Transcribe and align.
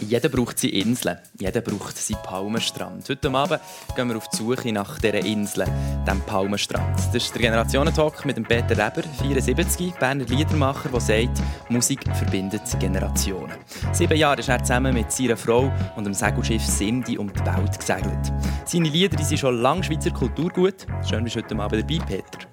Jeder 0.00 0.28
braucht 0.28 0.58
seine 0.58 0.72
Inseln, 0.74 1.18
jeder 1.38 1.60
braucht 1.60 1.96
seinen 1.96 2.22
Palmenstrand. 2.22 3.08
Heute 3.08 3.30
Abend 3.30 3.60
gehen 3.94 4.08
wir 4.08 4.16
auf 4.16 4.28
die 4.28 4.36
Suche 4.36 4.72
nach 4.72 4.98
dieser 4.98 5.24
Insel, 5.24 5.66
dem 6.06 6.20
Palmenstrand. 6.22 6.96
Das 6.96 7.14
ist 7.14 7.34
der 7.34 7.42
Generationentalk 7.42 8.24
mit 8.24 8.36
dem 8.36 8.44
Peter 8.44 8.70
Reber, 8.70 9.02
74, 9.22 9.94
Berner 9.94 10.24
Liedermacher, 10.24 10.88
der 10.88 11.00
sagt, 11.00 11.42
Musik 11.68 12.00
verbindet 12.16 12.62
Generationen. 12.80 13.56
Sieben 13.92 14.16
Jahre 14.16 14.40
ist 14.40 14.48
er 14.48 14.62
zusammen 14.62 14.94
mit 14.94 15.12
seiner 15.12 15.36
Frau 15.36 15.70
und 15.96 16.04
dem 16.04 16.14
Segelschiff 16.14 16.64
Simdi 16.64 17.18
um 17.18 17.30
die 17.32 17.40
Welt 17.40 17.78
gesegelt. 17.78 18.32
Seine 18.64 18.88
Lieder 18.88 19.22
sind 19.22 19.38
schon 19.38 19.60
lange 19.60 19.84
Schweizer 19.84 20.10
Kulturgut. 20.10 20.86
Schön, 21.08 21.24
bist 21.24 21.36
du 21.36 21.42
heute 21.42 21.56
Abend 21.56 21.82
dabei, 21.82 22.04
Peter. 22.06 22.49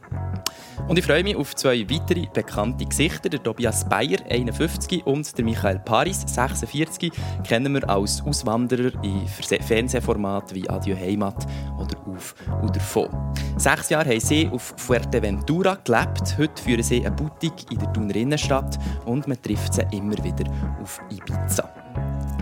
Und 0.87 0.97
ich 0.97 1.05
freue 1.05 1.23
mich 1.23 1.35
auf 1.35 1.55
zwei 1.55 1.89
weitere 1.89 2.27
bekannte 2.31 2.85
Gesichter. 2.85 3.29
Der 3.29 3.41
Tobias 3.41 3.87
Bayer, 3.87 4.19
51, 4.29 5.05
und 5.05 5.37
der 5.37 5.43
Michael 5.43 5.79
Paris, 5.79 6.23
46, 6.27 7.11
kennen 7.45 7.73
wir 7.73 7.89
als 7.89 8.21
Auswanderer 8.21 8.91
in 9.03 9.27
Fernsehformaten 9.27 10.55
wie 10.55 10.69
Adieu 10.69 10.95
Heimat 10.95 11.45
oder 11.77 11.97
Auf 12.07 12.35
oder 12.61 12.73
Davon. 12.73 13.09
Sechs 13.57 13.89
Jahre 13.89 14.09
haben 14.09 14.19
sie 14.19 14.49
auf 14.51 14.73
Fuerteventura 14.77 15.77
gelebt. 15.83 16.37
Heute 16.37 16.61
führen 16.61 16.83
sie 16.83 17.05
eine 17.05 17.15
Boutique 17.15 17.71
in 17.71 17.79
der 17.79 17.91
Thuner 17.91 18.15
Innenstadt 18.15 18.77
und 19.05 19.27
man 19.27 19.41
trifft 19.41 19.73
sie 19.73 19.85
immer 19.91 20.23
wieder 20.23 20.49
auf 20.81 21.01
Ibiza. 21.09 21.69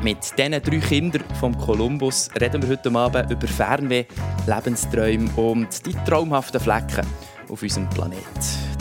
Mit 0.03 0.37
diesen 0.37 0.51
drei 0.51 0.79
Kindern 0.79 1.23
vom 1.39 1.57
Kolumbus 1.57 2.29
reden 2.39 2.61
wir 2.61 2.69
heute 2.69 2.93
Abend 2.93 3.31
über 3.31 3.47
Fernweh, 3.47 4.05
Lebensträume 4.45 5.31
und 5.35 5.85
die 5.85 5.93
traumhaften 6.05 6.59
Flecken 6.59 7.05
auf 7.49 7.61
unserem 7.61 7.89
Planeten. 7.89 8.23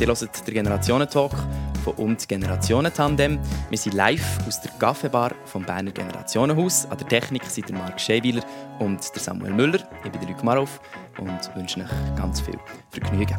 Ihr 0.01 0.07
hört 0.07 0.47
den 0.47 0.55
Generationentalk 0.55 1.33
von 1.85 1.95
und 1.95 2.29
Generationentandem. 2.29 3.39
Wir 3.71 3.79
sind 3.79 3.95
live 3.95 4.39
aus 4.47 4.61
der 4.61 4.71
Kaffeebar 4.73 5.33
vom 5.45 5.65
Berner 5.65 5.93
Generationenhaus. 5.93 6.87
An 6.87 6.99
der 6.99 7.09
Technik 7.09 7.45
sind 7.45 7.69
der 7.69 7.77
Marc 7.77 8.01
Scheiwiler 8.01 8.43
und 8.79 9.01
der 9.15 9.23
Samuel 9.23 9.53
Müller. 9.53 9.81
Ich 10.05 10.11
bin 10.11 10.21
der 10.21 10.31
Luc 10.31 10.43
Marov 10.43 10.81
und 11.19 11.57
wünsche 11.57 11.81
euch 11.81 12.17
ganz 12.17 12.41
viel 12.41 12.59
Vergnügen. 12.91 13.37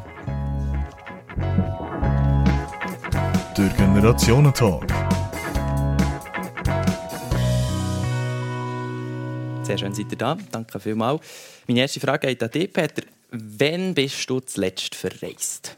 Der 3.58 3.70
Generationentalk. 3.70 4.92
Sehr 9.64 9.78
schön 9.80 9.94
seid 9.96 10.12
ihr 10.12 10.18
da. 10.18 10.38
Danke 10.52 10.80
vielmals. 10.80 11.22
Meine 11.68 11.80
erste 11.80 12.00
Frage 12.00 12.28
geht 12.28 12.44
an 12.44 12.52
dich, 12.52 12.72
Peter. 12.72 13.02
Wann 13.38 13.94
bist 13.94 14.30
du 14.30 14.40
zuletzt 14.40 14.96
verreist? 14.96 15.76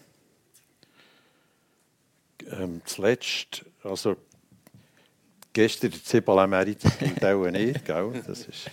Ähm, 2.51 2.81
zuletzt, 2.85 3.65
also 3.83 4.15
gestern 5.53 5.91
der 5.91 6.03
Zibala 6.03 6.45
Merit 6.45 6.81
in 7.01 7.51
nicht, 7.51 7.85
gell? 7.85 8.23
Das 8.25 8.45
ist, 8.45 8.69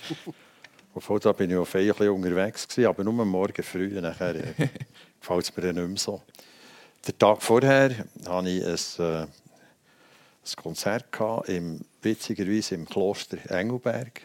obwohl 0.95 1.19
da 1.19 1.33
bin 1.33 1.51
ich 1.51 1.57
auf 1.57 1.75
ein 1.75 1.87
bisschen 1.87 2.11
unterwegs 2.11 2.69
gewesen, 2.69 2.89
aber 2.89 3.05
nur 3.05 3.25
Morgen 3.25 3.63
früh, 3.63 3.89
nachher 4.01 4.35
äh, 4.35 4.69
gefällt 5.21 5.45
es 5.45 5.57
mir 5.57 5.73
nicht 5.73 5.89
mehr 5.89 5.97
so. 5.97 6.23
Den 7.07 7.19
Tag 7.19 7.43
vorher 7.43 8.07
hatte 8.27 8.49
ich 8.49 8.65
ein, 8.65 9.05
äh, 9.05 9.23
ein 9.23 10.57
Konzert 10.57 11.11
gehabt, 11.11 11.49
im, 11.49 11.81
witzigerweise 12.03 12.75
im 12.75 12.87
Kloster 12.87 13.39
Engelberg. 13.51 14.21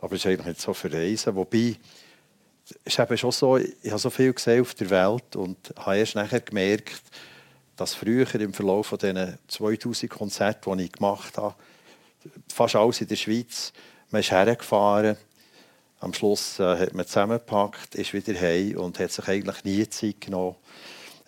Aber 0.00 0.14
es 0.14 0.24
ist 0.24 0.26
eigentlich 0.26 0.46
nicht 0.46 0.60
so 0.60 0.72
verreisen, 0.72 1.34
wobei 1.34 1.76
ist 2.84 2.98
eben 2.98 3.18
schon 3.18 3.32
so, 3.32 3.56
ich 3.56 3.90
habe 3.90 3.98
so 3.98 4.10
viel 4.10 4.32
gesehen 4.32 4.62
auf 4.62 4.74
der 4.74 4.90
Welt 4.90 5.36
und 5.36 5.56
habe 5.76 5.98
erst 5.98 6.14
nachher 6.14 6.40
gemerkt, 6.40 7.02
dass 7.76 7.94
früher 7.94 8.32
im 8.36 8.52
Verlauf 8.52 8.88
von 8.88 8.98
diesen 8.98 9.38
2000 9.48 10.10
Konzerten, 10.10 10.78
die 10.78 10.84
ich 10.84 10.92
gemacht 10.92 11.36
habe, 11.36 11.54
fast 12.48 12.76
alles 12.76 13.00
in 13.00 13.08
der 13.08 13.16
Schweiz, 13.16 13.72
man 14.10 14.20
ist 14.20 14.30
hergefahren, 14.30 15.16
am 16.00 16.12
Schluss 16.12 16.58
äh, 16.58 16.76
hat 16.76 16.94
man 16.94 17.06
zusammengepackt, 17.06 17.94
ist 17.94 18.12
wieder 18.12 18.38
heim 18.38 18.76
und 18.78 18.98
hat 18.98 19.12
sich 19.12 19.26
eigentlich 19.28 19.64
nie 19.64 19.88
Zeit 19.88 20.20
genommen, 20.20 20.56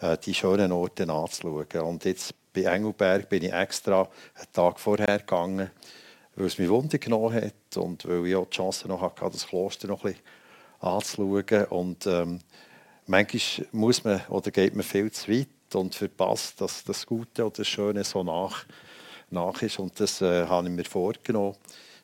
äh, 0.00 0.16
die 0.19 0.34
schönen 0.34 0.72
Orte 0.72 1.09
anzuschauen. 1.09 1.81
Und 1.82 2.05
jetzt 2.05 2.34
bei 2.53 2.62
Engelberg 2.62 3.28
bin 3.28 3.44
ich 3.44 3.53
extra 3.53 4.09
einen 4.34 4.53
Tag 4.53 4.78
vorher 4.78 5.19
gegangen, 5.19 5.70
weil 6.37 6.47
es 6.47 6.59
mich 6.59 6.69
Wunder 6.69 6.99
genommen 6.99 7.34
hat 7.34 7.76
und 7.76 8.06
weil 8.06 8.26
ich 8.26 8.37
auch 8.37 8.47
die 8.47 8.56
Chance 8.56 8.88
noch 8.88 9.00
hatte, 9.00 9.28
das 9.31 9.47
Kloster 9.47 9.88
noch 9.88 10.05
ein 10.05 10.12
bisschen 10.12 10.38
anzuschauen. 10.81 11.65
Und 11.66 12.06
ähm, 12.06 12.41
manchmal 13.06 13.66
muss 13.72 14.05
man 14.05 14.21
oder 14.28 14.50
geht 14.50 14.75
man 14.75 14.84
viel 14.84 15.11
zu 15.11 15.31
weit 15.31 15.49
und 15.75 15.94
verpasst, 15.94 16.61
dass 16.61 16.84
das 16.84 17.06
Gute 17.06 17.44
oder 17.44 17.56
das 17.59 17.69
Schöne 17.69 18.05
so 18.05 18.22
nach, 18.22 18.65
nach 19.31 19.61
ist. 19.62 19.78
Und 19.78 19.99
das 20.00 20.21
äh, 20.22 20.47
habe 20.47 20.69
ich 20.69 20.75
mir 20.75 20.84
vorgenommen, 20.84 21.56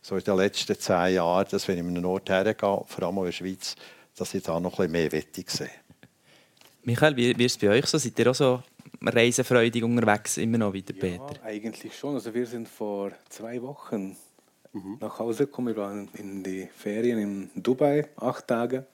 so 0.02 0.16
in 0.16 0.24
den 0.24 0.36
letzten 0.36 0.78
zehn 0.78 1.14
Jahren, 1.14 1.46
dass 1.50 1.66
wenn 1.66 1.78
ich 1.78 1.82
an 1.82 1.88
einen 1.88 2.04
Ort 2.04 2.28
hergehe, 2.28 2.54
vor 2.54 3.02
allem 3.02 3.18
in 3.18 3.24
der 3.24 3.32
Schweiz, 3.32 3.74
dass 4.16 4.34
ich 4.34 4.42
da 4.42 4.60
noch 4.60 4.72
ein 4.72 4.76
bisschen 4.76 4.92
mehr 4.92 5.12
wettig 5.12 5.50
sehe. 5.50 5.70
Michael, 6.82 7.16
wie, 7.16 7.36
wie 7.38 7.44
ist 7.46 7.52
es 7.52 7.58
bei 7.58 7.70
euch 7.70 7.86
so? 7.86 7.96
Seid 7.96 8.18
ihr 8.18 8.30
auch 8.30 8.34
so 8.34 8.62
reisefreudig 9.00 9.82
unterwegs, 9.82 10.36
immer 10.36 10.58
noch 10.58 10.72
wie 10.74 10.82
der 10.82 10.92
Peter? 10.92 11.32
Ja, 11.34 11.44
eigentlich 11.44 11.96
schon. 11.96 12.14
Also 12.14 12.32
wir 12.34 12.46
sind 12.46 12.68
vor 12.68 13.12
zwei 13.30 13.60
Wochen 13.62 14.16
mhm. 14.74 14.98
nach 15.00 15.18
Hause 15.18 15.46
gekommen. 15.46 15.74
Wir 15.74 15.82
waren 15.82 16.08
in 16.14 16.42
die 16.42 16.68
Ferien 16.76 17.18
in 17.54 17.62
Dubai, 17.62 18.08
acht 18.16 18.46
Tage. 18.46 18.86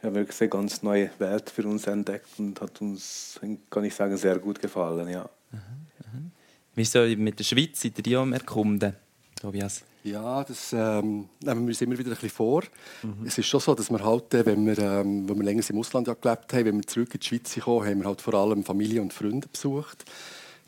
Wir 0.00 0.08
haben 0.08 0.16
wirklich 0.16 0.40
eine 0.40 0.50
ganz 0.50 0.82
neue 0.82 1.10
Welt 1.18 1.48
für 1.48 1.64
uns 1.64 1.86
entdeckt 1.86 2.38
und 2.38 2.60
hat 2.60 2.80
uns, 2.80 3.38
kann 3.70 3.84
ich 3.84 3.94
sagen, 3.94 4.16
sehr 4.16 4.38
gut 4.40 4.60
gefallen. 4.60 5.08
Ja. 5.08 5.30
Mhm. 5.52 5.58
Mhm. 5.58 6.30
Wie 6.74 6.82
ist 6.82 6.96
es 6.96 7.16
mit 7.16 7.38
der 7.38 7.44
Schweiz? 7.44 7.80
Seid 7.80 7.98
ihr 7.98 8.02
die 8.02 8.16
am 8.16 8.32
Erkunden, 8.32 8.96
Tobias? 9.40 9.84
Ja, 10.04 10.42
das 10.42 10.72
ähm, 10.72 11.28
nehmen 11.40 11.60
wir 11.60 11.68
uns 11.68 11.80
immer 11.80 11.96
wieder 11.96 12.10
ein 12.10 12.14
bisschen 12.14 12.30
vor. 12.30 12.64
Mhm. 13.02 13.24
Es 13.24 13.38
ist 13.38 13.46
schon 13.46 13.60
so, 13.60 13.74
dass 13.74 13.90
wir 13.90 14.04
halt, 14.04 14.34
äh, 14.34 14.44
wenn 14.44 14.66
wir, 14.66 14.76
ähm, 14.78 15.28
wenn 15.28 15.36
wir 15.36 15.44
länger 15.44 15.62
im 15.68 15.78
Ausland 15.78 16.08
ja 16.08 16.14
gelebt 16.14 16.52
haben, 16.52 16.64
wenn 16.64 16.76
wir 16.76 16.86
zurück 16.86 17.14
in 17.14 17.20
die 17.20 17.26
Schweiz 17.26 17.56
kommen, 17.60 17.86
haben 17.86 18.00
wir 18.00 18.06
halt 18.06 18.20
vor 18.20 18.34
allem 18.34 18.64
Familie 18.64 19.00
und 19.00 19.12
Freunde 19.12 19.46
besucht. 19.46 20.04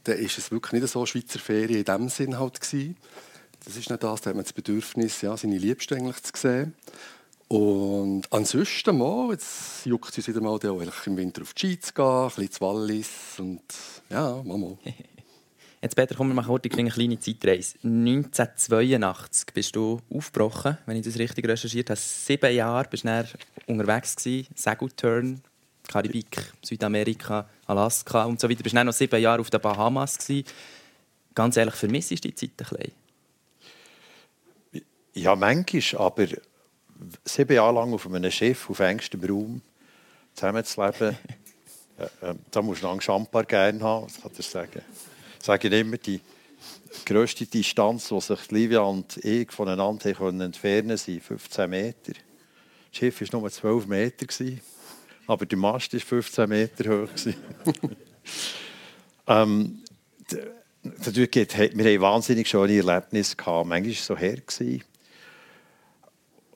Dann 0.05 0.19
ist 0.19 0.39
es 0.39 0.53
wirklich 0.53 0.81
nicht 0.81 0.93
so 0.93 1.05
Schweizer 1.05 1.41
Ferien 1.41 1.81
in 1.81 1.85
dem 1.85 2.09
Sinn 2.09 2.39
halt 2.39 2.61
gewesen. 2.61 2.97
Das 3.65 3.77
ist 3.77 3.89
nicht 3.89 4.03
das, 4.03 4.21
da 4.21 4.31
hat 4.31 4.37
man 4.37 4.45
das 4.45 4.53
Bedürfnis, 4.53 5.23
ja, 5.23 5.37
seine 5.37 5.59
Liebsten 5.59 5.95
eigentlich 5.95 6.23
zu 6.23 6.33
sehen. 6.35 6.75
Und 7.49 8.25
ansonsten 8.31 8.99
mal, 8.99 9.31
jetzt 9.33 9.87
juckt 9.87 10.11
es 10.11 10.19
uns 10.19 10.29
wieder 10.29 10.41
mal, 10.41 10.59
im 10.63 11.17
Winter 11.17 11.43
auf 11.43 11.55
die 11.55 11.69
Ski 11.69 11.81
zu 11.81 11.93
gehen, 11.93 12.05
ein 12.05 12.27
bisschen 12.29 12.51
zu 12.51 12.61
Wallis 12.63 13.09
und 13.39 13.63
ja, 14.11 14.43
mal 14.43 14.59
mal. 14.59 14.79
Jetzt, 15.83 15.97
Peter, 15.97 16.15
komm, 16.15 16.29
wir 16.29 16.35
machen 16.35 16.49
heute 16.49 16.71
eine 16.79 16.89
kleine 16.89 17.21
Zeitreise. 17.21 17.77
1982 17.83 19.49
bist 19.53 19.77
du 19.77 20.01
aufgebrochen, 20.09 20.79
wenn 20.87 20.97
ich 20.97 21.05
das 21.05 21.19
richtig 21.19 21.47
recherchiert 21.47 21.91
habe. 21.91 22.01
Sieben 22.01 22.55
Jahre 22.55 22.89
bist 22.89 23.05
du 23.05 23.25
unterwegs 23.67 24.17
gewesen, 24.17 24.49
Segelturn, 24.55 25.43
Karibik, 25.87 26.55
Südamerika, 26.63 27.51
Alaska 27.67 28.25
und 28.25 28.41
so 28.41 28.49
weiter. 28.49 28.59
Du 28.59 28.63
bist 28.63 28.75
dann 28.75 28.87
noch 28.87 28.95
sieben 28.95 29.21
Jahre 29.21 29.43
auf 29.43 29.51
den 29.51 29.61
Bahamas 29.61 30.17
gewesen. 30.17 30.47
Ganz 31.35 31.59
ehrlich, 31.59 31.75
vermisst 31.75 32.13
du 32.13 32.15
die 32.15 32.35
Zeit 32.35 32.53
ein 32.53 32.57
bisschen? 32.57 33.04
Ja, 35.15 35.37
manchmal, 35.37 36.01
aber 36.01 36.27
sieben 37.25 37.55
Jahre 37.55 37.75
lang 37.75 37.95
auf 37.95 38.07
einem 38.07 38.31
Schiff 38.33 38.69
auf 38.69 38.81
engstem 38.81 39.23
Raum 39.25 39.63
zusammenzuleben, 40.35 41.17
äh, 41.99 42.31
äh, 42.31 42.35
da 42.51 42.63
musst 42.63 42.83
du 42.83 42.89
einen 42.89 43.01
Champar 43.01 43.45
gerne 43.45 43.81
haben, 43.81 44.07
was 44.07 44.21
kann 44.21 44.33
ich 44.37 44.47
sagen. 44.47 44.83
Ich 45.39 45.47
sage 45.47 45.69
immer, 45.69 45.99
die 45.99 46.21
grösste 47.05 47.47
Distanz, 47.47 48.09
die 48.09 48.21
sich 48.21 48.51
Livia 48.51 48.81
und 48.81 49.17
ich 49.19 49.53
voneinander 49.53 50.13
können 50.15 50.41
entfernen 50.41 50.97
sind 50.97 51.23
15 51.23 51.71
Meter. 51.71 52.13
Das 52.13 52.99
Schiff 52.99 53.21
war 53.21 53.41
nur 53.41 53.51
12 53.51 53.87
Meter, 53.87 54.27
aber 55.29 55.47
der 55.47 55.59
Mast 55.59 55.93
war 55.93 56.01
15 56.01 56.49
Meter 56.49 57.03
hoch. 57.03 57.09
ähm, 59.29 59.83
wir 60.83 61.23
hatten 61.57 62.01
wahnsinnig 62.01 62.49
schöne 62.49 62.79
Erlebnisse. 62.79 63.37
Manchmal 63.39 63.85
war 63.85 63.91
es 63.91 64.05
so 64.05 64.17
her 64.17 64.39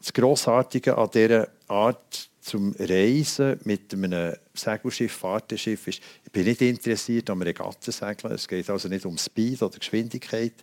das 0.09 0.15
Grossartige 0.15 0.97
an 0.97 1.11
dieser 1.13 1.49
Art 1.67 2.31
zum 2.41 2.75
Reisen 2.79 3.61
mit 3.65 3.93
einem 3.93 4.35
Segelschiff, 4.55 5.13
Fahrtenschiff 5.13 5.87
ist, 5.87 6.01
ich 6.25 6.33
bin 6.33 6.47
nicht 6.47 6.63
interessiert 6.63 7.29
am 7.29 7.43
Regattensegeln. 7.43 8.33
Es 8.33 8.49
geht 8.49 8.71
also 8.71 8.89
nicht 8.89 9.05
um 9.05 9.19
Speed 9.19 9.63
oder 9.63 9.79
Geschwindigkeit, 9.79 10.55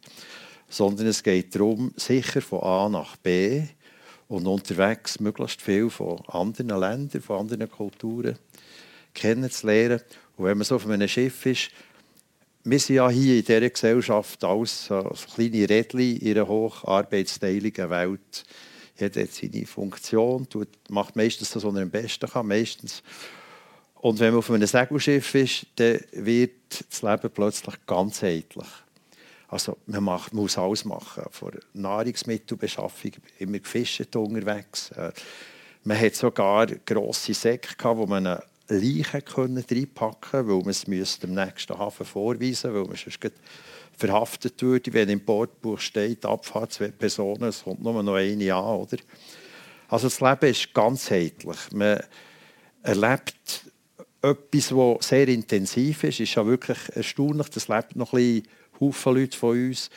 sondern 0.67 1.05
es 1.05 1.21
geht 1.21 1.53
darum, 1.53 1.93
sicher 1.95 2.41
von 2.41 2.63
A 2.63 2.89
nach 2.89 3.17
B 3.17 3.61
und 4.27 4.47
unterwegs 4.47 5.19
möglichst 5.19 5.61
viel 5.61 5.91
von 5.91 6.19
anderen 6.27 6.79
Ländern, 6.79 7.21
von 7.21 7.41
anderen 7.41 7.69
Kulturen 7.69 8.39
kennenzulernen. 9.13 10.01
Und 10.37 10.45
wenn 10.45 10.57
man 10.57 10.65
so 10.65 10.77
auf 10.77 10.87
einem 10.87 11.07
Schiff 11.07 11.45
ist, 11.45 11.69
wir 12.63 12.79
sind 12.79 12.95
ja 12.95 13.09
hier 13.11 13.37
in 13.37 13.45
dieser 13.45 13.69
Gesellschaft 13.69 14.43
als 14.43 14.89
kleine 15.35 15.69
Rädchen 15.69 16.17
in 16.17 16.31
einer 16.31 16.47
hocharbeitsteiligen 16.47 17.91
Welt 17.91 18.43
jeder 18.97 19.21
hat 19.21 19.31
seine 19.31 19.65
Funktion, 19.65 20.47
tut, 20.49 20.69
macht 20.89 21.15
meistens 21.15 21.51
das, 21.51 21.63
was 21.63 21.75
er 21.75 21.81
am 21.81 21.89
besten 21.89 22.29
kann, 22.29 22.47
meistens. 22.47 23.03
Und 23.95 24.19
wenn 24.19 24.31
man 24.31 24.39
auf 24.39 24.51
einem 24.51 24.67
Segelschiff 24.67 25.35
ist, 25.35 25.67
dann 25.75 25.99
wird 26.11 26.51
das 26.89 27.01
Leben 27.01 27.29
plötzlich 27.33 27.75
ganzheitlich. 27.85 28.67
Also 29.47 29.77
man 29.85 30.03
macht, 30.03 30.33
muss 30.33 30.57
alles 30.57 30.85
machen. 30.85 31.23
Von 31.31 31.51
Nahrungsmittelbeschaffung 31.73 33.11
immer 33.39 33.59
gefischt 33.59 34.15
unterwegs. 34.15 34.91
Äh, 34.91 35.11
man 35.83 35.99
hat 35.99 36.15
sogar 36.15 36.67
grosse 36.67 37.33
Säcke, 37.33 37.75
gehabt, 37.75 37.97
wo 37.97 38.05
man 38.05 38.25
eine 38.25 38.43
Leiche 38.67 39.23
reinpacken 39.37 40.31
konnte, 40.31 40.47
weil 40.47 40.59
man 40.59 40.99
es 40.99 41.19
dem 41.19 41.33
nächsten 41.33 41.77
Hafen 41.77 42.05
vorweisen 42.05 42.73
weil 42.73 42.85
man 42.85 42.95
sonst 42.95 43.19
verhaftet 43.97 44.61
würde. 44.61 44.93
Wenn 44.93 45.09
im 45.09 45.23
Bordbuch 45.23 45.79
steht, 45.79 46.25
Abfahrt 46.25 46.73
zwei 46.73 46.89
Personen, 46.89 47.43
es 47.43 47.63
kommt 47.63 47.83
nur 47.83 48.01
noch 48.01 48.15
eine 48.15 48.53
an. 48.53 48.79
Oder? 48.79 48.97
Also 49.87 50.07
das 50.07 50.21
Leben 50.21 50.51
ist 50.51 50.73
ganzheitlich. 50.73 51.57
Man 51.71 51.99
erlebt 52.83 53.71
etwas, 54.21 54.69
das 54.69 55.07
sehr 55.07 55.27
intensiv 55.27 56.03
ist. 56.03 56.15
Es 56.15 56.19
ist 56.21 56.35
ja 56.35 56.45
wirklich 56.45 56.77
erstaunlich, 56.93 57.49
das 57.49 57.67
lebt 57.67 57.95
noch 57.95 58.13
ein 58.13 58.43
Haufen 58.79 59.15
Leute 59.15 59.37
von 59.37 59.51
uns. 59.51 59.89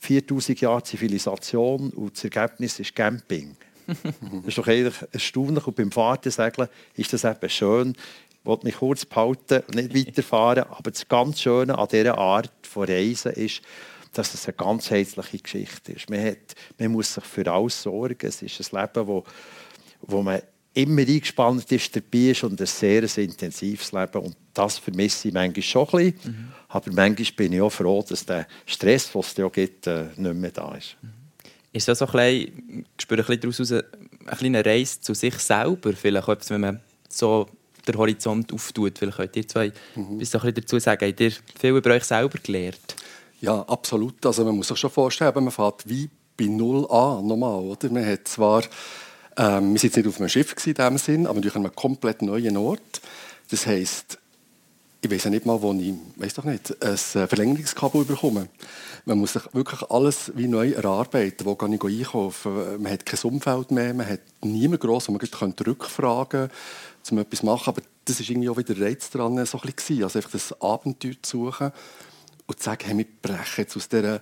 4000 0.00 0.60
Jahre 0.60 0.82
Zivilisation 0.82 1.90
und 1.90 2.16
das 2.16 2.24
Ergebnis 2.24 2.80
ist 2.80 2.94
Camping. 2.94 3.56
das 3.86 4.02
ist 4.46 4.58
doch 4.58 4.66
eigentlich 4.66 4.96
erstaunlich. 5.12 5.66
Und 5.66 5.76
beim 5.76 5.92
Fahrtensegeln 5.92 6.68
ist 6.96 7.12
das 7.12 7.24
eben 7.24 7.48
schön. 7.48 7.96
Ich 8.42 8.46
wollte 8.46 8.66
mich 8.66 8.76
kurz 8.76 9.04
behalten 9.04 9.62
und 9.68 9.74
nicht 9.74 9.94
weiterfahren. 10.08 10.64
Aber 10.64 10.90
das 10.90 11.06
ganz 11.06 11.40
Schöne 11.40 11.78
an 11.78 11.88
dieser 11.88 12.18
Art 12.18 12.50
von 12.62 12.88
Reisen 12.88 13.32
ist, 13.32 13.62
dass 14.12 14.34
es 14.34 14.46
eine 14.46 14.54
ganzheitliche 14.54 15.38
Geschichte 15.38 15.92
ist. 15.92 16.10
Man, 16.10 16.24
hat, 16.24 16.54
man 16.78 16.92
muss 16.92 17.14
sich 17.14 17.24
für 17.24 17.50
alles 17.50 17.82
sorgen. 17.82 18.26
Es 18.26 18.42
ist 18.42 18.74
ein 18.74 18.80
Leben, 18.80 19.06
wo, 19.06 19.24
wo 20.02 20.22
man 20.22 20.42
immer 20.74 21.02
eingespannt 21.02 21.70
ist, 21.70 21.94
dabei 21.94 22.30
ist 22.30 22.44
und 22.44 22.60
ein 22.60 22.66
sehr 22.66 23.02
intensives 23.18 23.92
Leben. 23.92 24.18
Und 24.18 24.36
das 24.54 24.78
vermisse 24.78 25.28
ich 25.28 25.34
manchmal 25.34 25.62
schon 25.62 25.88
ein 25.88 26.12
bisschen. 26.12 26.32
Mhm. 26.32 26.52
Aber 26.68 26.92
manchmal 26.92 27.32
bin 27.36 27.52
ich 27.52 27.60
auch 27.60 27.70
froh, 27.70 28.04
dass 28.06 28.26
der 28.26 28.46
Stress, 28.66 29.12
den 29.12 29.20
es 29.20 29.34
da 29.34 29.48
gibt, 29.48 29.86
äh, 29.86 30.06
nicht 30.16 30.34
mehr 30.34 30.50
da 30.50 30.74
ist. 30.74 30.96
Mhm. 31.00 31.10
Ist 31.72 31.88
das 31.88 32.00
so 32.00 32.06
ein 32.06 32.12
bisschen, 32.12 32.86
ich 32.98 33.02
spüre 33.02 33.22
ein 33.22 33.38
bisschen 33.38 33.40
daraus 33.40 33.72
eine 34.28 34.36
kleine 34.36 34.64
Reise 34.64 35.00
zu 35.00 35.14
sich 35.14 35.34
selber? 35.38 35.92
Vielleicht 35.94 36.28
etwas, 36.28 36.50
wenn 36.50 36.60
man 36.60 36.80
so 37.08 37.48
den 37.86 37.96
Horizont 37.96 38.52
auftut. 38.52 38.98
Vielleicht 38.98 39.16
könnt 39.16 39.36
ihr 39.36 39.48
zwei 39.48 39.72
mhm. 39.94 40.20
etwas 40.20 40.54
dazu 40.54 40.78
sagen. 40.78 41.08
Habt 41.08 41.20
ihr 41.20 41.32
viel 41.58 41.76
über 41.76 41.90
euch 41.90 42.04
selber 42.04 42.38
gelernt? 42.42 42.96
Ja, 43.40 43.62
absolut. 43.62 44.24
Also 44.24 44.44
man 44.44 44.56
muss 44.56 44.68
sich 44.68 44.78
schon 44.78 44.90
vorstellen, 44.90 45.32
man 45.34 45.50
fährt 45.50 45.88
wie 45.88 46.08
bei 46.36 46.46
Null 46.46 46.86
an, 46.90 47.26
normal. 47.26 47.62
Oder? 47.62 47.90
Man 47.90 48.06
hat 48.06 48.28
zwar 48.28 48.62
ähm, 49.36 49.72
wir 49.72 49.80
sind 49.80 49.96
nicht 49.96 50.06
auf 50.08 50.18
einem 50.18 50.28
Schiff 50.28 50.54
in 50.66 50.74
dem 50.74 50.98
Sinn, 50.98 51.26
aber 51.26 51.36
natürlich 51.36 51.56
an 51.56 51.64
einem 51.64 51.74
komplett 51.74 52.22
neuen 52.22 52.56
Ort. 52.56 53.00
Das 53.50 53.66
heisst, 53.66 54.18
ich 55.00 55.10
weiß 55.10 55.24
ja 55.24 55.30
nicht 55.30 55.46
mal, 55.46 55.60
wo 55.60 55.72
ich, 55.72 55.94
weiß 56.16 56.34
doch 56.34 56.44
nicht, 56.44 56.82
ein 56.82 56.92
äh, 56.92 57.26
Verlängerungskabel 57.26 58.04
bekomme. 58.04 58.48
Man 59.04 59.18
muss 59.18 59.32
sich 59.32 59.42
wirklich 59.52 59.82
alles 59.90 60.32
wie 60.36 60.48
neu 60.48 60.70
erarbeiten. 60.70 61.46
Wo 61.46 61.54
kann 61.54 61.72
ich 61.72 61.82
einkaufen? 61.82 62.82
Man 62.82 62.92
hat 62.92 63.06
kein 63.06 63.20
Umfeld 63.30 63.70
mehr, 63.70 63.94
man 63.94 64.08
hat 64.08 64.20
niemand 64.42 64.80
groß, 64.80 65.08
wo 65.08 65.12
man 65.12 65.54
rückfragen 65.66 66.48
kann, 66.48 66.50
um 67.10 67.18
etwas 67.18 67.40
zu 67.40 67.46
machen. 67.46 67.68
Aber 67.68 67.82
das 68.04 68.20
ist 68.20 68.30
irgendwie 68.30 68.48
auch 68.48 68.56
wieder 68.56 68.78
Reiz 68.80 69.10
dran, 69.10 69.44
so 69.46 69.60
ein 69.60 69.72
bisschen. 69.72 70.04
Also 70.04 70.18
einfach 70.18 70.30
das 70.30 70.60
Abenteuer 70.60 71.14
zu 71.22 71.46
suchen 71.46 71.72
und 72.46 72.58
zu 72.58 72.64
sagen, 72.64 72.84
hey, 72.84 72.98
wir 72.98 73.06
brechen 73.22 73.58
jetzt 73.58 73.76
aus 73.76 73.88
dieser 73.88 74.20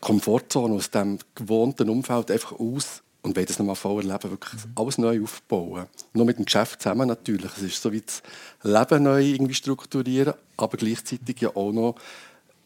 Komfortzone, 0.00 0.74
aus 0.74 0.90
dem 0.90 1.18
gewohnten 1.34 1.88
Umfeld 1.88 2.30
einfach 2.30 2.52
aus 2.52 3.02
und 3.22 3.34
wollen 3.34 3.46
das 3.46 3.58
nochmal 3.58 3.76
voll 3.76 4.04
erleben, 4.04 4.30
wirklich 4.30 4.64
mhm. 4.64 4.72
alles 4.76 4.98
neu 4.98 5.22
aufbauen. 5.22 5.86
Nur 6.12 6.24
mit 6.26 6.38
dem 6.38 6.44
Geschäft 6.44 6.80
zusammen 6.80 7.08
natürlich. 7.08 7.50
Es 7.56 7.62
ist 7.62 7.82
so 7.82 7.92
wie 7.92 8.00
das 8.00 8.22
Leben 8.62 9.02
neu 9.02 9.22
irgendwie 9.22 9.54
strukturieren, 9.54 10.34
aber 10.56 10.76
gleichzeitig 10.76 11.40
ja 11.40 11.54
auch 11.56 11.72
noch 11.72 11.96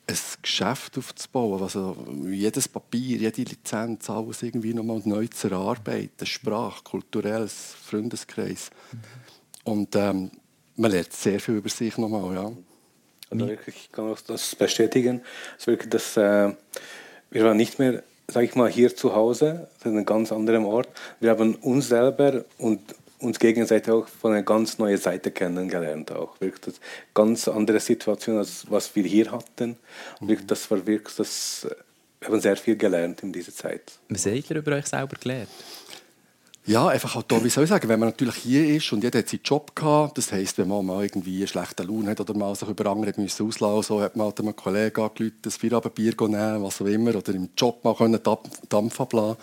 ein 0.07 0.19
Geschäft 0.43 0.99
aufzubauen, 0.99 1.63
also 1.63 1.97
jedes 2.27 2.69
Papier, 2.69 3.19
jede 3.19 3.43
Lizenz, 3.43 4.11
alles 4.11 4.43
irgendwie 4.43 4.75
nochmal 4.75 5.01
neu 5.05 5.29
zu 5.29 5.49
erarbeiten, 5.49 6.27
Sprache, 6.27 6.83
kulturelles 6.83 7.75
Freundeskreis. 7.85 8.71
Mhm. 8.93 8.99
Und 9.65 9.95
ähm, 9.97 10.31
man 10.77 10.91
lernt 10.91 11.13
sehr 11.13 11.41
viel 11.41 11.57
über 11.57 11.69
sich 11.69 11.97
nochmal, 11.99 12.35
ja. 12.35 12.53
Also 13.31 13.49
wirklich, 13.49 13.77
ich 13.77 13.93
kann 13.93 14.11
auch 14.11 14.21
das 14.21 14.57
bestätigen. 14.57 15.23
Es 15.59 15.67
wirklich, 15.67 15.91
dass 15.91 16.17
äh, 16.17 16.53
wir 17.31 17.45
waren 17.45 17.57
nicht 17.57 17.79
mehr 17.79 18.03
sage 18.31 18.47
ich 18.47 18.55
mal, 18.55 18.71
hier 18.71 18.95
zu 18.95 19.15
Hause, 19.15 19.69
an 19.85 19.93
einem 19.93 20.07
ganz 20.07 20.33
anderen 20.33 20.65
Ort. 20.65 20.89
Wir 21.21 21.31
haben 21.31 21.57
uns 21.57 21.89
selber 21.89 22.45
und 22.59 22.81
uns 23.19 23.39
gegenseitig 23.39 23.93
auch 23.93 24.09
von 24.09 24.33
einer 24.33 24.43
ganz 24.43 24.79
neuen 24.79 24.97
Seite 24.97 25.31
kennengelernt. 25.31 26.11
Auch 26.13 26.41
wirklich 26.41 26.61
das 26.61 26.75
ganz 27.13 27.49
andere 27.49 27.81
Situation, 27.81 28.39
als 28.39 28.71
was 28.71 28.95
wir 28.97 29.05
hier 29.05 29.31
hatten. 29.31 29.77
Mhm. 30.21 30.47
Das 30.47 30.71
war 30.71 30.87
wirklich, 30.87 31.17
das, 31.17 31.67
wir 32.21 32.29
haben 32.29 32.41
sehr 32.41 32.57
viel 32.57 32.77
gelernt 32.77 33.23
in 33.23 33.33
dieser 33.33 33.55
Zeit. 33.55 33.93
Was 34.09 34.27
habt 34.27 34.51
ihr 34.51 34.57
über 34.57 34.73
euch 34.73 34.87
selber 34.87 35.17
gelernt? 35.21 35.51
Ja, 36.71 36.87
einfach 36.87 37.17
halt 37.17 37.27
da, 37.33 37.43
wie 37.43 37.51
soll 37.51 37.65
ich 37.65 37.71
sagen, 37.71 37.89
wenn 37.89 37.99
man 37.99 38.11
natürlich 38.11 38.37
hier 38.37 38.77
ist 38.77 38.93
und 38.93 39.03
jeder 39.03 39.19
hat 39.19 39.29
seinen 39.29 39.41
Job 39.43 39.75
gehabt, 39.75 40.17
das 40.17 40.31
heisst, 40.31 40.57
wenn 40.57 40.69
man 40.69 40.87
mal 40.87 41.03
irgendwie 41.03 41.39
einen 41.39 41.49
schlechten 41.49 41.85
Lohn 41.85 42.09
hat 42.09 42.21
oder 42.21 42.33
mal 42.33 42.55
sich 42.55 42.69
über 42.69 42.89
andere 42.89 43.13
müssen 43.17 43.49
auslassen 43.49 43.83
so 43.83 44.01
hat 44.01 44.15
man 44.15 44.27
halt 44.27 44.39
einem 44.39 44.55
Kollegen 44.55 45.03
angerufen, 45.03 45.33
ein 45.45 45.51
Feierabendbier 45.51 46.15
nehmen, 46.29 46.63
was 46.63 46.81
auch 46.81 46.87
immer, 46.87 47.17
oder 47.17 47.35
im 47.35 47.49
Job 47.57 47.83
mal 47.83 47.97
können 47.97 48.21
Dampf 48.23 49.01
ablassen 49.01 49.37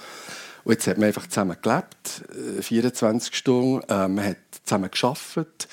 Und 0.63 0.71
jetzt 0.71 0.87
hat 0.87 0.99
man 0.99 1.07
einfach 1.07 1.27
zusammen 1.27 1.57
gelebt, 1.61 2.23
24 2.61 3.33
äh, 3.33 3.35
Stunden, 3.35 3.81
äh, 3.89 4.07
man 4.07 4.23
hat 4.23 4.37
zusammen 4.63 4.89
gearbeitet, 4.89 5.67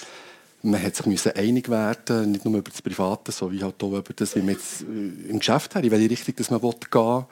man 0.62 0.82
hat 0.82 0.96
sich 0.96 1.36
einig 1.36 1.68
werden, 1.68 2.32
nicht 2.32 2.44
nur 2.44 2.58
über 2.58 2.70
das 2.72 2.82
Private, 2.82 3.30
sondern 3.30 3.62
halt 3.62 3.80
auch 3.80 3.92
über 3.92 4.12
das, 4.16 4.34
wie 4.34 4.40
man 4.40 4.54
jetzt 4.56 4.82
äh, 4.82 5.30
im 5.30 5.38
Geschäft 5.38 5.76
hat, 5.76 5.84
in 5.84 5.92
welche 5.92 6.10
Richtung 6.10 6.34
dass 6.34 6.50
man 6.50 6.60
gehen 6.60 6.74
will. 6.90 7.26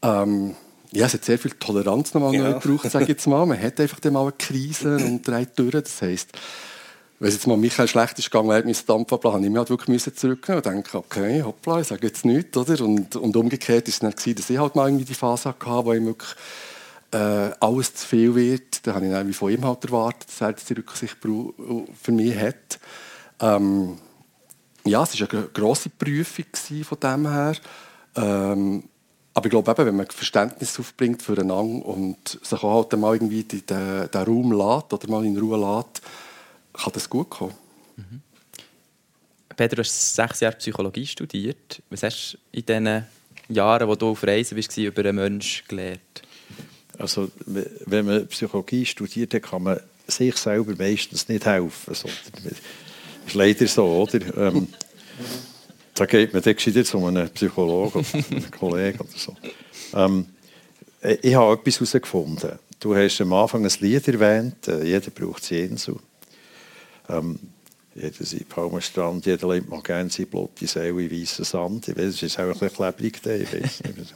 Ähm, 0.00 0.56
ja, 0.92 1.06
es 1.06 1.14
hat 1.14 1.24
sehr 1.24 1.38
viel 1.38 1.52
Toleranz 1.52 2.12
nochmal 2.12 2.34
ja. 2.34 2.50
neu 2.50 2.58
gebraucht, 2.58 2.90
sage 2.90 3.04
ich 3.04 3.08
jetzt 3.08 3.26
mal. 3.26 3.46
Man 3.46 3.60
hat 3.60 3.80
einfach 3.80 3.98
mal 4.10 4.22
eine 4.22 4.32
Krise 4.32 4.96
und 4.96 5.26
dreht 5.26 5.58
durch. 5.58 5.72
Das 5.72 6.02
heisst, 6.02 6.28
wenn 7.18 7.28
es 7.28 7.34
jetzt 7.34 7.46
mal 7.46 7.56
Michael 7.56 7.88
schlecht 7.88 8.18
ist 8.18 8.30
gegangen, 8.30 8.50
er 8.50 8.64
musste 8.64 8.86
Dampf 8.86 9.12
abladen, 9.12 9.44
ich 9.44 9.50
mich 9.50 9.58
halt 9.58 9.70
wirklich 9.70 10.02
zurücknehmen 10.14 10.62
und 10.62 10.66
denke, 10.66 10.98
okay, 10.98 11.42
hoppla, 11.42 11.80
ich 11.80 11.86
sage 11.86 12.06
jetzt 12.08 12.24
nichts, 12.24 12.56
oder? 12.56 12.78
Und, 12.84 13.16
und 13.16 13.36
umgekehrt 13.36 13.88
ist 13.88 13.94
es 13.94 14.00
dann 14.00 14.10
gewesen, 14.10 14.34
dass 14.34 14.50
ich 14.50 14.58
halt 14.58 14.74
mal 14.74 14.88
irgendwie 14.88 15.04
die 15.06 15.14
Phase 15.14 15.48
hatte, 15.48 15.66
wo 15.66 15.92
ich 15.92 16.04
wirklich 16.04 16.34
äh, 17.12 17.50
alles 17.60 17.94
zu 17.94 18.06
viel 18.06 18.34
wird. 18.34 18.86
Da 18.86 18.94
habe 18.94 19.06
ich 19.06 19.12
dann 19.12 19.28
wie 19.28 19.32
von 19.32 19.50
ihm 19.50 19.64
halt 19.64 19.84
erwartet, 19.84 20.28
dass 20.28 20.40
er 20.40 20.52
die 20.52 20.72
Rücksicht 20.74 21.16
für 21.22 22.12
mich 22.12 22.36
hat. 22.36 22.80
Ähm, 23.40 23.98
ja, 24.84 25.02
es 25.04 25.18
war 25.18 25.28
eine 25.32 25.48
grosse 25.54 25.90
Prüfung 25.90 26.44
von 26.84 27.00
dem 27.00 27.30
her. 27.30 27.54
Ähm, 28.16 28.84
aber 29.34 29.46
ich 29.46 29.50
glaube, 29.50 29.70
eben, 29.70 29.86
wenn 29.86 29.96
man 29.96 30.06
Verständnis 30.06 30.78
aufbringt 30.78 31.22
füreinander 31.22 31.86
und 31.86 32.38
sich 32.42 32.62
auch 32.62 32.90
halt 32.90 33.00
mal 33.00 33.14
irgendwie 33.14 33.44
den, 33.44 33.62
den 33.66 34.22
Raum 34.22 34.52
lässt 34.52 34.92
oder 34.92 35.08
mal 35.08 35.24
in 35.24 35.38
Ruhe 35.38 35.58
lässt, 35.58 36.02
kann 36.74 36.92
das 36.92 37.08
gut 37.08 37.30
kommen. 37.30 37.54
Mhm. 37.96 38.20
Peter, 39.56 39.76
du 39.76 39.80
hast 39.80 40.14
sechs 40.14 40.40
Jahre 40.40 40.56
Psychologie 40.56 41.06
studiert. 41.06 41.82
Was 41.90 42.02
hast 42.02 42.38
du 42.52 42.58
in 42.58 42.66
diesen 42.66 43.04
Jahren, 43.48 43.88
wo 43.88 43.94
du 43.94 44.10
auf 44.10 44.22
Reisen 44.22 44.56
warst, 44.56 44.76
über 44.76 45.04
einen 45.04 45.16
Menschen 45.16 45.66
gelernt? 45.68 46.22
Also, 46.98 47.30
wenn 47.46 48.06
man 48.06 48.26
Psychologie 48.28 48.84
studiert, 48.84 49.32
dann 49.32 49.42
kann 49.42 49.62
man 49.62 49.80
sich 50.06 50.36
selber 50.36 50.74
meistens 50.76 51.28
nicht 51.28 51.46
helfen. 51.46 51.70
das 51.86 52.04
ist 52.04 53.34
leider 53.34 53.66
so, 53.66 53.84
oder? 53.84 54.20
Ähm, 54.36 54.68
da 55.94 56.06
geht 56.06 56.32
man 56.32 56.42
gescheiter 56.42 56.84
zu 56.84 57.04
einem 57.04 57.28
Psychologen 57.30 58.04
oder 58.12 58.24
einem 58.30 58.50
Kollegen 58.50 59.00
oder 59.00 59.08
so. 59.16 59.36
Ähm, 59.94 60.26
ich 61.00 61.34
habe 61.34 61.54
etwas 61.54 61.76
herausgefunden. 61.76 62.58
Du 62.80 62.96
hast 62.96 63.20
am 63.20 63.32
Anfang 63.32 63.64
ein 63.64 63.72
Lied 63.80 64.08
erwähnt, 64.08 64.68
äh, 64.68 64.84
jeder 64.84 65.10
braucht 65.10 65.48
Jesu. 65.50 65.96
Ähm, 67.08 67.38
jeder 67.94 68.24
sein 68.24 68.44
Palmenstrand, 68.48 69.26
jeder 69.26 69.48
lebt 69.52 69.68
mal 69.68 69.82
gerne 69.82 70.08
sein 70.08 70.26
Blut, 70.26 70.50
die 70.60 70.66
Seele 70.66 71.02
in 71.02 71.10
weißen 71.10 71.44
Sand. 71.44 71.88
Ich 71.88 71.96
weiß, 71.96 72.06
es 72.06 72.22
ist 72.22 72.38
auch 72.38 72.44
ein 72.44 72.58
bisschen 72.58 72.70
klebrig. 72.70 73.22
Ich 73.24 73.52
weiß 73.52 73.82
nicht. 73.96 74.14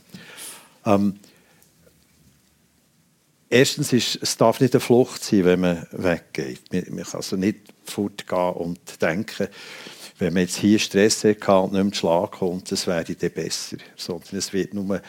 Erstens 3.49 3.93
ist 3.93 4.19
es 4.21 4.37
darf 4.37 4.61
nicht 4.61 4.75
eine 4.75 4.81
Flucht 4.81 5.23
sein, 5.25 5.45
wenn 5.45 5.61
man 5.61 5.87
weggeht. 5.93 6.61
Man 6.73 6.85
kann 6.85 7.05
also 7.13 7.37
nicht 7.37 7.59
fortgehen 7.85 8.53
und 8.55 9.03
denken, 9.03 9.49
wenn 10.19 10.33
man 10.33 10.43
jetzt 10.43 10.57
hier 10.57 10.79
Stress 10.79 11.25
hat 11.25 11.49
und 11.49 11.73
nicht 11.73 11.85
mehr 11.85 11.95
Schlag 11.95 12.33
kommt, 12.33 12.73
das 12.73 12.87
wäre 12.87 13.05
dann 13.05 13.31
besser. 13.31 13.77
Sondern 13.97 14.37
es 14.37 14.53
wird 14.53 14.73
nur, 14.73 15.01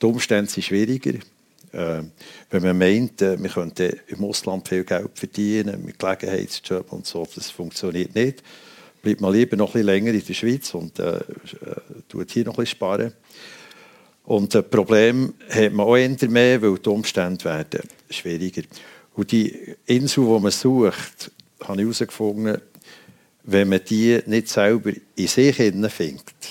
die 0.00 0.06
Umstände 0.06 0.50
sind 0.50 0.64
schwieriger. 0.64 1.18
Äh, 1.72 2.02
wenn 2.50 2.62
man 2.62 2.78
meint, 2.78 3.20
äh, 3.22 3.40
wir 3.40 3.50
könnten 3.50 4.00
im 4.08 4.24
Ausland 4.24 4.66
viel 4.66 4.84
Geld 4.84 5.10
verdienen, 5.14 5.84
mit 5.84 5.98
Gelegenheitsjob 5.98 6.92
und 6.92 7.06
so, 7.06 7.26
das 7.34 7.50
funktioniert 7.50 8.14
nicht. 8.14 8.42
Bleibt 9.02 9.20
man 9.20 9.32
lieber 9.32 9.56
noch 9.56 9.68
ein 9.68 9.72
bisschen 9.72 9.86
länger 9.86 10.10
in 10.12 10.24
der 10.24 10.34
Schweiz 10.34 10.74
und 10.74 10.98
äh, 10.98 11.18
äh 11.18 11.22
tut 12.08 12.30
hier 12.30 12.44
noch 12.44 12.54
ein 12.54 12.64
bisschen 12.64 12.76
sparen. 12.76 13.12
Und 14.28 14.54
das 14.54 14.68
Problem 14.68 15.32
hat 15.48 15.72
man 15.72 15.86
auch 15.86 15.96
eher 15.96 16.28
mehr, 16.28 16.60
weil 16.60 16.78
die 16.78 16.88
Umstände 16.90 17.42
werden 17.46 17.80
schwieriger. 18.10 18.60
Und 19.14 19.32
die 19.32 19.74
Insel, 19.86 20.22
die 20.22 20.38
man 20.42 20.50
sucht, 20.50 21.30
habe 21.62 21.78
ich 21.78 21.84
herausgefunden, 21.84 22.60
wenn 23.44 23.70
man 23.70 23.80
die 23.88 24.20
nicht 24.26 24.48
selber 24.48 24.90
in 25.16 25.26
sich 25.28 25.56
findet, 25.56 25.92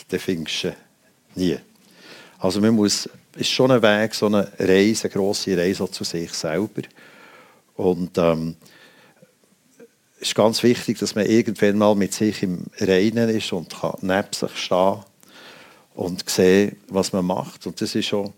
dann 0.10 0.20
findest 0.20 0.64
du 0.64 0.76
nie. 1.36 1.60
Also 2.40 2.62
man 2.62 2.74
muss, 2.74 3.08
ist 3.36 3.52
schon 3.52 3.70
ein 3.70 3.84
Weg, 3.84 4.16
so 4.16 4.26
eine 4.26 4.52
Reise, 4.58 5.04
eine 5.04 5.14
grosse 5.14 5.56
Reise 5.56 5.92
zu 5.92 6.04
sich 6.04 6.34
selber. 6.34 6.82
Und 7.76 8.18
ähm, 8.18 8.56
es 10.20 10.30
ist 10.30 10.36
ganz 10.36 10.64
wichtig, 10.64 10.98
dass 10.98 11.14
man 11.14 11.28
irgendwann 11.28 11.78
mal 11.78 11.94
mit 11.94 12.12
sich 12.12 12.42
im 12.42 12.66
Reinen 12.80 13.30
ist 13.30 13.54
und 13.54 13.70
kann 13.70 14.00
neben 14.02 14.34
sich 14.34 14.58
stehen 14.58 15.04
und 15.98 16.30
sehen, 16.30 16.78
was 16.90 17.12
man 17.12 17.26
macht. 17.26 17.66
Und 17.66 17.82
das 17.82 17.96
ist 17.96 18.06
schon 18.06 18.32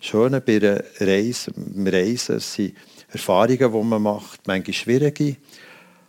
Schöne 0.00 0.40
bei 0.40 0.56
einer 0.56 0.82
Reise. 1.00 1.52
Beim 1.54 1.86
Reisen 1.86 2.36
es 2.36 2.54
sind 2.54 2.74
Erfahrungen, 3.08 3.72
die 3.72 3.88
man 3.88 4.02
macht, 4.02 4.46
manchmal 4.46 4.74
schwierige, 4.74 5.36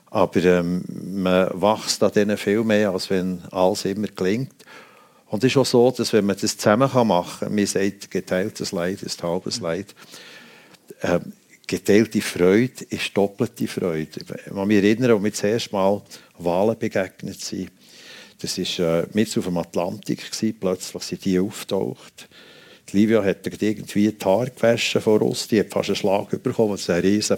aber 0.07 0.43
ähm, 0.43 0.83
man 0.87 1.49
wächst 1.61 2.01
an 2.01 2.11
denen 2.11 2.37
viel 2.37 2.63
mehr, 2.63 2.89
als 2.89 3.09
wenn 3.09 3.41
alles 3.51 3.85
immer 3.85 4.07
gelingt. 4.07 4.55
Und 5.27 5.43
es 5.43 5.51
ist 5.51 5.57
auch 5.57 5.65
so, 5.65 5.91
dass 5.91 6.11
wenn 6.11 6.25
man 6.25 6.37
das 6.39 6.57
zusammen 6.57 6.89
machen 7.07 7.47
kann, 7.47 7.55
man 7.55 7.65
sagt, 7.67 8.09
geteiltes 8.09 8.71
Leid 8.71 9.03
ist 9.03 9.21
halbes 9.21 9.59
Leid, 9.59 9.93
ähm, 11.03 11.33
geteilte 11.67 12.21
Freude 12.21 12.83
ist 12.89 13.15
doppelte 13.15 13.67
Freude. 13.67 14.21
Ich 14.21 14.53
kann 14.53 14.67
mich 14.67 14.83
erinnern, 14.83 15.11
als 15.11 15.23
wir 15.23 15.31
das 15.31 15.43
erste 15.43 15.75
Mal 15.75 16.01
Wahlen 16.39 16.79
begegnet 16.79 17.39
sind. 17.41 17.71
Das 18.39 18.57
war 18.57 18.99
äh, 19.03 19.07
mit 19.13 19.37
auf 19.37 19.45
dem 19.45 19.57
Atlantik. 19.57 20.31
Gewesen. 20.31 20.57
Plötzlich 20.59 21.03
sind 21.03 21.25
die 21.25 21.39
auftaucht. 21.39 22.27
Die 22.91 22.97
Livia 22.97 23.23
hat 23.23 23.47
irgendwie 23.61 24.11
die 24.11 24.25
Haare 24.25 24.51
gewaschen 24.51 25.01
vor 25.01 25.21
uns. 25.21 25.47
Die 25.47 25.59
hat 25.59 25.71
fast 25.71 25.89
einen 25.89 25.95
Schlag 25.95 26.29
bekommen, 26.43 26.73
als 26.73 26.89
ein 26.89 27.01
riesen 27.01 27.37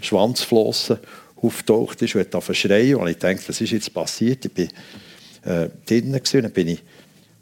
Schwanzflossen 0.00 0.98
auftaucht 1.36 2.02
ist 2.02 2.14
und 2.14 2.34
hat 2.34 2.56
schreien. 2.56 2.96
Und 2.96 3.08
ich 3.08 3.18
dachte, 3.18 3.48
was 3.48 3.60
ist 3.60 3.70
jetzt 3.70 3.94
passiert? 3.94 4.44
Ich 4.44 4.70
war 5.44 5.64
äh, 5.64 5.70
drinnen 5.86 6.12
gewesen, 6.12 6.42
dann 6.42 6.52
bin 6.52 6.68
ich 6.68 6.82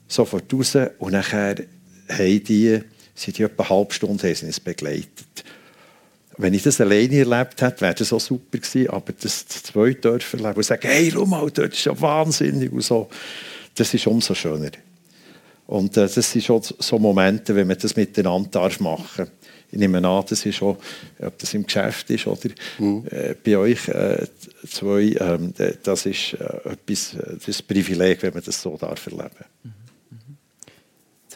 sofort 0.07 0.53
raus 0.53 0.77
und 0.99 1.13
nachher 1.13 1.57
haben 2.09 2.45
die, 2.45 2.81
sind 3.15 3.41
etwa 3.41 3.63
eine 3.63 3.71
halbe 3.71 3.95
Stunde 3.95 4.29
haben 4.29 4.35
sie 4.35 4.47
uns 4.47 4.61
begleitet. 4.61 5.45
Wenn 6.39 6.55
ich 6.55 6.63
das 6.63 6.81
alleine 6.81 7.19
erlebt 7.19 7.63
hätte, 7.63 7.81
wäre 7.81 7.95
das 7.95 8.09
so 8.09 8.19
super 8.19 8.59
gewesen, 8.59 8.91
aber 8.91 9.13
das 9.19 9.47
zwei 9.47 9.95
dürfen 9.95 10.41
erleben 10.41 10.57
und 10.57 10.65
sagen, 10.65 10.87
hey, 10.87 11.11
schau 11.11 11.25
mal, 11.25 11.51
dort 11.51 11.73
ist 11.73 11.85
ja 11.85 11.99
wahnsinnig 11.99 12.71
und 12.73 12.83
so, 12.83 13.09
das 13.75 13.95
ist 13.95 14.07
umso 14.07 14.35
schöner. 14.35 14.71
Und 15.67 15.97
äh, 15.97 16.09
das 16.09 16.31
sind 16.31 16.45
schon 16.45 16.63
so 16.63 16.99
Momente, 16.99 17.55
wenn 17.55 17.67
man 17.67 17.79
das 17.79 17.97
miteinander 17.97 18.49
darf 18.51 18.81
machen 18.81 19.25
darf. 19.25 19.31
Ich 19.73 19.79
nehme 19.79 20.07
an, 20.07 20.25
das 20.29 20.47
ist 20.47 20.63
auch, 20.63 20.77
ob 21.19 21.39
das 21.39 21.53
im 21.55 21.65
Geschäft 21.65 22.09
ist 22.11 22.27
oder 22.27 22.51
mhm. 22.79 23.05
äh, 23.11 23.35
bei 23.35 23.57
euch 23.57 23.89
äh, 23.89 24.27
zwei, 24.69 25.17
ähm, 25.19 25.53
das 25.83 26.07
ist 26.07 26.35
äh, 26.35 26.71
etwas, 26.71 27.15
äh, 27.15 27.37
das 27.45 27.63
Privileg, 27.63 28.23
wenn 28.23 28.35
man 28.35 28.45
das 28.45 28.63
so 28.63 28.77
darf 28.77 29.07
erleben 29.07 29.31
darf. 29.39 29.49
Mhm. 29.65 29.86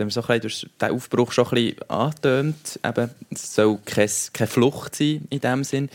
Wir 0.07 0.11
so 0.11 0.23
ein 0.23 0.41
bisschen, 0.41 0.71
den 0.81 0.91
Aufbruch 0.91 1.33
schon 1.33 1.47
ein 1.47 1.51
bisschen 1.51 1.91
angetönt. 1.91 2.81
Eben, 2.85 3.11
es 3.31 3.55
soll 3.55 3.79
keine, 3.85 4.11
keine 4.33 4.49
Flucht 4.49 4.97
sein 4.97 5.27
in 5.31 5.41
dem 5.41 5.65
Sinn. 5.65 5.89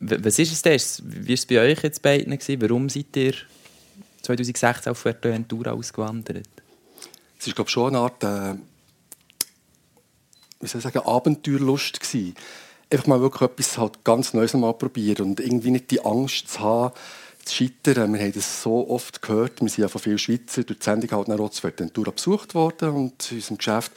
Was 0.00 0.38
ist 0.38 0.52
es 0.52 0.62
denn? 0.62 0.80
Wie 1.04 1.28
war 1.28 1.34
es 1.34 1.46
bei 1.46 1.60
euch 1.60 1.82
jetzt 1.82 2.02
beiden? 2.02 2.38
Warum 2.60 2.88
seid 2.88 3.16
ihr 3.16 3.34
2016 4.22 4.90
auf 4.90 4.98
Fuerteventura 4.98 5.72
ausgewandert? 5.72 6.48
Es 7.38 7.46
war, 7.46 7.54
glaube 7.54 7.68
ich, 7.68 7.72
schon 7.72 7.88
eine 7.88 7.98
Art 7.98 8.24
äh, 8.24 8.54
wie 10.60 10.66
soll 10.66 10.78
ich 10.78 10.84
sagen, 10.84 11.06
Abenteuerlust 11.06 12.00
gewesen. 12.00 12.34
Einfach 12.90 13.06
mal 13.06 13.20
wirklich 13.20 13.50
etwas 13.50 13.78
halt 13.78 14.04
ganz 14.04 14.32
Neues 14.32 14.52
probieren 14.52 15.26
und 15.26 15.40
irgendwie 15.40 15.70
nicht 15.70 15.90
die 15.90 16.04
Angst 16.04 16.48
zu 16.48 16.60
haben, 16.60 16.94
zu 17.46 17.54
scheitern. 17.54 18.12
Wir 18.12 18.20
haben 18.20 18.32
das 18.32 18.62
so 18.62 18.88
oft 18.88 19.22
gehört. 19.22 19.60
Wir 19.60 19.68
sind 19.68 19.82
ja 19.82 19.88
von 19.88 20.00
vielen 20.00 20.18
Schweizer 20.18 20.64
durch 20.64 20.78
die 20.78 20.84
Sendung 20.84 21.10
halt 21.10 21.28
nach 21.28 21.52
Fuerteventura 21.52 22.10
besucht 22.10 22.54
worden 22.54 22.90
und 22.90 23.30
in 23.30 23.38
unserem 23.38 23.58
Geschäft. 23.58 23.92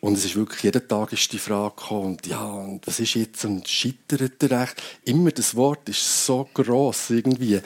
Und 0.00 0.18
es 0.18 0.24
ist 0.26 0.36
wirklich, 0.36 0.62
jeden 0.62 0.86
Tag 0.86 1.12
ist 1.14 1.32
die 1.32 1.38
Frage 1.38 1.76
gekommen, 1.76 2.06
und 2.12 2.26
ja, 2.26 2.44
und 2.44 2.86
was 2.86 3.00
ist 3.00 3.14
jetzt, 3.14 3.44
und 3.46 3.66
scheitert 3.66 4.42
er 4.42 4.60
recht? 4.60 4.82
Immer 5.04 5.30
das 5.30 5.54
Wort 5.54 5.88
ist 5.88 6.26
so 6.26 6.46
gross 6.52 7.08
irgendwie. 7.08 7.60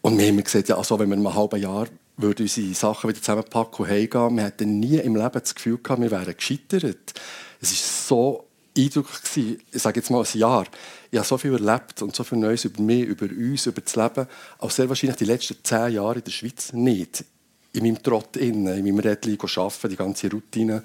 Und 0.00 0.18
wir 0.18 0.26
haben 0.26 0.42
gesagt, 0.42 0.70
ja, 0.70 0.78
also 0.78 0.98
wenn 0.98 1.10
wir 1.10 1.16
in 1.16 1.26
einem 1.26 1.34
halben 1.34 1.60
Jahr 1.60 1.86
würden 2.16 2.42
unsere 2.42 2.74
Sachen 2.74 3.10
wieder 3.10 3.20
zusammenpacken 3.20 3.84
und 3.84 3.90
heimgehen, 3.90 4.36
wir 4.36 4.44
hätten 4.44 4.80
nie 4.80 4.96
im 4.96 5.14
Leben 5.14 5.40
das 5.40 5.54
Gefühl 5.54 5.78
gehabt, 5.82 6.00
wir 6.00 6.10
wären 6.10 6.34
gescheitert. 6.34 7.12
Es 7.60 7.70
war 7.70 8.08
so 8.08 8.43
eindrücklich, 8.76 9.58
ich 9.70 9.82
sage 9.82 10.00
jetzt 10.00 10.10
mal 10.10 10.24
ein 10.24 10.38
Jahr. 10.38 10.66
Ich 11.10 11.18
habe 11.18 11.26
so 11.26 11.38
viel 11.38 11.52
erlebt 11.52 12.02
und 12.02 12.14
so 12.14 12.24
viel 12.24 12.38
Neues 12.38 12.64
über 12.64 12.82
mich, 12.82 13.04
über 13.04 13.26
uns, 13.26 13.66
über 13.66 13.80
das 13.80 13.96
Leben, 13.96 14.26
als 14.58 14.76
sehr 14.76 14.88
wahrscheinlich 14.88 15.16
die 15.16 15.24
letzten 15.24 15.56
zehn 15.62 15.92
Jahre 15.92 16.16
in 16.16 16.24
der 16.24 16.30
Schweiz 16.30 16.72
nicht. 16.72 17.24
In 17.72 17.84
meinem 17.84 18.02
Trott 18.02 18.36
in 18.36 18.64
meinem 18.64 18.98
Rädchen 18.98 19.38
arbeiten, 19.40 19.88
die 19.88 19.96
ganze 19.96 20.30
Routine. 20.30 20.82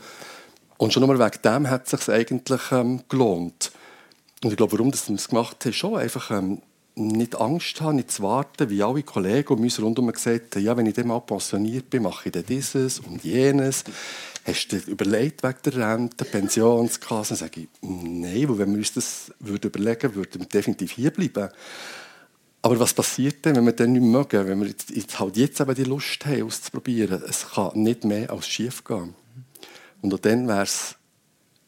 Und 0.77 0.93
schon 0.93 1.05
nur 1.05 1.19
wegen 1.19 1.41
dem 1.43 1.69
hat 1.69 1.91
es 1.91 2.05
sich 2.05 2.13
eigentlich 2.13 2.72
ähm, 2.72 3.01
gelohnt. 3.10 3.72
Und 4.43 4.51
ich 4.51 4.58
glaube, 4.58 4.74
warum 4.74 4.91
das 4.91 5.10
es 5.10 5.27
gemacht 5.27 5.65
haben, 5.65 5.74
schon 5.74 5.98
einfach 5.98 6.31
ähm, 6.31 6.62
nicht 6.96 7.36
Angst 7.39 7.81
haben, 7.81 7.98
nicht 7.98 8.12
zu 8.12 8.24
warten, 8.24 8.69
wie 8.69 8.84
alle 8.84 9.03
Kollegen 9.03 9.53
um 9.53 9.62
uns 9.62 9.81
rundherum 9.81 10.12
gesagt 10.12 10.55
haben, 10.55 10.63
ja, 10.63 10.75
wenn 10.77 10.86
ich 10.86 10.96
dann 10.96 11.08
mal 11.08 11.19
pensioniert 11.19 11.89
bin, 11.89 12.03
mache 12.03 12.29
ich 12.29 12.31
dann 12.31 12.46
dieses 12.46 13.00
und 13.00 13.24
jenes. 13.24 13.84
Hast 14.49 14.69
du 14.69 14.79
dir 14.79 14.87
überlegt 14.87 15.43
wegen 15.43 15.57
der 15.63 15.75
Rente, 15.75 16.25
Pensionskasse? 16.25 17.35
Dann 17.35 17.37
sage 17.37 17.61
ich, 17.61 17.67
nein, 17.81 18.49
weil 18.49 18.57
wenn 18.57 18.71
wir 18.71 18.79
uns 18.79 18.93
das 18.93 19.31
würden 19.39 19.69
überlegen 19.69 20.15
würden 20.15 20.41
wir 20.41 20.47
definitiv 20.47 20.91
hier 20.93 21.11
bleiben. 21.11 21.49
Aber 22.63 22.79
was 22.79 22.95
passiert 22.95 23.45
denn, 23.45 23.55
wenn 23.55 23.65
wir 23.65 23.73
dann 23.73 23.91
nicht 23.91 24.01
mögen, 24.01 24.47
wenn 24.47 24.59
wir 24.59 24.67
jetzt, 24.67 25.19
halt 25.19 25.37
jetzt 25.37 25.59
eben 25.59 25.75
die 25.75 25.83
Lust 25.83 26.25
haben, 26.25 26.41
auszuprobieren? 26.41 27.21
Es 27.29 27.47
kann 27.51 27.71
nicht 27.75 28.05
mehr 28.05 28.31
als 28.31 28.47
schief 28.47 28.83
gehen. 28.83 29.13
Und 30.01 30.13
auch 30.15 30.19
dann 30.19 30.47
wäre 30.47 30.63
es 30.63 30.95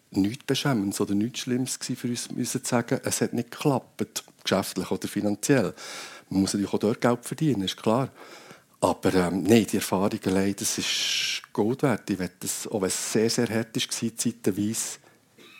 nichts 0.10 0.46
Beschämendes 0.46 1.00
oder 1.00 1.14
nichts 1.14 1.42
Schlimmes 1.42 1.78
für 1.78 2.08
uns, 2.08 2.32
müssen 2.32 2.64
zu 2.64 2.68
sagen, 2.68 3.00
es 3.04 3.22
hat 3.22 3.34
nicht 3.34 3.52
geklappt, 3.52 4.24
geschäftlich 4.44 4.90
oder 4.90 5.08
finanziell. 5.08 5.76
Man 6.32 6.42
muss 6.42 6.54
natürlich 6.54 6.74
auch 6.74 6.80
dort 6.80 7.00
Geld 7.00 7.26
verdienen, 7.26 7.62
ist 7.62 7.78
klar. 7.78 8.10
Aber 8.82 9.14
ähm, 9.14 9.44
nein, 9.44 9.68
die 9.72 9.78
Erfahrung 9.78 10.20
allein, 10.26 10.56
das 10.58 10.80
ist 10.80 11.44
Gold 11.54 11.84
wert. 11.84 12.10
Ich 12.10 12.18
werde 12.18 12.34
das, 12.40 12.68
auch 12.68 12.82
wenn 12.82 12.88
es 12.88 13.14
sehr, 13.14 13.30
sehr 13.30 13.48
hart 13.48 13.76
war, 13.76 14.18
zeitweise 14.18 14.98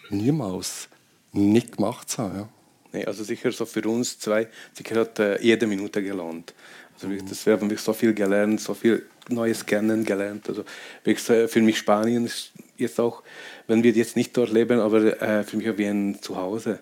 niemals 0.10 0.90
nicht 1.32 1.78
gemacht 1.78 2.10
zu 2.10 2.24
haben. 2.24 2.36
Ja. 2.36 2.50
Nee, 2.94 3.06
also 3.06 3.24
sicher 3.24 3.52
so 3.52 3.66
für 3.66 3.88
uns 3.88 4.20
zwei, 4.20 4.48
sicher 4.74 5.02
hat 5.02 5.20
äh, 5.20 5.42
jede 5.42 5.68
Minute 5.68 6.04
gelohnt. 6.04 6.54
Also 6.96 7.08
mhm. 7.08 7.28
das, 7.30 7.46
wir 7.46 7.54
haben 7.54 7.62
wirklich 7.62 7.82
so 7.82 7.94
viel 7.94 8.14
gelernt, 8.14 8.60
so 8.60 8.74
viel 8.74 9.06
Neues 9.30 9.66
kennengelernt. 9.66 10.50
Also 10.50 10.66
wirklich, 11.04 11.30
äh, 11.30 11.48
für 11.48 11.62
mich 11.62 11.78
Spanien 11.78 12.26
ist 12.26 12.52
jetzt 12.76 13.00
auch, 13.00 13.24
wenn 13.68 13.84
wir 13.84 13.92
jetzt 13.92 14.16
nicht 14.16 14.36
dort 14.36 14.52
leben, 14.52 14.80
aber 14.80 15.22
äh, 15.22 15.44
für 15.44 15.58
mich 15.58 15.70
auch 15.70 15.78
wie 15.78 15.86
ein 15.86 16.22
Zuhause. 16.22 16.80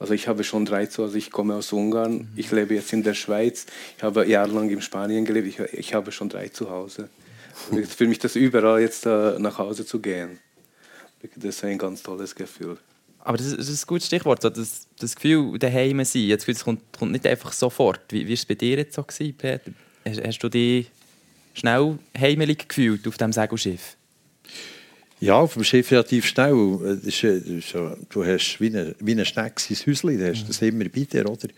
Also 0.00 0.14
ich 0.14 0.26
habe 0.28 0.42
schon 0.44 0.64
drei 0.64 0.86
Zuhause. 0.86 1.18
Ich 1.18 1.30
komme 1.30 1.54
aus 1.54 1.72
Ungarn. 1.72 2.12
Mhm. 2.12 2.28
Ich 2.34 2.50
lebe 2.50 2.74
jetzt 2.74 2.92
in 2.92 3.02
der 3.02 3.14
Schweiz. 3.14 3.66
Ich 3.98 4.02
habe 4.02 4.26
jahrelang 4.26 4.70
in 4.70 4.80
Spanien 4.80 5.24
gelebt. 5.26 5.46
Ich, 5.46 5.60
ich 5.74 5.94
habe 5.94 6.10
schon 6.10 6.30
drei 6.30 6.48
Zuhause. 6.48 7.10
Für 7.86 8.06
mich 8.08 8.18
das 8.18 8.34
überall 8.34 8.80
jetzt 8.80 9.04
äh, 9.04 9.38
nach 9.38 9.58
Hause 9.58 9.84
zu 9.84 10.00
gehen. 10.00 10.38
Das 11.36 11.56
ist 11.56 11.64
ein 11.64 11.76
ganz 11.76 12.02
tolles 12.02 12.34
Gefühl. 12.34 12.78
Aber 13.18 13.36
das, 13.36 13.54
das 13.54 13.68
ist 13.68 13.84
ein 13.84 13.86
gutes 13.86 14.06
Stichwort. 14.06 14.42
Das, 14.42 14.86
das 14.98 15.14
Gefühl, 15.14 15.58
daheim 15.58 16.02
sein. 16.02 16.22
Jetzt 16.22 16.48
das 16.48 16.64
kommt, 16.64 16.80
kommt 16.98 17.12
nicht 17.12 17.26
einfach 17.26 17.52
sofort. 17.52 18.00
Wie 18.08 18.26
war 18.26 18.32
es 18.32 18.46
bei 18.46 18.54
dir 18.54 18.78
jetzt 18.78 18.94
so, 18.94 19.02
gewesen, 19.02 19.34
Peter? 19.36 19.70
Hast, 20.06 20.26
hast 20.26 20.38
du 20.38 20.48
dich 20.48 20.90
schnell 21.52 21.98
heimelig 22.18 22.66
gefühlt 22.66 23.06
auf 23.06 23.18
diesem 23.18 23.34
Segelschiff? 23.34 23.98
Ja, 25.20 25.34
auf 25.34 25.52
dem 25.52 25.64
Schiff 25.64 25.90
relativ 25.90 26.26
schnell. 26.26 27.00
Ist, 27.04 27.22
das 27.22 27.42
ist, 27.42 27.74
du 28.08 28.24
hast 28.24 28.58
wie 28.58 28.74
ein 28.74 28.94
wie 29.00 29.12
eine 29.12 29.26
Schnecke 29.26 29.62
ins 29.68 29.86
Häuschen, 29.86 30.18
du 30.18 30.30
hast 30.30 30.48
das 30.48 30.62
immer 30.62 30.84
bei 30.84 31.04
dir, 31.04 31.28
oder? 31.28 31.48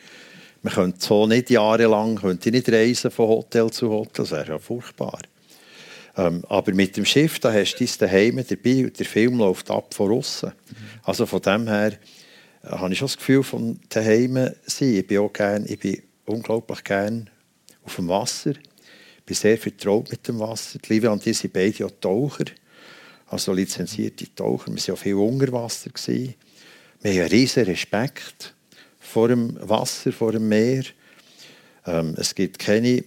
Man 0.62 0.75
könnte 0.75 0.99
so 1.00 1.26
nicht 1.28 1.49
jahrelang 1.49 2.16
könnte 2.16 2.50
nicht 2.50 2.69
reisen 2.69 3.12
von 3.12 3.28
Hotel 3.28 3.71
zu 3.71 3.88
Hotel, 3.88 4.12
das 4.14 4.31
wäre 4.33 4.49
ja 4.49 4.59
furchtbar. 4.59 5.21
Ähm, 6.16 6.45
aber 6.49 6.75
mit 6.75 6.97
dem 6.97 7.04
Schiff, 7.04 7.38
da 7.38 7.52
hast 7.52 7.76
du 7.76 7.85
dein 7.85 7.95
Daheim 7.99 8.45
dabei 8.49 8.85
und 8.85 8.99
der 8.99 9.07
Film 9.07 9.38
läuft 9.38 9.71
ab 9.71 9.95
von 9.95 10.12
außen. 10.12 10.50
Mhm. 10.50 10.75
Also 11.04 11.26
von 11.26 11.40
dem 11.40 11.69
her 11.69 11.92
äh, 12.64 12.69
habe 12.69 12.92
ich 12.92 12.99
schon 12.99 13.07
das 13.07 13.16
Gefühl 13.16 13.45
von 13.45 13.78
daheim 13.88 14.50
sein. 14.66 14.95
Ich 14.95 15.07
bin 15.07 15.19
auch 15.19 15.33
gern, 15.33 15.64
ich 15.66 15.78
bin 15.78 16.02
unglaublich 16.26 16.83
gern 16.85 17.31
auf 17.85 17.97
dem 17.97 18.09
Wasser. 18.09 18.50
Ich 18.50 19.25
bin 19.25 19.37
sehr 19.37 19.57
vertraut 19.57 20.11
mit 20.11 20.26
dem 20.26 20.40
Wasser. 20.40 20.78
Die 20.81 20.92
Livia 20.92 21.11
und 21.11 21.26
ich 21.26 21.38
sind 21.38 21.52
beide 21.52 21.87
auch 21.87 21.92
Taucher 22.00 22.45
also 23.32 23.54
lizenzierte 23.54 24.34
Taucher. 24.34 24.66
Wir 24.66 24.76
waren 24.76 24.84
ja 24.86 24.96
viel 24.96 25.14
unter 25.14 25.52
Wasser. 25.52 25.90
Wir 26.06 26.28
haben 26.28 26.34
einen 27.02 27.28
riesen 27.28 27.64
Respekt 27.64 28.54
vor 29.00 29.28
dem 29.28 29.56
Wasser, 29.60 30.12
vor 30.12 30.32
dem 30.32 30.48
Meer. 30.48 30.84
Ähm, 31.86 32.14
es 32.18 32.34
gibt 32.34 32.58
keine 32.58 33.02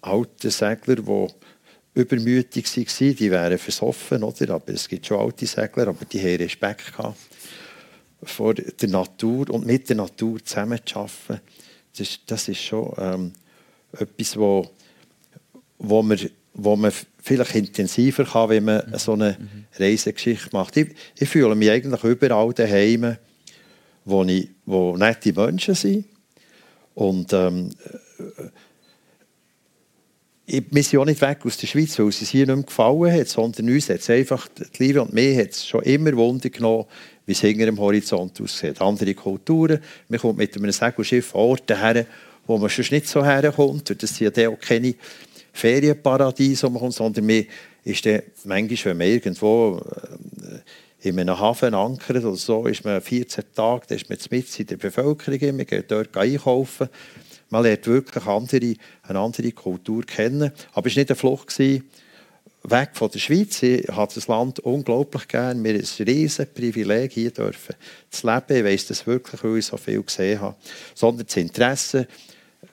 alten 0.00 0.50
Segler, 0.50 0.96
die 0.96 1.26
übermütig 1.94 2.66
waren. 2.66 3.16
Die 3.16 3.30
wären 3.30 3.58
versoffen, 3.58 4.24
oder? 4.24 4.54
Aber 4.54 4.72
es 4.72 4.88
gibt 4.88 5.06
schon 5.06 5.20
alte 5.20 5.46
Segler, 5.46 5.86
aber 5.86 6.04
die 6.04 6.20
haben 6.20 6.42
Respekt 6.42 6.96
gehabt 6.96 7.18
vor 8.24 8.54
der 8.54 8.88
Natur 8.88 9.48
und 9.50 9.64
mit 9.64 9.88
der 9.88 9.96
Natur 9.96 10.44
zusammen 10.44 10.80
zu 10.84 10.98
arbeiten. 10.98 11.40
Das, 11.96 12.18
das 12.26 12.48
ist 12.48 12.60
schon 12.60 12.92
ähm, 12.98 13.32
etwas, 13.92 14.36
wo, 14.36 14.68
wo, 15.78 16.02
wir, 16.02 16.28
wo 16.54 16.74
man 16.74 16.92
vielleicht 17.28 17.54
intensiver 17.54 18.24
kann, 18.24 18.48
wenn 18.48 18.64
man 18.64 18.82
so 18.98 19.12
eine 19.12 19.36
Reisegeschichte 19.78 20.48
macht. 20.52 20.76
Ich, 20.76 20.88
ich 21.18 21.28
fühle 21.28 21.54
mich 21.54 21.70
eigentlich 21.70 22.02
überall 22.04 22.52
daheim, 22.52 23.16
wo, 24.04 24.24
ich, 24.24 24.48
wo 24.66 24.96
nette 24.96 25.32
Menschen 25.32 25.74
sind. 25.74 26.06
Und 26.94 27.32
ähm, 27.32 27.70
ich, 30.46 30.64
wir 30.70 30.82
sind 30.82 30.98
auch 30.98 31.04
nicht 31.04 31.20
weg 31.20 31.38
aus 31.44 31.58
der 31.58 31.66
Schweiz, 31.66 31.98
weil 31.98 32.08
es 32.08 32.20
uns 32.20 32.30
hier 32.30 32.46
nicht 32.46 32.56
mehr 32.56 32.64
gefallen 32.64 33.12
hat, 33.12 33.28
sondern 33.28 33.68
uns 33.68 33.90
hat 33.90 34.00
es 34.00 34.10
einfach, 34.10 34.48
die 34.48 34.84
Liebe 34.84 35.02
und 35.02 35.12
mir 35.12 35.36
hat 35.40 35.50
es 35.50 35.66
schon 35.66 35.82
immer 35.82 36.16
Wunder 36.16 36.48
genommen, 36.48 36.86
wie 37.26 37.32
es 37.32 37.40
hinter 37.40 37.66
dem 37.66 37.78
Horizont 37.78 38.40
aussieht. 38.40 38.80
Andere 38.80 39.14
Kulturen, 39.14 39.80
man 40.08 40.18
kommt 40.18 40.38
mit 40.38 40.56
einem 40.56 40.72
Segelschiff 40.72 41.34
an 41.34 41.40
Orten 41.42 41.78
her, 41.78 42.06
wo 42.46 42.56
man 42.56 42.70
sonst 42.70 42.90
nicht 42.90 43.06
so 43.06 43.22
herkommt. 43.22 43.90
Und 43.90 44.02
das 44.02 44.16
sind 44.16 44.34
ja 44.36 44.48
auch 44.48 44.58
keine 44.58 44.94
Ferienparadiese, 45.58 46.66
wo 46.66 46.70
man 46.70 46.80
kommt, 46.80 46.94
sondern 46.94 47.26
man 47.26 47.44
ist 47.84 48.06
dann 48.06 48.22
manchmal, 48.44 48.84
wenn 48.84 48.98
man 48.98 49.06
irgendwo 49.06 49.80
äh, 49.82 51.08
in 51.08 51.18
einem 51.18 51.38
Hafen 51.38 51.74
ankert 51.74 52.24
oder 52.24 52.36
so, 52.36 52.66
ist 52.66 52.84
man 52.84 53.00
14 53.00 53.44
Tage, 53.54 53.86
dann 53.88 53.98
ist 53.98 54.08
man 54.08 54.18
mit 54.30 54.60
in 54.60 54.66
der 54.66 54.76
Bevölkerung, 54.76 55.56
man 55.56 55.66
geht 55.66 55.90
dort 55.90 56.16
einkaufen. 56.16 56.88
Man 57.50 57.62
lernt 57.62 57.86
wirklich 57.86 58.26
andere, 58.26 58.74
eine 59.04 59.18
andere 59.18 59.52
Kultur 59.52 60.04
kennen. 60.04 60.52
Aber 60.74 60.86
es 60.86 60.96
war 60.96 61.00
nicht 61.00 61.10
eine 61.10 61.16
Flucht 61.16 61.58
weg 61.58 62.90
von 62.92 63.10
der 63.10 63.18
Schweiz. 63.18 63.62
Ich 63.62 63.88
habe 63.88 64.12
das 64.14 64.26
Land 64.26 64.60
unglaublich 64.60 65.28
gern. 65.28 65.62
Mir 65.62 65.74
ist 65.74 65.98
ein 66.00 66.08
riesiges 66.08 66.52
Privileg, 66.52 67.12
hier 67.12 67.30
dürfen 67.30 67.74
zu 68.10 68.26
leben. 68.26 68.56
Ich 68.56 68.64
weiss 68.64 68.86
das 68.86 69.06
wirklich, 69.06 69.42
weil 69.42 69.58
ich 69.58 69.66
so 69.66 69.76
viel 69.76 70.02
gesehen 70.02 70.40
habe. 70.40 70.56
Sondern 70.94 71.26
das 71.26 71.36
Interesse, 71.36 72.06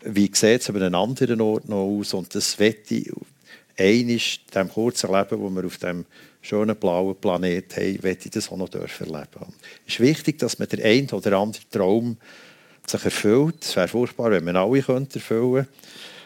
wie 0.04 0.32
sieht 0.34 0.62
es 0.62 0.70
an 0.70 0.76
einem 0.78 0.96
anderen 0.96 1.42
Ort 1.42 1.68
noch 1.70 1.86
aus. 1.86 2.14
Und 2.14 2.34
das 2.36 2.60
wette 2.60 2.96
ich 2.96 3.12
einisch, 3.78 4.46
dem 4.54 4.70
kurzen 4.70 5.12
Leben, 5.12 5.30
das 5.30 5.56
wir 5.56 5.66
auf 5.66 5.78
dem 5.78 6.06
schönen 6.42 6.76
blauen 6.76 7.16
Planet 7.16 7.76
haben, 7.76 8.04
wette 8.04 8.26
ich 8.26 8.32
das 8.32 8.52
auch 8.52 8.58
noch 8.58 8.72
erleben 8.74 9.28
Es 9.88 9.94
ist 9.94 10.00
wichtig, 10.00 10.40
dass 10.40 10.60
man 10.60 10.68
den 10.68 10.84
einen 10.84 11.10
oder 11.10 11.38
anderen 11.38 11.70
Traum 11.72 12.18
sich 12.86 13.04
erfüllt. 13.04 13.64
Es 13.64 13.76
wäre 13.76 13.88
furchtbar, 13.88 14.32
wenn 14.32 14.44
man 14.44 14.56
alle 14.56 14.82
könnte 14.82 15.20
erfüllen 15.20 15.66
könnte. 15.66 15.70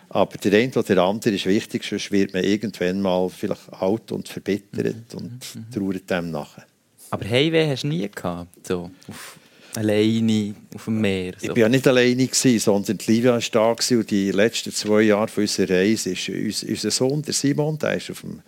Aber 0.10 0.38
der 0.38 0.60
eine 0.60 0.72
oder 0.72 0.84
der 0.84 0.98
andere 1.04 1.36
ist 1.36 1.46
wichtig, 1.46 1.84
sonst 1.84 2.12
wird 2.12 2.34
man 2.34 2.44
irgendwann 2.44 3.01
mal 3.01 3.30
vielleicht 3.30 3.72
alt 3.72 4.12
und 4.12 4.28
verbittert 4.28 5.13
mhm. 5.13 5.20
und 5.20 5.56
mhm. 5.56 5.72
trauert 5.72 6.10
dem 6.10 6.32
nachher. 6.32 6.66
Aber 7.12 7.25
Heimweh 7.28 7.70
hast 7.70 7.84
du 7.84 7.88
nie 7.88 8.10
gehabt? 8.10 8.68
So, 8.68 8.92
auf, 9.08 9.38
alleine 9.76 10.56
auf 10.74 10.86
dem 10.86 11.02
Meer? 11.02 11.34
So. 11.38 11.46
Ich 11.46 11.50
war 11.50 11.58
ja 11.58 11.70
nicht 11.70 11.88
alleine, 11.88 12.28
gewesen, 12.28 12.60
sondern 12.60 12.98
die 12.98 13.12
Livia 13.12 13.34
war 13.34 13.40
da 13.40 13.74
gewesen, 13.74 14.00
und 14.00 14.12
die 14.12 14.32
letzten 14.32 14.72
zwei 14.72 15.02
Jahre 15.04 15.28
von 15.28 15.44
unserer 15.44 15.70
Reise 15.70 16.12
ist 16.12 16.30
unser 16.30 16.92
Sohn, 16.92 17.22
der 17.22 17.34
Simon, 17.34 17.78
der 17.78 17.90
war 17.90 17.96
auf 17.96 18.22
dem, 18.22 18.42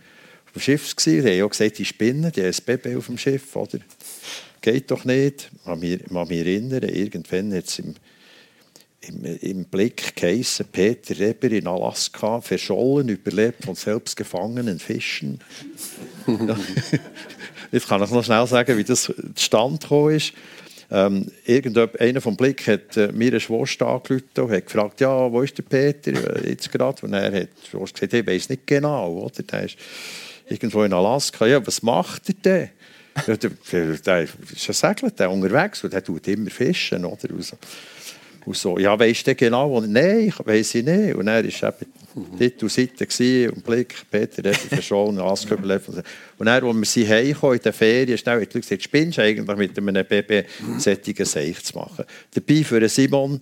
auf 0.45 0.53
dem 0.53 0.61
Schiff. 0.61 0.95
Gewesen. 0.95 1.25
Die 1.25 1.31
haben 1.31 1.45
auch 1.45 1.49
gesagt, 1.49 1.77
die 1.77 1.85
spinnen, 1.85 2.31
die 2.31 2.41
haben 2.41 2.47
ein 2.47 2.65
Baby 2.65 2.95
auf 2.95 3.05
dem 3.07 3.17
Schiff. 3.17 3.55
Oder? 3.55 3.79
Geht 4.61 4.91
doch 4.91 5.05
nicht. 5.05 5.49
Ich 5.53 5.63
kann 5.63 5.79
mich 5.79 6.39
erinnern, 6.39 6.83
irgendwann 6.83 7.53
hat 7.53 7.65
es 7.65 7.79
im 7.79 7.95
im, 9.01 9.25
im 9.41 9.65
Blick 9.65 10.15
geheissen, 10.15 10.67
Peter 10.71 11.17
Reber 11.17 11.51
in 11.51 11.67
Alaska, 11.67 12.39
verschollen, 12.41 13.09
überlebt 13.09 13.65
von 13.65 13.75
selbstgefangenen 13.75 14.79
Fischen. 14.79 15.39
Jetzt 17.71 17.87
kann 17.87 18.03
ich 18.03 18.11
noch 18.11 18.23
schnell 18.23 18.45
sagen, 18.45 18.77
wie 18.77 18.83
das 18.83 19.11
zustande 19.35 19.79
gekommen 19.79 20.15
ist. 20.15 20.33
Ähm, 20.93 21.31
einer 21.99 22.19
vom 22.19 22.35
Blick 22.35 22.67
hat 22.67 22.97
äh, 22.97 23.11
mir 23.13 23.29
eine 23.29 23.39
Schwester 23.39 23.87
angerufen 23.87 24.29
und 24.37 24.51
hat 24.51 24.65
gefragt, 24.65 24.99
ja, 24.99 25.31
wo 25.31 25.41
ist 25.41 25.57
der 25.57 25.63
Peter 25.63 26.11
äh, 26.11 26.49
jetzt 26.49 26.69
gerade? 26.69 27.05
Und 27.05 27.13
er 27.13 27.31
hat 27.31 27.47
gesagt, 27.71 28.13
ich 28.13 28.27
weiß 28.27 28.49
nicht 28.49 28.67
genau, 28.67 29.13
oder? 29.13 29.41
Der 29.43 29.63
ist 29.63 29.77
irgendwo 30.49 30.83
in 30.83 30.91
Alaska. 30.91 31.45
Ja, 31.45 31.65
was 31.65 31.81
macht 31.81 32.27
er 32.27 32.35
denn? 32.35 32.69
ja, 33.27 33.37
der, 33.37 33.51
der, 34.05 34.23
ist 34.23 34.69
ein 34.69 34.73
Segler, 34.73 35.11
der 35.11 35.31
unterwegs 35.31 35.83
und 35.83 35.93
der 35.93 36.03
tut 36.03 36.27
immer 36.27 36.49
fischen, 36.49 37.05
oder? 37.05 37.29
Und 38.45 38.57
so, 38.57 38.77
ja, 38.77 38.97
weisst 38.99 39.27
du 39.27 39.35
genau? 39.35 39.77
Und, 39.77 39.91
Nein, 39.91 40.27
ich 40.27 40.45
weiss 40.45 40.75
ich 40.75 40.83
nicht. 40.83 41.15
Und 41.15 41.27
er 41.27 41.43
war 41.43 41.69
eben 41.81 41.91
dort 42.39 42.63
auf 42.63 42.71
Seite 42.71 43.51
und 43.51 43.63
Blick, 43.63 43.95
Peter 44.09 44.49
hat 44.49 44.57
verschollen, 44.57 45.19
alles 45.21 45.45
überlebt. 45.45 45.87
Und 45.89 46.45
dann, 46.45 46.63
als 46.63 46.95
wir 46.95 47.07
heimkamen 47.07 47.57
in 47.57 47.61
den 47.61 47.73
Ferien, 47.73 48.17
schnell 48.17 48.41
hat 48.41 48.55
er 48.55 48.61
gesagt, 48.61 48.83
spinnst 48.83 49.17
du 49.17 49.21
eigentlich 49.21 49.57
mit 49.57 49.77
einem 49.77 50.05
Baby 50.05 50.43
sättigen 50.77 51.25
Seich 51.25 51.63
zu 51.63 51.77
machen. 51.77 52.05
Dabei 52.33 52.63
für 52.63 52.87
Simon 52.89 53.41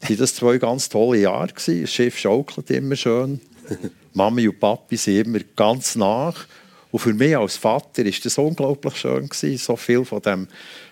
waren 0.00 0.16
das 0.16 0.34
zwei 0.34 0.58
ganz 0.58 0.88
tolle 0.88 1.20
Jahre. 1.20 1.48
Gewesen. 1.48 1.82
Das 1.82 1.92
Schiff 1.92 2.18
schaukelt 2.18 2.70
immer 2.70 2.96
schön. 2.96 3.40
Mami 4.14 4.48
und 4.48 4.58
Papi 4.58 4.96
sind 4.96 5.26
immer 5.26 5.40
ganz 5.56 5.96
nach. 5.96 6.46
Und 6.90 7.00
für 7.00 7.12
mich 7.12 7.36
als 7.36 7.56
Vater 7.56 8.04
war 8.04 8.12
das 8.22 8.38
unglaublich 8.38 8.96
schön, 8.96 9.28
gewesen, 9.28 9.58
so 9.58 9.76
viel 9.76 10.04
von 10.04 10.22
dem 10.22 10.48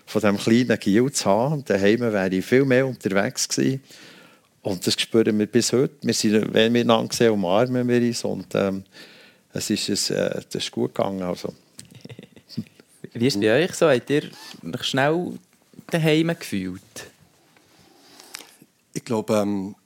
von 0.06 0.20
diesem 0.20 0.38
kleinen 0.38 0.78
Gil 0.78 1.10
zu 1.10 1.24
haben. 1.26 1.64
Daheim 1.64 2.00
wäre 2.00 2.28
ich 2.28 2.44
viel 2.44 2.64
mehr 2.64 2.86
unterwegs 2.86 3.48
gewesen. 3.48 3.82
Und 4.66 4.84
das 4.84 5.00
spüren 5.00 5.38
wir 5.38 5.46
bis 5.46 5.72
heute. 5.72 5.94
Wir 6.02 6.12
sind, 6.12 6.52
wenn 6.52 6.74
wir 6.74 6.80
einander 6.80 7.14
sehen, 7.14 7.30
umarmen 7.30 7.86
wir 7.86 8.00
uns. 8.00 8.24
Und 8.24 8.52
ähm, 8.56 8.82
es 9.52 9.70
ist, 9.70 9.88
es, 9.88 10.10
äh, 10.10 10.40
das 10.50 10.64
ist 10.64 10.72
gut 10.72 10.92
gegangen. 10.92 11.22
Also. 11.22 11.54
Wie 13.12 13.28
ist 13.28 13.36
es 13.36 13.40
bei 13.40 13.62
euch 13.62 13.72
so? 13.76 13.88
Habt 13.88 14.10
ihr 14.10 14.24
euch 14.64 14.84
schnell 14.84 15.34
daheim 15.86 16.36
gefühlt? 16.36 16.82
Ich 18.92 19.04
glaube, 19.04 19.34
ähm, 19.36 19.76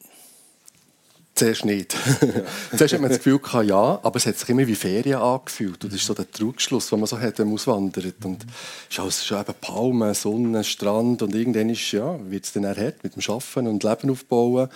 Zuerst 1.41 1.65
nicht. 1.65 1.97
Zuerst 2.77 2.93
hat 2.93 3.01
man 3.01 3.09
das 3.09 3.17
Gefühl 3.17 3.39
gehabt, 3.39 3.67
ja, 3.67 3.99
aber 4.03 4.17
es 4.17 4.27
hat 4.27 4.37
sich 4.37 4.47
immer 4.51 4.67
wie 4.67 4.75
Ferien 4.75 5.21
angefühlt. 5.21 5.83
Und 5.83 5.91
das 5.91 5.99
ist 5.99 6.07
so 6.07 6.13
der 6.13 6.31
Trugschluss, 6.31 6.91
den 6.91 7.01
man 7.01 7.07
so 7.07 7.19
hat, 7.19 7.39
wenn 7.39 7.47
man 7.47 7.55
auswandert. 7.55 8.23
Und 8.27 8.45
es 8.45 8.95
ist 8.95 9.01
alles 9.01 9.25
schon 9.25 9.41
eben 9.41 9.55
Palmen, 9.59 10.13
Sonne, 10.13 10.63
Strand 10.63 11.23
und 11.23 11.35
irgendwann 11.35 11.71
ja, 11.71 12.31
wird 12.31 12.45
es 12.45 12.53
dann 12.53 12.67
hart 12.67 13.03
mit 13.03 13.17
dem 13.17 13.23
Arbeiten 13.27 13.69
und 13.69 13.83
Leben 13.83 14.11
aufbauen. 14.11 14.69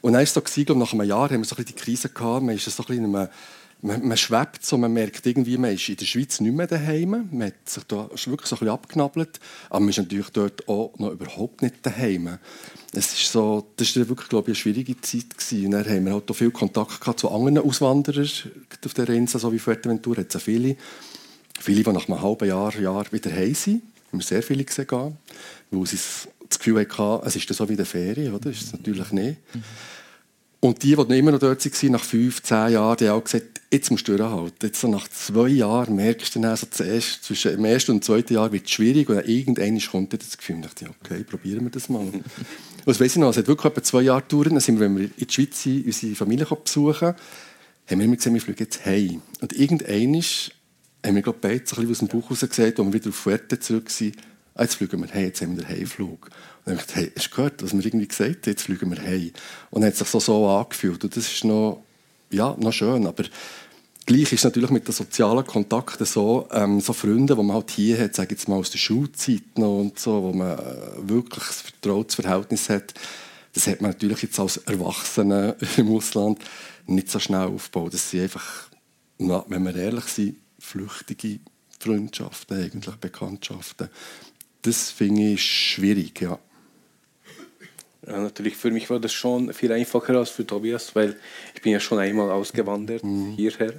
Und 0.00 0.12
dann 0.12 0.20
war 0.20 0.22
es 0.22 0.34
so, 0.34 0.40
gewesen, 0.40 0.78
nach 0.78 0.92
einem 0.92 1.08
Jahr 1.08 1.30
haben 1.30 1.40
wir 1.40 1.44
so 1.44 1.56
ein 1.56 1.64
bisschen 1.64 1.76
die 1.76 1.82
Krise 1.82 2.10
gehabt, 2.10 2.44
man 2.44 2.54
ist 2.54 2.64
so 2.66 2.70
ein 2.80 2.86
bisschen 2.86 3.04
in 3.04 3.16
einem 3.16 3.28
man, 3.80 4.06
man 4.06 4.16
schwebt 4.16 4.64
so, 4.64 4.76
man 4.76 4.92
merkt 4.92 5.24
irgendwie, 5.24 5.56
man 5.56 5.72
ist 5.72 5.88
in 5.88 5.96
der 5.96 6.04
Schweiz 6.04 6.40
nicht 6.40 6.54
mehr 6.54 6.66
daheim. 6.66 7.28
Man 7.30 7.48
hat 7.48 7.68
sich 7.68 7.84
da 7.84 8.08
wirklich 8.10 8.26
so 8.26 8.32
ein 8.32 8.40
bisschen 8.58 8.68
abgenabelt. 8.68 9.38
Aber 9.70 9.80
man 9.80 9.90
ist 9.90 9.98
natürlich 9.98 10.30
dort 10.30 10.68
auch 10.68 10.98
noch 10.98 11.12
überhaupt 11.12 11.62
nicht 11.62 11.74
daheim. 11.82 12.38
Es 12.92 13.12
ist 13.12 13.30
so, 13.30 13.66
das 13.76 13.96
war 13.96 14.08
wirklich, 14.08 14.28
glaube 14.28 14.50
ich, 14.50 14.56
eine 14.56 14.60
schwierige 14.62 15.00
Zeit. 15.00 15.36
Gewesen. 15.36 15.66
Und 15.66 15.70
dann 15.72 15.88
haben 15.88 16.04
wir 16.04 16.12
halt 16.12 16.30
auch 16.30 16.34
viel 16.34 16.50
Kontakt 16.50 17.00
gehabt 17.00 17.20
zu 17.20 17.30
anderen 17.30 17.58
Auswanderern 17.58 18.28
auf 18.84 18.94
der 18.94 19.08
Insel, 19.10 19.40
so 19.40 19.52
wie 19.52 19.58
Fuerteventura. 19.58 20.22
Es 20.28 20.42
viele. 20.42 20.76
Viele, 21.60 21.82
die 21.82 21.92
nach 21.92 22.08
einem 22.08 22.22
halben 22.22 22.48
Jahr, 22.48 22.74
Jahr 22.78 23.04
wieder 23.12 23.30
heim 23.32 23.54
sind. 23.54 23.82
Wir 24.10 24.18
haben 24.18 24.20
sehr 24.20 24.42
viele 24.42 24.64
gesehen, 24.64 24.86
weil 25.70 25.86
sie 25.86 25.98
das 26.48 26.58
Gefühl 26.58 26.86
hatten, 26.86 27.26
es 27.26 27.36
ist 27.36 27.52
so 27.52 27.68
wie 27.68 27.72
in 27.72 27.76
der 27.76 27.86
Ferien. 27.86 28.32
Oder? 28.32 28.50
Das 28.50 28.56
ist 28.56 28.66
es 28.66 28.72
natürlich 28.72 29.12
nicht. 29.12 29.38
Mhm. 29.54 29.62
Und 30.60 30.82
die, 30.82 30.96
die 30.96 31.18
immer 31.18 31.30
noch 31.30 31.38
dort 31.38 31.64
waren, 31.64 31.92
nach 31.92 32.02
fünf, 32.02 32.42
zehn 32.42 32.72
Jahren, 32.72 32.96
die 32.96 33.08
haben 33.08 33.18
auch 33.18 33.24
gesagt, 33.24 33.60
jetzt 33.70 33.90
musst 33.92 34.08
du 34.08 34.16
durchhalten. 34.16 34.56
Jetzt 34.62 34.80
so 34.80 34.88
nach 34.88 35.06
zwei 35.06 35.48
Jahren 35.48 35.94
merkst 35.94 36.34
du 36.34 36.40
dann, 36.40 36.56
so 36.56 36.66
zuerst, 36.68 37.22
zwischen 37.22 37.52
dem 37.52 37.64
ersten 37.64 37.92
und 37.92 38.04
zweiten 38.04 38.34
Jahr 38.34 38.50
wird 38.50 38.64
es 38.64 38.72
schwierig 38.72 39.08
und 39.08 39.16
dann 39.16 39.24
irgendwann 39.24 39.78
kommt 39.80 40.12
das 40.12 40.36
Gefühl, 40.36 40.56
ich 40.56 40.62
dachte, 40.62 40.90
okay, 41.00 41.22
probieren 41.22 41.64
wir 41.64 41.70
das 41.70 41.88
mal. 41.88 42.00
und 42.06 42.24
das 42.84 42.98
weiss 42.98 43.14
ich 43.14 43.20
noch, 43.20 43.30
es 43.30 43.36
hat 43.36 43.46
wirklich 43.46 43.70
etwa 43.70 43.82
zwei 43.84 44.02
Jahre 44.02 44.22
gedauert, 44.22 44.50
dann 44.50 44.60
sind 44.60 44.80
wir, 44.80 44.86
wenn 44.86 44.96
wir 44.96 45.04
in 45.04 45.12
die 45.16 45.32
Schweiz 45.32 45.62
sind, 45.62 45.86
unsere 45.86 46.14
Familie 46.16 46.46
besuchen, 46.46 47.14
haben 47.86 47.98
wir 47.98 48.04
immer 48.04 48.16
gesagt, 48.16 48.34
wir 48.34 48.40
fliegen 48.40 48.58
jetzt 48.64 48.84
heim. 48.84 49.22
Und 49.40 49.52
irgendwann 49.52 50.22
haben 51.06 51.14
wir, 51.14 51.22
glaube 51.22 51.38
ich, 51.38 51.42
beide 51.42 51.66
so 51.66 51.76
ein 51.76 51.86
bisschen 51.86 51.90
aus 51.90 51.98
dem 51.98 52.08
Buch 52.08 52.24
heraus 52.24 52.40
gesagt, 52.40 52.60
als 52.60 52.86
wir 52.86 52.92
wieder 52.92 53.08
auf 53.10 53.14
Fuerte 53.14 53.60
zurück 53.60 53.90
sind, 53.90 54.16
ah, 54.54 54.62
jetzt 54.62 54.74
fliegen 54.74 55.00
wir 55.00 55.14
heim, 55.14 55.26
jetzt 55.26 55.40
haben 55.40 55.56
wir 55.56 55.64
den 55.64 55.68
Heimflug. 55.68 56.30
Und 56.68 56.80
ich 56.80 56.86
gedacht, 56.86 56.96
hey, 56.96 57.12
hast 57.16 57.26
du 57.26 57.36
gehört, 57.36 57.62
was 57.62 57.72
wir 57.72 57.84
irgendwie 57.84 58.08
gesagt 58.08 58.46
haben, 58.46 58.50
jetzt 58.52 58.62
fliegen 58.62 58.90
wir 58.90 59.02
heim. 59.02 59.32
Und 59.70 59.82
dann 59.82 59.90
hat 59.90 59.96
sich 59.96 60.08
so, 60.08 60.20
so 60.20 60.48
angefühlt. 60.48 61.02
Und 61.02 61.16
das 61.16 61.32
ist 61.32 61.44
noch, 61.44 61.82
ja, 62.30 62.54
noch 62.58 62.72
schön, 62.72 63.06
aber 63.06 63.24
gleich 64.04 64.24
ist 64.24 64.32
es 64.32 64.44
natürlich 64.44 64.70
mit 64.70 64.86
den 64.86 64.94
sozialen 64.94 65.46
Kontakten 65.46 66.06
so, 66.06 66.48
ähm, 66.52 66.80
so 66.80 66.92
Freunde, 66.92 67.34
die 67.34 67.42
man 67.42 67.56
halt 67.56 67.70
hier 67.70 67.98
hat, 67.98 68.14
sage 68.14 68.34
jetzt 68.34 68.48
mal 68.48 68.56
aus 68.56 68.70
der 68.70 68.78
Schulzeit 68.78 69.56
noch 69.56 69.80
und 69.80 69.98
so, 69.98 70.22
wo 70.22 70.32
man 70.32 70.58
äh, 70.58 71.08
wirklich 71.08 71.44
ein 71.44 71.72
vertrautes 71.72 72.16
Verhältnis 72.16 72.68
hat, 72.68 72.94
das 73.54 73.66
hat 73.66 73.80
man 73.80 73.90
natürlich 73.92 74.22
jetzt 74.22 74.38
als 74.38 74.58
Erwachsene 74.58 75.56
im 75.76 75.94
Ausland 75.94 76.38
nicht 76.86 77.10
so 77.10 77.18
schnell 77.18 77.48
aufgebaut. 77.48 77.94
Das 77.94 78.10
sind 78.10 78.22
einfach, 78.22 78.68
wenn 79.18 79.64
wir 79.64 79.74
ehrlich 79.74 80.04
sind, 80.04 80.36
flüchtige 80.58 81.40
Freundschaften, 81.78 82.62
eigentlich 82.62 82.94
Bekanntschaften. 82.96 83.88
Das 84.62 84.90
finde 84.90 85.32
ich 85.32 85.42
schwierig, 85.42 86.20
ja. 86.20 86.38
Ja, 88.08 88.18
natürlich 88.18 88.56
für 88.56 88.70
mich 88.70 88.88
war 88.88 88.98
das 88.98 89.12
schon 89.12 89.52
viel 89.52 89.70
einfacher 89.70 90.16
als 90.16 90.30
für 90.30 90.46
Tobias, 90.46 90.94
weil 90.94 91.16
ich 91.54 91.60
bin 91.60 91.72
ja 91.72 91.80
schon 91.80 91.98
einmal 91.98 92.30
ausgewandert 92.30 93.04
mhm. 93.04 93.34
hierher 93.36 93.74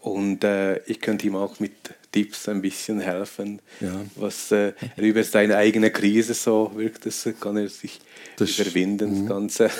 und 0.00 0.44
äh, 0.44 0.78
ich 0.84 1.00
könnte 1.00 1.26
ihm 1.26 1.34
auch 1.34 1.58
mit 1.58 1.72
Tipps 2.12 2.48
ein 2.48 2.62
bisschen 2.62 3.00
helfen, 3.00 3.60
ja. 3.80 4.04
was 4.14 4.52
äh, 4.52 4.74
über 4.96 5.24
seine 5.24 5.56
eigene 5.56 5.90
Krise 5.90 6.34
so 6.34 6.70
wirkt, 6.76 7.06
das 7.06 7.28
kann 7.40 7.56
er 7.56 7.68
sich 7.68 8.00
das 8.36 8.56
überwinden, 8.56 9.08
ist, 9.08 9.14
das 9.14 9.22
mhm. 9.22 9.28
Ganze. 9.28 9.70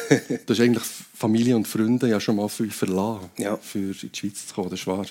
das 0.47 0.59
ist 0.59 0.61
eigentlich 0.61 0.85
Familie 1.15 1.55
und 1.55 1.69
Freunde 1.69 2.09
ja 2.09 2.19
schon 2.19 2.37
mal 2.37 2.49
für 2.49 2.69
verlassen, 2.71 3.31
ja. 3.39 3.57
für 3.57 3.79
in 3.79 3.93
die 3.93 4.19
Schweiz 4.19 4.49
zu 4.49 4.55
kommen, 4.55 4.71
das 4.71 4.81
ist 4.81 4.87
wahr. 4.89 5.07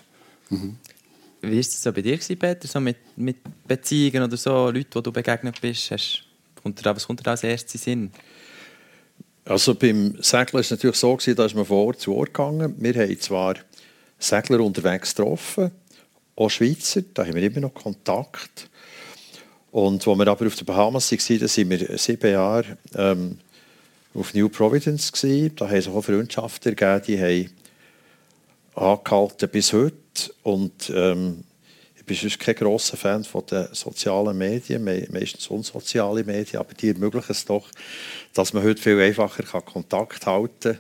Mhm. 0.49 0.75
Wie 1.41 1.51
war 1.51 1.59
es 1.59 1.81
so 1.81 1.91
bei 1.93 2.01
dir, 2.01 2.17
Peter? 2.17 2.67
So 2.67 2.79
mit, 2.81 2.97
mit 3.15 3.37
Beziehungen 3.65 4.23
oder 4.23 4.37
so, 4.37 4.65
Leute, 4.65 4.87
die 4.95 5.03
du 5.03 5.11
begegnet 5.11 5.61
bist? 5.61 5.91
Hast, 5.91 6.23
kommt 6.61 6.83
dir, 6.83 6.95
was 6.95 7.07
kommt 7.07 7.25
dir 7.25 7.31
als 7.31 7.43
erstes 7.43 7.83
Sinn? 7.83 8.11
Also 9.45 9.75
beim 9.75 10.15
Segeln 10.21 10.53
war 10.53 10.61
es 10.61 10.71
natürlich 10.71 10.95
so, 10.95 11.17
da 11.17 11.45
ist 11.45 11.55
man 11.55 11.65
vor 11.65 11.87
Ort 11.87 11.99
zu 11.99 12.15
Ort 12.15 12.33
gegangen. 12.33 12.75
Wir 12.77 12.93
haben 12.95 13.19
zwar 13.19 13.55
Segler 14.17 14.61
unterwegs 14.61 15.13
getroffen, 15.13 15.71
auch 16.35 16.49
Schweizer, 16.49 17.01
da 17.13 17.25
haben 17.25 17.35
wir 17.35 17.43
immer 17.43 17.59
noch 17.59 17.73
Kontakt. 17.73 18.69
Und 19.71 20.07
als 20.07 20.17
wir 20.17 20.27
aber 20.27 20.47
auf 20.47 20.55
den 20.55 20.65
Bahamas 20.65 21.11
waren, 21.11 21.39
da 21.39 21.47
sind 21.47 21.69
wir 21.69 21.97
sieben 21.97 22.31
Jahre 22.31 22.77
ähm, 22.95 23.39
auf 24.13 24.33
New 24.33 24.47
Providence. 24.47 25.11
Gewesen. 25.11 25.55
Da 25.55 25.67
haben 25.67 25.81
sich 25.81 25.91
auch 25.91 26.03
Freundschaften 26.03 26.75
ergeben, 26.77 27.03
die 27.07 27.19
haben 27.19 27.49
angehalten 28.75 29.49
bis 29.49 29.73
heute. 29.73 29.95
Und 30.43 30.91
ähm, 30.95 31.43
ich 32.03 32.07
bin 32.07 32.17
sonst 32.17 32.39
kein 32.39 32.55
grosser 32.55 32.97
Fan 32.97 33.23
von 33.23 33.45
den 33.45 33.67
sozialen 33.71 34.37
Medien, 34.37 34.83
meistens 34.83 35.47
unsoziale 35.47 36.25
Medien, 36.25 36.59
aber 36.59 36.73
die 36.73 36.89
ermöglichen 36.89 37.31
es 37.31 37.45
doch, 37.45 37.69
dass 38.33 38.51
man 38.51 38.63
heute 38.63 38.81
viel 38.81 38.99
einfacher 38.99 39.61
Kontakt 39.61 40.25
halten 40.25 40.73
kann 40.73 40.79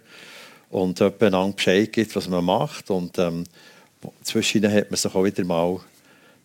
und 0.69 0.99
jemandem 0.99 1.55
Bescheid 1.55 1.93
gibt, 1.93 2.13
was 2.13 2.27
man 2.27 2.43
macht. 2.43 2.89
Und 2.89 3.17
ähm, 3.19 3.45
zwischen 4.21 4.69
hat 4.69 4.91
man 4.91 4.97
sich 4.97 5.15
auch 5.15 5.23
wieder 5.23 5.45
mal 5.45 5.79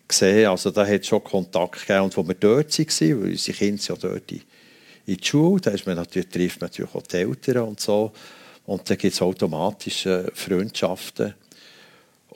gesehen. 0.07 0.47
Also 0.47 0.71
da 0.71 0.87
hat 0.87 1.01
es 1.01 1.07
schon 1.07 1.25
Kontakt 1.25 1.81
gegeben. 1.81 2.05
Und 2.05 2.15
wo 2.15 2.25
wir 2.25 2.35
dort 2.35 2.79
waren, 2.79 3.21
weil 3.21 3.31
unsere 3.31 3.57
Kinder 3.57 3.83
ja 3.85 3.95
dort 3.95 4.31
in, 4.31 4.41
in 5.07 5.17
die 5.17 5.27
Schule, 5.27 5.59
da 5.59 5.71
ist 5.71 5.85
man 5.85 5.97
natürlich, 5.97 6.29
trifft 6.29 6.61
man 6.61 6.69
natürlich 6.69 6.95
auch 6.95 7.03
die 7.03 7.17
Eltern 7.17 7.63
und 7.63 7.81
so. 7.81 8.13
Und 8.65 8.89
dann 8.89 8.97
gibt 8.97 9.13
es 9.13 9.21
automatisch 9.21 10.05
äh, 10.05 10.31
Freundschaften. 10.33 11.33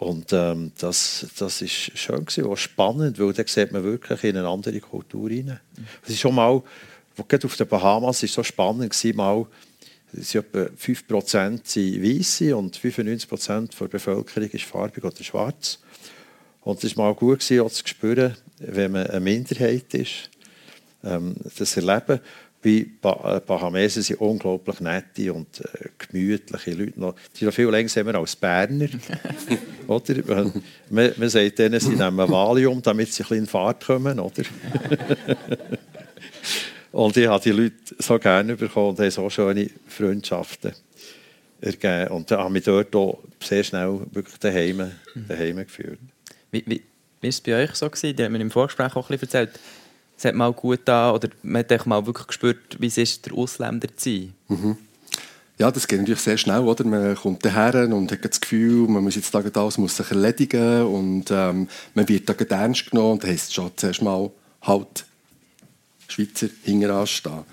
Und 0.03 0.33
ähm, 0.33 0.71
das, 0.77 1.27
das 1.37 1.61
ist 1.61 1.97
schön 1.97 2.25
gewesen, 2.25 2.45
auch 2.45 2.57
spannend, 2.57 3.19
weil 3.19 3.31
da 3.31 3.43
sieht 3.45 3.71
man 3.71 3.83
wirklich 3.83 4.23
in 4.25 4.37
eine 4.37 4.47
andere 4.47 4.79
Kultur 4.81 5.29
rein. 5.29 5.59
Es 6.03 6.09
ist 6.09 6.19
schon 6.19 6.35
mal, 6.35 6.61
gerade 7.27 7.45
auf 7.47 7.55
den 7.55 7.67
Bahamas 7.67 8.21
ist 8.21 8.33
so 8.33 8.43
spannend 8.43 8.91
gewesen, 8.91 9.15
mal, 9.15 9.45
es 10.11 10.35
etwa 10.35 10.65
5% 10.65 11.61
sind 11.63 12.03
Weiße 12.03 12.55
und 12.55 12.77
95% 12.77 13.79
der 13.79 13.87
Bevölkerung 13.87 14.49
ist 14.49 14.65
farbig 14.65 15.03
oder 15.03 15.23
schwarz. 15.23 15.79
Und 16.61 16.83
es 16.83 16.95
war 16.95 17.05
mal 17.05 17.15
gut 17.15 17.39
gewesen, 17.39 17.61
auch 17.61 17.71
zu 17.71 17.87
spüren, 17.87 18.35
wenn 18.59 18.91
man 18.91 19.07
eine 19.07 19.19
Minderheit 19.21 19.93
ist, 19.93 20.29
ähm, 21.03 21.35
das 21.57 21.77
Erleben. 21.77 22.19
Wie 22.63 22.79
äh, 22.79 23.41
Bahamesen 23.45 24.03
sind 24.03 24.21
unglaublich 24.21 24.79
nette 24.79 25.33
und 25.33 25.59
äh, 25.59 25.89
gemütliche 25.97 26.71
Leute. 26.71 26.99
Noch, 26.99 27.15
die 27.33 27.39
sind 27.39 27.47
noch 27.47 27.53
viel 27.53 27.67
länger 27.67 28.15
als 28.15 28.37
Berner. 28.37 28.87
oder? 29.87 30.51
Man, 30.89 31.11
man 31.17 31.29
sagt 31.29 31.59
denen, 31.59 31.79
sie 31.79 31.89
nehmen 31.89 32.29
Valium, 32.29 32.81
damit 32.81 33.11
sie 33.11 33.23
ein 33.23 33.27
bisschen 33.27 33.43
in 33.43 33.47
Fahrt 33.47 33.85
kommen. 33.85 34.17
Oder? 34.17 34.43
und 36.93 37.17
ich 37.17 37.27
habe 37.27 37.43
die 37.43 37.51
Leute 37.51 37.75
so 37.99 38.17
gerne 38.17 38.55
bekommen 38.55 38.97
und 38.97 39.11
so 39.11 39.29
schöne 39.29 39.69
Freundschaften 39.87 40.71
ergeben. 41.59 42.11
Und 42.11 42.31
da 42.31 42.45
habe 42.45 42.57
ich 42.57 42.63
dort 42.63 42.95
auch 42.95 43.19
sehr 43.41 43.65
schnell 43.65 43.99
wirklich 44.11 44.37
daheim, 44.37 44.89
daheim 45.27 45.57
geführt. 45.57 45.99
Wie, 46.49 46.63
wie, 46.65 46.81
wie 47.19 47.27
war 47.27 47.29
es 47.29 47.41
bei 47.41 47.63
euch 47.63 47.75
so? 47.75 47.89
Gewesen? 47.89 48.15
Die 48.15 48.23
haben 48.23 48.31
mir 48.31 48.39
im 48.39 48.51
Vorgespräch 48.51 48.95
auch 48.95 49.09
ein 49.09 49.17
bisschen 49.17 49.41
erzählt 49.41 49.59
es 50.23 50.29
hat 50.29 50.35
mal 50.35 50.53
gut 50.53 50.81
da 50.85 51.11
oder 51.11 51.27
man 51.43 51.65
hat 51.69 51.85
mal 51.85 52.05
wirklich 52.05 52.27
gespürt, 52.27 52.77
wie 52.79 52.87
es 52.87 52.97
ist, 52.97 53.25
der 53.25 53.33
Ausländer 53.33 53.89
zu 53.95 54.09
sein. 54.09 54.33
Mhm. 54.47 54.77
Ja, 55.59 55.69
das 55.69 55.87
geht 55.87 55.99
natürlich 55.99 56.21
sehr 56.21 56.37
schnell, 56.37 56.61
oder? 56.61 56.85
Man 56.85 57.15
kommt 57.15 57.45
daher 57.45 57.93
und 57.93 58.11
hat 58.11 58.23
das 58.25 58.41
Gefühl, 58.41 58.87
man 58.87 59.03
muss 59.03 59.15
jetzt 59.15 59.35
alles 59.35 59.77
muss 59.77 59.97
sich 59.97 60.09
erledigen 60.09 60.83
und 60.83 61.25
ähm, 61.29 61.67
man 61.93 62.09
wird 62.09 62.27
da 62.27 62.33
ernst 62.55 62.89
genommen 62.89 63.13
und 63.13 63.25
heisst 63.25 63.53
schon 63.53 63.71
zuerst 63.75 64.01
mal 64.01 64.31
halt 64.61 65.05
Schweizer 66.07 66.47
hinten 66.63 66.89
anstehen. 66.89 67.43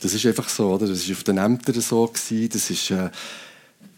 Das 0.00 0.14
ist 0.14 0.26
einfach 0.26 0.48
so, 0.48 0.74
oder? 0.74 0.86
Das 0.86 1.08
war 1.08 1.16
auf 1.16 1.24
den 1.24 1.38
Ämtern 1.38 1.80
so. 1.80 2.06
Gewesen. 2.06 2.48
Das 2.52 2.70
ist, 2.70 2.90
äh, 2.90 3.10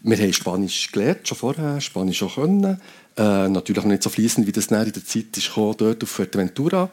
wir 0.03 0.17
haben 0.17 0.33
Spanisch 0.33 0.91
gelernt, 0.91 1.27
schon 1.27 1.37
vorher, 1.37 1.79
Spanisch 1.81 2.23
auch 2.23 2.35
können. 2.35 2.79
Äh, 3.17 3.49
natürlich 3.49 3.83
nicht 3.83 4.03
so 4.03 4.09
fließend, 4.09 4.47
wie 4.47 4.51
das 4.51 4.67
in 4.67 4.91
der 4.91 5.05
Zeit 5.05 5.37
ist 5.37 5.51
dort 5.55 6.01
auf 6.01 6.09
Fuerteventura. 6.09 6.89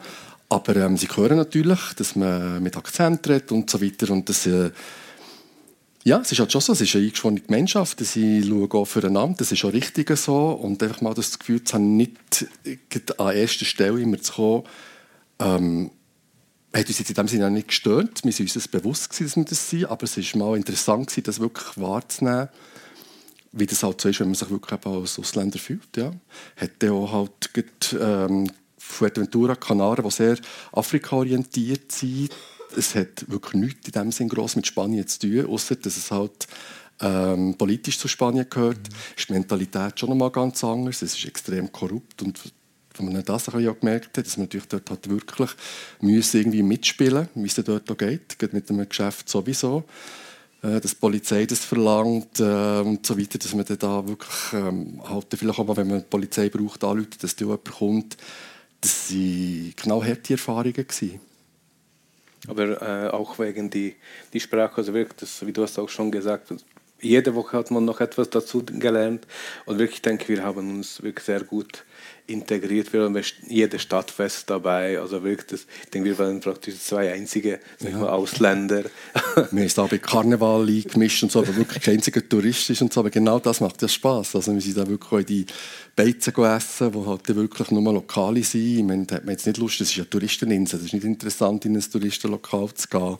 Aber 0.49 0.75
ähm, 0.75 0.97
sie 0.97 1.07
hören 1.07 1.37
natürlich, 1.37 1.79
dass 1.95 2.15
man 2.15 2.61
mit 2.61 2.75
Akzent 2.75 3.27
redet 3.29 3.51
und 3.51 3.69
so 3.69 3.81
weiter. 3.81 4.09
Und 4.11 4.27
das, 4.27 4.47
äh, 4.47 4.71
ja, 6.03 6.19
es 6.19 6.31
ist 6.31 6.39
halt 6.39 6.51
schon 6.51 6.61
so, 6.61 6.73
es 6.73 6.81
ist 6.81 6.95
eine 6.95 7.05
eingeschworene 7.05 7.41
Gemeinschaft, 7.41 7.99
sie 8.03 8.43
schauen 8.43 8.71
auch 8.71 8.85
füreinander, 8.85 9.37
das 9.37 9.51
ist 9.51 9.63
auch 9.63 9.73
richtig 9.73 10.09
so. 10.17 10.49
Und 10.51 10.81
einfach 10.81 11.01
mal 11.01 11.13
das 11.13 11.37
Gefühl 11.37 11.63
zu 11.63 11.75
haben, 11.75 11.97
nicht 11.97 12.17
an 13.17 13.35
erster 13.35 13.65
Stelle 13.65 14.01
immer 14.01 14.19
zu 14.19 14.33
kommen, 14.33 14.63
ähm, 15.37 15.91
hat 16.73 16.87
uns 16.87 16.99
jetzt 16.99 17.09
in 17.09 17.15
dem 17.15 17.27
Sinne 17.27 17.45
auch 17.47 17.51
nicht 17.51 17.67
gestört. 17.67 18.23
Wir 18.23 18.31
sind 18.31 18.55
uns 18.55 18.67
bewusst 18.67 19.11
gewesen, 19.11 19.45
dass 19.45 19.49
wir 19.49 19.55
das 19.55 19.69
sind, 19.69 19.85
aber 19.85 20.03
es 20.03 20.17
war 20.17 20.39
mal 20.39 20.57
interessant, 20.57 21.07
gewesen, 21.07 21.23
das 21.23 21.39
wirklich 21.39 21.77
wahrzunehmen, 21.77 22.49
wie 23.51 23.65
das 23.65 23.83
halt 23.83 24.01
so 24.01 24.09
ist, 24.09 24.19
wenn 24.19 24.27
man 24.27 24.35
sich 24.35 24.49
wirklich 24.49 24.85
als 24.85 25.19
Ausländer 25.19 25.59
fühlt. 25.59 25.95
Ja. 25.97 26.11
Hat 26.55 26.83
auch 26.89 27.11
halt 27.11 27.97
ähm, 27.99 28.51
Fuerteventura, 28.91 29.55
Kanaren, 29.55 30.03
die 30.03 30.11
sehr 30.11 30.37
Afrika-orientiert 30.71 31.91
sind. 31.91 32.29
Es 32.75 32.95
hat 32.95 33.29
wirklich 33.29 33.53
nichts 33.53 33.87
in 33.87 33.93
dem 33.93 34.11
Sinn 34.11 34.29
gross 34.29 34.55
mit 34.55 34.67
Spanien 34.67 35.07
zu 35.07 35.19
tun, 35.19 35.45
außer 35.45 35.75
dass 35.75 35.97
es 35.97 36.11
halt 36.11 36.47
ähm, 37.01 37.55
politisch 37.57 37.97
zu 37.97 38.07
Spanien 38.07 38.47
gehört. 38.49 38.77
Mhm. 38.77 38.95
Ist 39.17 39.29
die 39.29 39.33
Mentalität 39.33 39.99
schon 39.99 40.11
einmal 40.11 40.31
ganz 40.31 40.63
anders. 40.63 41.01
Es 41.01 41.15
ist 41.15 41.25
extrem 41.25 41.71
korrupt 41.71 42.21
und 42.21 42.39
wenn 42.97 43.13
man 43.13 43.23
das 43.23 43.47
auch 43.47 43.53
gemerkt 43.53 44.17
hat, 44.17 44.25
dass 44.25 44.35
man 44.35 44.45
natürlich 44.45 44.67
dort 44.67 44.89
hat 44.89 45.09
wirklich 45.09 45.51
müssen 46.01 46.37
irgendwie 46.37 46.63
mitspielen, 46.63 47.29
wie 47.33 47.47
es 47.47 47.55
dort 47.55 47.89
auch 47.89 47.97
geht, 47.97 48.37
geht 48.37 48.53
mit 48.53 48.69
einem 48.69 48.89
Geschäft 48.89 49.29
sowieso 49.29 49.85
äh, 50.61 50.81
dass 50.81 50.91
die 50.91 50.97
Polizei 50.99 51.45
das 51.45 51.63
verlangt 51.63 52.39
äh, 52.39 52.81
und 52.81 53.05
so 53.05 53.17
weiter, 53.17 53.37
dass 53.37 53.53
man 53.53 53.65
da 53.65 54.05
wirklich 54.05 54.53
ähm, 54.53 55.01
halt 55.07 55.27
vielleicht 55.33 55.59
auch 55.59 55.65
mal, 55.65 55.77
wenn 55.77 55.87
man 55.87 55.99
die 55.99 56.05
Polizei 56.09 56.49
braucht, 56.49 56.83
anruft, 56.83 57.23
dass 57.23 57.35
da 57.35 57.45
jemand 57.45 57.71
kommt, 57.71 58.17
das 58.81 59.11
waren 59.11 59.73
genau 59.75 60.03
harte 60.03 60.33
Erfahrungen. 60.33 60.73
Gewesen. 60.73 61.19
Aber 62.47 62.81
äh, 62.81 63.09
auch 63.09 63.37
wegen 63.39 63.69
die, 63.69 63.95
die 64.33 64.39
Sprache, 64.39 64.77
also 64.77 64.93
wirklich, 64.93 65.17
das, 65.17 65.45
wie 65.45 65.53
du 65.53 65.63
hast 65.63 65.77
auch 65.77 65.89
schon 65.89 66.11
gesagt, 66.11 66.53
jede 67.01 67.35
Woche 67.35 67.57
hat 67.57 67.71
man 67.71 67.85
noch 67.85 68.01
etwas 68.01 68.29
dazu 68.29 68.63
gelernt 68.65 69.25
und 69.65 69.79
wirklich 69.79 70.01
denke, 70.01 70.27
wir 70.29 70.43
haben 70.43 70.77
uns 70.77 71.01
wirklich 71.01 71.25
sehr 71.25 71.43
gut 71.43 71.85
integriert. 72.29 72.93
Wir 72.93 73.03
haben 73.03 73.19
jede 73.47 73.79
Stadtfest 73.79 74.49
dabei. 74.49 74.99
Also 74.99 75.23
wirklich, 75.23 75.47
das, 75.47 75.65
ich 75.83 75.89
denke, 75.89 76.09
wir 76.09 76.19
waren 76.19 76.39
praktisch 76.39 76.79
zwei 76.79 77.11
einzige 77.11 77.59
ja. 77.79 77.89
mal, 77.91 78.09
Ausländer. 78.09 78.83
wir 79.51 79.61
haben 79.63 79.71
da 79.75 79.85
bei 79.85 79.97
Karneval 79.97 80.65
gemischt 80.83 81.23
und 81.23 81.31
so, 81.31 81.39
aber 81.39 81.55
wirklich 81.55 81.83
kein 81.83 81.95
einziger 81.95 82.27
Tourist 82.27 82.69
ist 82.69 82.81
und 82.81 82.93
so. 82.93 83.01
Aber 83.01 83.09
genau 83.09 83.39
das 83.39 83.61
macht 83.61 83.81
ja 83.81 83.87
Spaß. 83.87 84.35
Also 84.35 84.53
wir 84.53 84.61
sind 84.61 84.77
da 84.77 84.87
wirklich 84.87 85.11
auch 85.11 85.19
in 85.19 85.25
die 85.25 85.45
Beizen 85.95 86.33
essen, 86.43 86.91
die 86.91 87.05
halt 87.05 87.35
wirklich 87.35 87.71
nur 87.71 87.93
Lokale 87.93 88.43
sind. 88.43 88.77
Ich 88.77 88.83
meine, 88.83 89.05
da 89.05 89.15
hat 89.15 89.25
man 89.25 89.33
jetzt 89.33 89.45
nicht 89.45 89.57
Lust, 89.57 89.81
das 89.81 89.89
ist 89.89 89.97
ja 89.97 90.05
Touristeninsel. 90.05 90.79
Es 90.79 90.85
ist 90.85 90.93
nicht 90.93 91.05
interessant, 91.05 91.65
in 91.65 91.75
ein 91.75 91.81
Touristenlokal 91.81 92.73
zu 92.73 92.87
gehen 92.87 93.17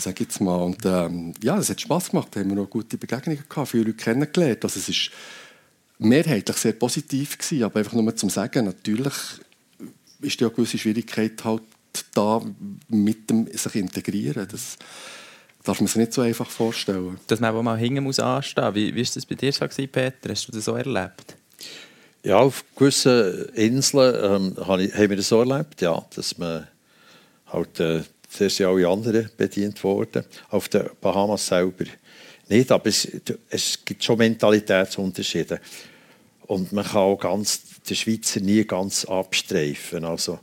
sage 0.00 0.24
jetzt 0.24 0.40
mal. 0.40 0.56
Und 0.56 0.84
ähm, 0.84 1.34
ja, 1.42 1.58
es 1.58 1.70
hat 1.70 1.80
Spaß 1.80 2.10
gemacht. 2.10 2.28
Da 2.30 2.40
haben 2.40 2.50
wir 2.50 2.56
noch 2.56 2.70
gute 2.70 2.96
Begegnungen 2.98 3.42
gehabt, 3.48 3.68
viele 3.68 3.84
Leute 3.84 3.96
kennengelernt. 3.96 4.64
Also 4.64 4.78
es 4.78 4.88
ist 4.88 5.10
mehrheitlich 5.98 6.56
sehr 6.56 6.72
positiv 6.72 7.38
gewesen, 7.38 7.64
aber 7.64 7.80
einfach 7.80 7.92
nur 7.92 8.16
zum 8.16 8.30
Sagen, 8.30 8.66
natürlich 8.66 9.14
ist 10.20 10.40
ja 10.40 10.48
eine 10.48 10.56
gewisse 10.56 10.78
Schwierigkeit 10.78 11.44
halt 11.44 11.62
da 12.14 12.42
mit 12.88 13.30
dem 13.30 13.46
sich 13.46 13.74
integrieren. 13.74 14.46
Das 14.50 14.76
darf 15.64 15.80
man 15.80 15.88
sich 15.88 15.96
nicht 15.96 16.12
so 16.12 16.22
einfach 16.22 16.48
vorstellen. 16.48 17.18
Dass 17.26 17.40
man 17.40 17.64
mal 17.64 17.78
hinten 17.78 18.04
muss 18.04 18.20
anstehen. 18.20 18.74
Wie 18.74 18.94
war 18.94 19.02
das 19.02 19.26
bei 19.26 19.34
dir 19.34 19.52
so 19.52 19.64
gewesen, 19.64 19.88
Peter? 19.90 20.30
Hast 20.30 20.48
du 20.48 20.52
das 20.52 20.64
so 20.64 20.74
erlebt? 20.74 21.36
Ja, 22.22 22.38
auf 22.38 22.64
gewissen 22.76 23.46
Inseln 23.54 24.54
ähm, 24.56 24.66
haben 24.66 25.10
wir 25.10 25.16
das 25.16 25.28
so 25.28 25.40
erlebt, 25.40 25.80
ja, 25.80 26.04
dass 26.14 26.36
man 26.36 26.66
halt 27.46 27.80
äh, 27.80 28.02
zuerst 28.28 28.60
alle 28.60 28.88
anderen 28.88 29.30
bedient 29.36 29.82
worden. 29.84 30.24
Auf 30.50 30.68
den 30.68 30.90
Bahamas 31.00 31.46
selber 31.46 31.84
nicht, 32.50 32.70
aber 32.72 32.86
es, 32.86 33.08
es 33.50 33.84
gibt 33.84 34.02
schon 34.02 34.18
Mentalitätsunterschiede. 34.18 35.60
Und 36.46 36.72
man 36.72 36.84
kann 36.84 36.96
auch 36.96 37.18
ganz, 37.18 37.60
den 37.88 37.96
Schweizer 37.96 38.40
nie 38.40 38.64
ganz 38.64 39.04
abstreifen. 39.04 40.04
Also, 40.04 40.38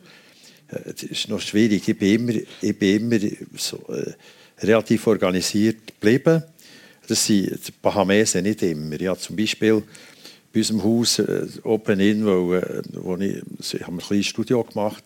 äh, 0.69 0.93
das 0.93 1.03
ist 1.03 1.29
noch 1.29 1.41
schwierig. 1.41 1.87
Ich 1.87 1.97
bin 1.97 2.15
immer, 2.15 2.41
ich 2.61 2.77
bin 2.77 3.11
immer 3.11 3.31
so, 3.55 3.77
äh, 3.89 4.13
relativ 4.59 5.07
organisiert 5.07 5.87
geblieben. 5.87 6.43
Das 7.07 7.25
sind 7.25 7.67
die 7.67 7.71
Bahamesen 7.81 8.43
nicht 8.43 8.61
immer. 8.63 8.99
Ja, 8.99 9.15
zum 9.15 9.35
Beispiel 9.35 9.83
bei 10.53 10.59
unserem 10.59 10.83
Haus 10.83 11.19
äh, 11.19 11.47
Open 11.63 11.99
In, 11.99 12.25
wo, 12.25 12.53
äh, 12.53 12.81
wo 12.93 13.17
ich, 13.17 13.41
ich 13.59 13.81
habe 13.81 13.97
ein 13.97 13.99
kleines 13.99 14.27
Studio 14.27 14.63
gemacht, 14.63 15.03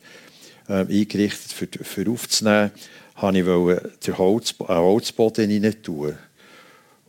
äh, 0.67 0.85
eingerichtet, 0.85 1.51
für, 1.51 1.67
für 1.67 2.09
aufzunehmen, 2.09 2.71
habe 3.15 3.37
ich 3.39 3.45
wollte 3.45 3.91
den 4.05 4.17
Holz, 4.17 4.55
einen 4.59 4.77
Holzboden 4.77 5.63
rein 5.63 5.83
tun. 5.83 6.15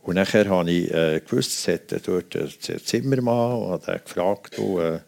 Und 0.03 0.15
nachher 0.15 0.49
habe 0.49 0.71
ich 0.71 0.91
äh, 0.91 1.21
gewusst, 1.21 1.51
es 1.51 1.67
hat 1.67 2.07
dort 2.07 2.35
einen 2.35 2.79
Zimmermann 2.83 3.61
und 3.61 3.87
hat 3.87 4.05
gefragt, 4.05 4.57
wo, 4.57 4.79
äh, 4.79 4.99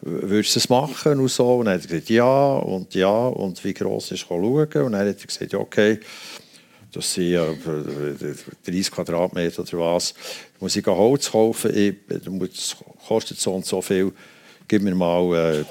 würdest 0.00 0.56
du 0.56 0.58
es 0.60 0.68
machen 0.68 1.20
und 1.20 1.28
so? 1.28 1.56
Und 1.56 1.66
dann 1.66 1.74
hat 1.74 1.82
er 1.82 1.88
gesagt, 1.88 2.10
ja 2.10 2.56
und 2.56 2.94
ja 2.94 3.28
und 3.28 3.62
wie 3.64 3.74
gross 3.74 4.10
ist 4.10 4.20
schauen. 4.20 4.66
Und 4.66 4.72
dann 4.92 4.96
hat 4.96 5.06
er 5.06 5.14
gesagt, 5.14 5.54
okay, 5.54 6.00
das 6.92 7.14
sind 7.14 7.30
ja 7.30 7.46
30 8.64 8.90
Quadratmeter 8.90 9.62
oder 9.62 9.78
was. 9.78 10.14
Da 10.14 10.20
muss 10.60 10.76
ich 10.76 10.86
Holz 10.86 11.30
kaufen, 11.30 11.96
das 12.08 12.76
kostet 13.06 13.38
so 13.38 13.54
und 13.54 13.66
so 13.66 13.82
viel. 13.82 14.12
Gib 14.66 14.82
mir 14.82 14.94
mal 14.94 15.64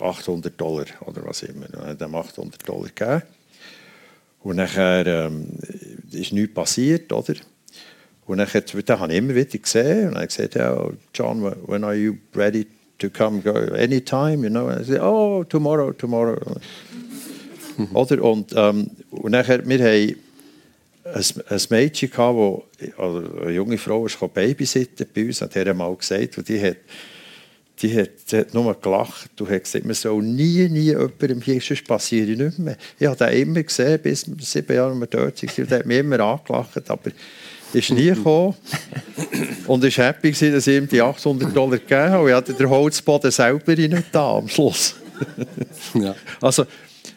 äh, 0.00 0.02
800 0.02 0.60
Dollar 0.60 0.86
oder 1.04 1.24
was 1.24 1.42
immer. 1.42 1.66
Dann 1.66 1.86
hat 1.86 2.00
er 2.00 2.12
800 2.12 2.68
Dollar 2.68 2.88
gegeben. 2.94 3.22
Und 4.42 4.56
nachher 4.56 5.06
ähm, 5.06 5.48
ist 6.12 6.32
nichts 6.32 6.54
passiert, 6.54 7.12
oder? 7.12 7.34
Und 8.26 8.38
dann, 8.38 8.48
dann 8.86 9.00
habe 9.00 9.12
ich 9.12 9.18
immer 9.18 9.34
wieder 9.34 9.58
gesehen 9.58 10.08
und 10.08 10.18
hat 10.18 10.28
gesagt, 10.28 10.56
ja, 10.56 10.90
John, 11.14 11.42
when 11.66 11.84
are 11.84 11.94
you 11.94 12.16
ready 12.34 12.66
to 12.98 13.08
come, 13.08 13.40
go 13.40 13.52
anytime, 13.74 14.42
you 14.42 14.50
know? 14.50 14.68
And 14.68 14.80
I 14.80 14.84
said, 14.84 15.00
oh, 15.00 15.44
tomorrow, 15.44 15.92
tomorrow. 15.92 16.38
oder? 17.94 18.22
Und, 18.22 18.52
ähm, 18.56 18.90
und 19.10 19.30
nachher, 19.30 19.66
wir 19.66 19.78
haben 19.78 20.16
ein, 21.04 21.60
Mädchen 21.70 22.10
gehabt, 22.10 22.64
das, 22.80 22.98
also 22.98 23.22
eine 23.42 23.52
junge 23.52 23.78
Frau, 23.78 24.06
die 24.06 24.26
babysitten 24.26 25.06
bei 25.14 25.26
uns, 25.26 25.40
hat 25.40 25.54
er 25.54 25.72
mal 25.74 25.94
gesagt, 25.94 26.38
und 26.38 26.48
die 26.48 26.60
hat, 26.60 26.78
die 27.82 27.94
hat, 27.96 28.10
die 28.30 28.38
hat 28.38 28.54
nur 28.54 28.74
gelacht. 28.80 29.30
Du 29.36 29.48
hast 29.48 29.64
gesagt, 29.64 29.84
man 29.84 29.94
soll 29.94 30.22
nie, 30.22 30.68
nie 30.68 30.80
jemandem 30.80 31.40
hier, 31.42 31.60
sonst 31.60 31.86
passiert 31.86 32.28
nicht 32.28 32.58
mehr. 32.58 32.76
Ich 32.98 33.06
habe 33.06 33.16
den 33.16 33.42
immer 33.42 33.62
gesehen, 33.62 34.00
bis 34.02 34.26
sieben 34.40 34.74
Jahre 34.74 34.94
wir 34.94 35.06
dort 35.06 35.42
waren, 35.42 35.64
und 35.64 35.72
er 35.72 35.78
hat 35.78 35.86
mich 35.86 35.98
immer 35.98 36.20
angelacht, 36.20 36.90
aber 36.90 37.10
ist 37.72 37.90
nie 37.90 38.06
gekommen. 38.06 38.54
und 39.66 39.82
war 39.82 39.90
happy, 39.90 40.30
dass 40.32 40.66
ich 40.66 40.76
ihm 40.76 40.88
die 40.88 41.02
800 41.02 41.54
Dollar 41.54 41.78
gegeben 41.78 42.10
habe. 42.10 42.30
Ich 42.30 42.34
hatte 42.34 42.54
den 42.54 42.70
Holzboden 42.70 43.30
selber 43.30 43.74
nicht 43.74 44.04
da 44.12 44.36
am 44.36 44.48
Schluss. 44.48 44.94
ja. 45.94 46.14
Also, 46.40 46.64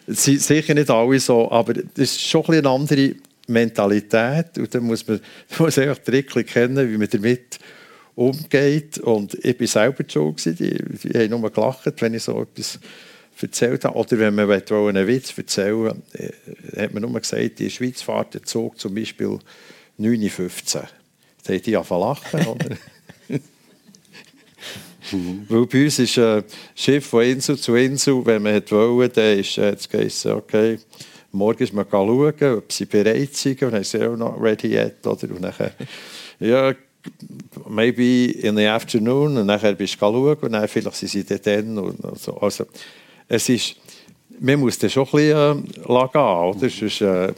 sicher 0.07 0.73
nicht 0.73 0.89
alle 0.89 1.19
so, 1.19 1.49
aber 1.51 1.73
das 1.73 1.83
ist 1.97 2.21
schon 2.21 2.43
ein 2.47 2.55
eine 2.55 2.69
andere 2.69 3.15
Mentalität. 3.47 4.57
Und 4.57 4.73
dann 4.73 4.83
muss 4.83 5.07
man, 5.07 5.19
muss 5.59 5.77
einfach 5.77 5.99
Trickchen 5.99 6.45
kennen, 6.45 6.91
wie 6.91 6.97
man 6.97 7.09
damit 7.09 7.59
umgeht. 8.19 8.97
Und 8.97 9.33
ich 9.45 9.59
war 9.59 9.67
selber 9.67 10.03
schon, 10.07 10.35
die, 10.35 10.53
die 10.53 11.17
haben 11.17 11.29
nur 11.29 11.49
gelacht, 11.49 12.01
wenn 12.01 12.13
ich 12.13 12.23
so 12.23 12.41
etwas 12.41 12.79
erzählt 13.41 13.85
habe. 13.85 13.97
Oder 13.97 14.19
wenn 14.19 14.35
man 14.35 14.51
einen 14.51 15.07
Witz 15.07 15.37
erzählen 15.37 15.83
will, 15.83 16.31
äh, 16.75 16.81
hat 16.83 16.93
man 16.93 17.03
nur 17.03 17.19
gesagt, 17.19 17.59
der 17.59 17.69
Schweiz 17.69 18.01
fährt 18.01 18.33
der 18.33 18.43
Zug 18.43 18.77
zum 18.77 18.93
Beispiel 18.93 19.39
9.15 19.99 20.75
Uhr. 20.75 20.87
Da 21.43 21.53
haben 21.53 21.61
die 21.61 21.77
angefangen 21.77 22.01
lachen. 22.01 22.47
Oder? 22.47 22.77
Weil 25.49 25.65
bei 25.65 25.83
uns 25.85 25.99
ist 25.99 26.17
ein 26.17 26.43
Schiff 26.75 27.05
von 27.05 27.23
Insel 27.23 27.57
zu 27.57 27.75
Insel, 27.75 28.25
wenn 28.25 28.43
man 28.43 28.61
wollte, 28.69 29.21
dann 29.21 29.39
ist 29.39 29.57
äh, 29.57 29.75
geheißen, 29.89 30.33
okay, 30.33 30.77
morgen 31.31 31.63
ist 31.63 31.73
man 31.73 31.85
schauen, 31.89 32.33
ob 32.57 32.71
sie 32.71 32.85
bereit 32.85 33.33
sind. 33.33 33.63
Und 33.63 33.71
dann 33.71 33.83
sind 33.83 34.01
sie 34.01 34.07
auch 34.07 34.17
noch 34.17 34.41
ready 34.41 34.75
yet. 34.75 35.07
Oder? 35.07 35.29
Und 35.33 35.41
dann, 35.41 35.53
ja, 36.39 36.73
maybe 37.67 38.31
in 38.31 38.55
the 38.55 38.65
afternoon. 38.65 39.37
Und 39.37 39.47
dann 39.47 39.75
bist 39.75 39.95
du 39.95 39.99
schauen 39.99 40.37
und 40.37 40.51
dann 40.51 40.67
vielleicht 40.67 40.95
sind 40.95 41.27
sie 41.27 41.39
dann. 41.39 41.77
Und 41.77 42.19
so. 42.19 42.37
Also, 42.37 42.65
es 43.27 43.49
ist, 43.49 43.75
man 44.39 44.59
muss 44.59 44.79
das 44.79 44.91
schon 44.91 45.05
ein 45.05 45.11
bisschen 45.11 45.67
äh, 45.67 45.83
gehen, 45.85 46.21
oder? 46.21 46.69
Sonst, 46.69 47.01
äh, 47.01 47.33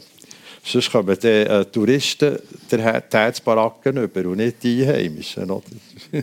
sonst 0.64 0.90
kommen 0.92 1.18
die 1.22 1.28
äh, 1.28 1.64
Touristen 1.66 2.38
die 2.70 2.78
Herzbaracken 2.78 3.96
über 3.98 4.28
und 4.28 4.38
nicht 4.38 4.62
die 4.62 4.84
Einheimischen. 4.84 5.50
Oder? 5.50 5.66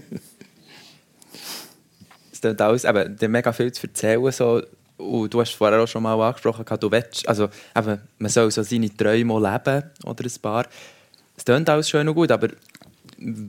es 2.32 2.42
klingt 2.42 2.62
alles, 2.62 2.86
eben, 2.86 3.32
mega 3.32 3.52
viel 3.52 3.72
zu 3.72 3.88
erzählen. 3.88 4.32
So. 4.32 4.62
Und 4.98 5.34
du 5.34 5.40
hast 5.40 5.54
vorher 5.54 5.82
auch 5.82 5.88
schon 5.88 6.04
mal 6.04 6.20
angesprochen, 6.20 6.66
du 6.80 6.92
willst, 6.92 7.28
also, 7.28 7.48
eben, 7.76 8.02
man 8.18 8.30
soll 8.30 8.52
so 8.52 8.64
seine 8.64 8.96
Träume 8.96 9.34
leben 9.36 9.84
oder 10.04 10.26
ein 10.26 10.42
paar. 10.42 10.66
Es 11.38 11.46
klingt 11.46 11.70
alles 11.70 11.90
schön 11.90 12.06
und 12.06 12.16
gut, 12.16 12.32
aber 12.32 12.50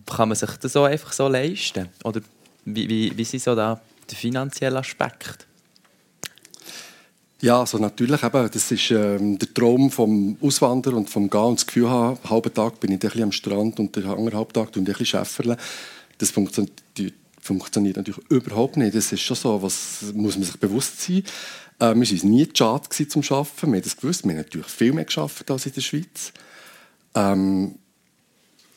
kann 0.07 0.29
man 0.29 0.37
sich 0.37 0.51
das 0.51 0.73
so 0.73 0.85
einfach 0.85 1.13
so 1.13 1.29
leisten? 1.29 1.89
Oder 2.05 2.21
wie, 2.65 2.89
wie, 2.89 3.17
wie 3.17 3.25
sind 3.25 3.43
so 3.43 3.55
da 3.55 3.81
der 4.09 4.17
finanzielle 4.17 4.79
Aspekt? 4.79 5.47
Ja, 7.43 7.61
also 7.61 7.79
natürlich 7.79 8.23
eben, 8.23 8.51
das 8.51 8.71
ist 8.71 8.91
ähm, 8.91 9.39
der 9.39 9.53
Traum 9.55 9.91
vom 9.91 10.37
Auswandern 10.43 10.95
und 10.95 11.09
vom 11.09 11.31
Gehen 11.31 11.41
und 11.41 11.59
das 11.59 11.67
Gefühl 11.67 11.89
haben, 11.89 12.19
einen 12.19 12.31
halben 12.31 12.53
Tag 12.53 12.81
bin 12.81 12.93
ich 12.93 13.23
am 13.23 13.33
Strand 13.33 13.81
und 13.81 13.97
den 13.97 14.07
halben 14.07 14.53
Tag 14.53 14.69
ich 14.77 14.77
ein 14.77 14.85
bisschen. 14.85 15.57
Das 16.19 16.31
funktioniert, 16.31 16.83
funktioniert 17.41 17.97
natürlich 17.97 18.21
überhaupt 18.29 18.77
nicht. 18.77 18.95
Das 18.95 19.11
ist 19.11 19.23
schon 19.23 19.37
so, 19.37 19.63
was 19.63 20.13
muss 20.13 20.37
man 20.37 20.45
sich 20.45 20.59
bewusst 20.59 21.01
sein. 21.01 21.23
Äh, 21.79 21.95
wir 21.95 22.11
waren 22.11 22.31
nie 22.31 22.49
schade 22.53 22.89
zum 22.91 23.23
Arbeiten, 23.23 23.73
wir 23.73 23.77
haben 23.77 23.83
das 23.83 23.97
gewusst. 23.97 24.25
Wir 24.25 24.33
haben 24.33 24.39
natürlich 24.39 24.67
viel 24.67 24.93
mehr 24.93 25.07
geschafft 25.07 25.51
als 25.51 25.65
in 25.65 25.73
der 25.73 25.81
Schweiz. 25.81 26.33
Ähm, 27.15 27.77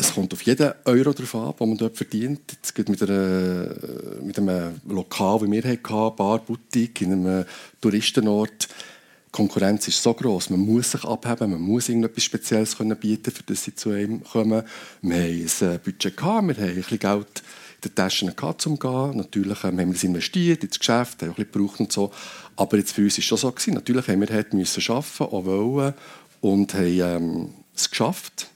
es 0.03 0.13
kommt 0.13 0.33
auf 0.33 0.41
jeden 0.41 0.73
Euro 0.83 1.13
drauf 1.13 1.35
an, 1.35 1.53
den 1.57 1.69
man 1.69 1.77
dort 1.77 1.95
verdient. 1.95 2.41
Jetzt 2.51 2.75
geht 2.75 2.89
mit, 2.89 3.01
einer, 3.01 3.73
mit 4.21 4.37
einem 4.37 4.81
Lokal, 4.87 5.41
wie 5.41 5.51
wir 5.51 5.63
hatten, 5.63 6.15
Bar, 6.15 6.39
Boutique, 6.39 7.01
in 7.01 7.13
einem 7.13 7.45
Touristenort. 7.79 8.67
Die 8.67 9.31
Konkurrenz 9.31 9.87
ist 9.87 10.03
so 10.03 10.13
groß, 10.13 10.51
man 10.51 10.59
muss 10.59 10.91
sich 10.91 11.03
abheben, 11.05 11.51
man 11.51 11.61
muss 11.61 11.89
irgendetwas 11.89 12.23
Spezielles 12.23 12.77
können 12.77 12.97
bieten, 12.97 13.31
für 13.31 13.43
das 13.43 13.63
sie 13.63 13.73
zu 13.73 13.91
einem 13.91 14.23
kommen. 14.23 14.63
Wir 15.01 15.15
haben 15.15 15.49
ein 15.61 15.79
Budget, 15.79 16.17
gehabt, 16.17 16.47
wir 16.47 16.55
haben 16.55 16.63
ein 16.63 16.75
bisschen 16.75 16.99
Geld 16.99 17.43
in 17.81 17.89
den 17.89 17.95
Taschen 17.95 18.35
gehabt, 18.35 18.61
zum 18.61 18.77
gehen. 18.77 19.17
Natürlich 19.17 19.63
ähm, 19.63 19.79
haben 19.79 19.87
wir 19.87 19.95
es 19.95 20.03
investiert 20.03 20.63
ins 20.63 20.77
Geschäft, 20.77 21.21
haben 21.21 21.29
ein 21.29 21.35
bisschen 21.35 21.51
gebraucht 21.51 21.79
und 21.79 21.91
so. 21.91 22.11
Aber 22.57 22.77
jetzt 22.77 22.91
für 22.91 23.01
uns 23.01 23.13
war 23.13 23.19
es 23.19 23.25
schon 23.25 23.37
so 23.37 23.51
gewesen. 23.51 23.73
Natürlich 23.73 24.07
haben 24.07 24.21
wir 24.21 24.29
halt 24.29 24.53
müssen 24.53 24.83
arbeiten, 24.91 25.23
auch 25.23 25.45
wollen 25.45 25.93
und 26.41 26.73
haben 26.73 26.99
ähm, 26.99 27.49
es 27.73 27.89
geschafft 27.89 28.52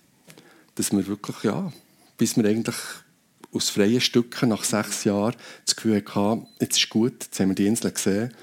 dass 0.77 0.91
wir 0.91 1.07
wirklich, 1.07 1.43
ja, 1.43 1.71
bis 2.17 2.37
wir 2.37 2.45
eigentlich 2.45 2.75
aus 3.51 3.69
freien 3.69 4.01
Stücken 4.01 4.49
nach 4.49 4.63
sechs 4.63 5.03
Jahren 5.03 5.35
das 5.65 5.75
Gefühl 5.75 6.03
hatten, 6.05 6.47
jetzt 6.59 6.77
ist 6.77 6.89
gut, 6.89 7.23
jetzt 7.23 7.39
haben 7.39 7.49
wir 7.49 7.55
die 7.55 7.67
Insel 7.67 7.91
gesehen, 7.91 8.33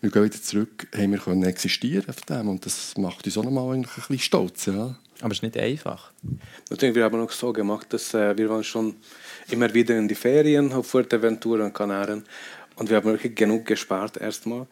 wir 0.00 0.10
gehen 0.10 0.24
wieder 0.24 0.42
zurück, 0.42 0.86
haben 0.94 1.12
wir 1.12 1.18
können 1.18 1.44
existieren 1.44 2.08
auf 2.08 2.20
dem 2.22 2.48
und 2.48 2.66
das 2.66 2.96
macht 2.98 3.24
uns 3.24 3.38
auch 3.38 3.44
nochmal 3.44 3.74
eigentlich 3.74 3.96
ein 3.96 4.02
bisschen 4.08 4.18
stolz, 4.18 4.66
ja. 4.66 4.96
Aber 5.20 5.30
es 5.30 5.38
ist 5.38 5.42
nicht 5.42 5.56
einfach. 5.56 6.12
Natürlich, 6.70 6.96
wir 6.96 7.04
haben 7.04 7.20
auch 7.20 7.30
so 7.30 7.52
gemacht, 7.52 7.92
dass 7.92 8.12
äh, 8.14 8.36
wir 8.36 8.50
waren 8.50 8.64
schon 8.64 8.96
immer 9.48 9.72
wieder 9.72 9.96
in 9.96 10.08
die 10.08 10.16
Ferien 10.16 10.72
auf 10.72 10.88
Fuerteventura 10.88 11.64
und 11.64 11.72
Kanaren 11.72 12.24
und 12.76 12.90
wir 12.90 12.96
haben 12.96 13.06
wirklich 13.06 13.36
genug 13.36 13.64
gespart 13.64 14.16
erstmal, 14.16 14.66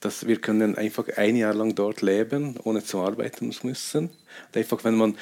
dass 0.00 0.26
wir 0.26 0.40
können 0.40 0.76
einfach 0.76 1.08
ein 1.16 1.36
Jahr 1.36 1.54
lang 1.54 1.74
dort 1.74 2.00
leben, 2.00 2.56
ohne 2.64 2.82
zu 2.82 3.00
arbeiten 3.00 3.52
müssen. 3.62 4.06
Und 4.08 4.56
einfach, 4.56 4.82
wenn 4.84 4.94
man 4.94 5.16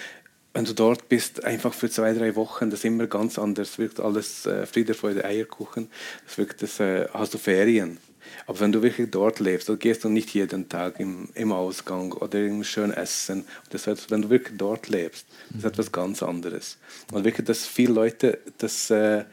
wenn 0.59 0.65
du 0.65 0.75
dort 0.75 1.09
bist, 1.09 1.45
einfach 1.45 1.73
für 1.73 1.89
zwei, 1.89 2.13
drei 2.13 2.35
Wochen, 2.35 2.69
das 2.69 2.81
ist 2.81 2.85
immer 2.85 3.07
ganz 3.07 3.39
anders. 3.39 3.79
Wirkt 3.79 4.01
alles 4.01 4.45
äh, 4.45 4.67
Friede, 4.67 4.95
Freude, 4.95 5.25
Eierkuchen. 5.25 5.89
Das 6.27 6.37
wirkt, 6.37 6.63
das, 6.63 6.81
äh, 6.81 7.07
hast 7.15 7.33
du 7.33 7.39
Ferien. 7.39 7.99
Aber 8.45 8.59
wenn 8.59 8.73
du 8.73 8.83
wirklich 8.83 9.09
dort 9.09 9.39
lebst, 9.39 9.69
dann 9.69 9.79
gehst 9.79 10.03
du 10.03 10.09
nicht 10.09 10.35
jeden 10.35 10.69
Tag 10.69 10.99
im, 10.99 11.29
im 11.35 11.53
Ausgang 11.53 12.11
oder 12.11 12.41
im 12.41 12.65
schön 12.65 12.93
essen. 12.93 13.45
Das 13.71 13.87
heißt, 13.87 14.11
wenn 14.11 14.23
du 14.23 14.31
wirklich 14.31 14.59
dort 14.59 14.89
lebst, 14.89 15.27
das 15.51 15.59
ist 15.59 15.63
mhm. 15.63 15.69
etwas 15.69 15.93
ganz 15.93 16.25
anderes. 16.25 16.79
Und 17.13 17.23
wirklich, 17.23 17.47
dass 17.47 17.65
viele 17.65 17.93
Leute 17.93 18.41
das 18.59 18.91
äh, 18.91 19.27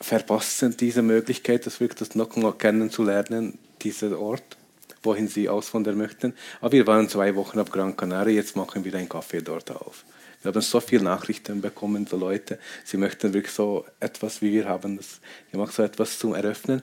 verpassen, 0.00 0.78
diese 0.78 1.02
Möglichkeit, 1.02 1.66
das 1.66 1.78
wirklich 1.78 1.98
das 1.98 2.14
noch 2.14 2.34
mal 2.36 2.54
kennenzulernen, 2.54 3.58
diesen 3.82 4.14
Ort 4.14 4.56
wohin 5.02 5.28
sie 5.28 5.48
auswandern 5.48 5.96
möchten. 5.96 6.34
Aber 6.60 6.72
wir 6.72 6.86
waren 6.86 7.08
zwei 7.08 7.36
Wochen 7.36 7.60
auf 7.60 7.70
Gran 7.70 7.96
Canaria, 7.96 8.34
jetzt 8.34 8.56
machen 8.56 8.84
wir 8.84 8.94
ein 8.94 9.08
Café 9.08 9.40
dort 9.40 9.70
auf. 9.70 10.04
Wir 10.42 10.52
haben 10.52 10.60
so 10.60 10.80
viele 10.80 11.04
Nachrichten 11.04 11.60
bekommen 11.60 12.06
von 12.06 12.20
Leuten, 12.20 12.58
sie 12.84 12.96
möchten 12.96 13.34
wirklich 13.34 13.52
so 13.52 13.84
etwas, 13.98 14.40
wie 14.40 14.52
wir 14.52 14.66
haben 14.66 14.96
das 14.96 15.20
gemacht, 15.50 15.74
so 15.74 15.82
etwas 15.82 16.18
zum 16.18 16.34
Eröffnen. 16.34 16.82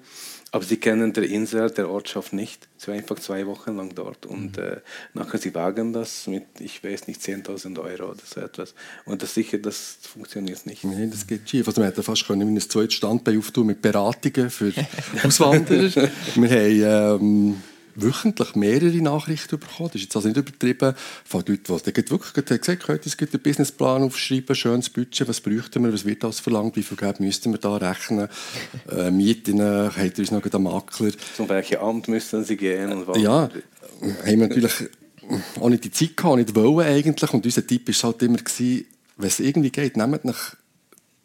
Aber 0.51 0.63
sie 0.63 0.77
kennen 0.77 1.11
der 1.11 1.25
Insel, 1.25 1.69
der 1.69 1.89
Ortschaft 1.89 2.31
nicht. 2.31 2.69
Sie 2.77 2.87
waren 2.87 2.99
einfach 2.99 3.19
zwei 3.19 3.45
Wochen 3.45 3.75
lang 3.75 3.93
dort. 3.93 4.25
Und 4.25 4.55
mhm. 4.55 4.63
äh, 4.63 4.77
nachher, 5.13 5.37
sie 5.37 5.53
wagen 5.53 5.91
das 5.91 6.27
mit, 6.27 6.45
ich 6.59 6.81
weiß 6.81 7.07
nicht, 7.07 7.19
10.000 7.19 7.77
Euro 7.77 8.11
oder 8.11 8.21
so 8.23 8.39
etwas. 8.39 8.73
Und 9.03 9.21
das 9.21 9.33
sicher, 9.33 9.57
das 9.57 9.97
funktioniert 10.01 10.65
nicht. 10.65 10.85
Nein, 10.85 11.11
das 11.11 11.27
geht 11.27 11.49
schief. 11.49 11.67
Also, 11.67 11.81
wir 11.81 11.87
hätten 11.87 12.03
fast 12.03 12.25
können 12.25 12.55
ein 12.55 12.61
zweites 12.61 12.93
Standbein 12.93 13.37
auftun 13.37 13.67
mit 13.67 13.81
Beratungen 13.81 14.49
für 14.49 14.71
Auswanderer. 15.23 16.09
wir 16.35 16.49
haben... 16.49 17.21
Ähm 17.21 17.63
wöchentlich 17.95 18.55
mehrere 18.55 19.01
Nachrichten 19.01 19.59
bekommen. 19.59 19.89
Das 19.91 19.95
ist 19.95 20.03
jetzt 20.03 20.15
also 20.15 20.27
nicht 20.27 20.37
übertrieben. 20.37 20.93
Von 21.23 21.43
Leuten, 21.47 21.79
die 21.85 22.09
wirklich 22.09 22.33
gesagt 22.33 22.87
haben, 22.87 22.99
es 23.05 23.17
gibt 23.17 23.33
einen 23.33 23.43
Businessplan 23.43 24.03
aufschreiben, 24.03 24.55
schönes 24.55 24.89
Budget, 24.89 25.27
was 25.27 25.41
bräuchten 25.41 25.83
wir, 25.83 25.93
was 25.93 26.05
wird 26.05 26.23
das 26.23 26.39
verlangt, 26.39 26.75
wie 26.75 26.83
viel 26.83 26.97
Geld 26.97 27.19
müssten 27.19 27.51
wir 27.51 27.59
da 27.59 27.77
rechnen, 27.77 28.27
äh, 28.91 29.11
Mieten, 29.11 29.61
hat 29.61 30.19
uns 30.19 30.31
noch 30.31 30.43
einen 30.43 30.63
Makler. 30.63 31.11
Zum 31.35 31.49
welches 31.49 31.79
Amt 31.79 32.07
müssen 32.07 32.43
sie 32.43 32.57
gehen? 32.57 32.91
Und 32.91 33.17
Ja, 33.17 33.49
haben 34.01 34.39
wir 34.39 34.47
natürlich 34.47 34.73
auch 35.59 35.69
nicht 35.69 35.83
die 35.83 35.91
Zeit 35.91 36.17
gehabt, 36.17 36.37
nicht 36.37 36.55
wollen 36.55 36.85
eigentlich. 36.85 37.33
Und 37.33 37.45
unser 37.45 37.65
Tipp 37.65 37.87
war 37.87 38.11
halt 38.11 38.21
immer, 38.21 38.37
wenn 39.17 39.27
es 39.27 39.39
irgendwie 39.39 39.71
geht, 39.71 39.97
nehmt 39.97 40.25
nach 40.25 40.55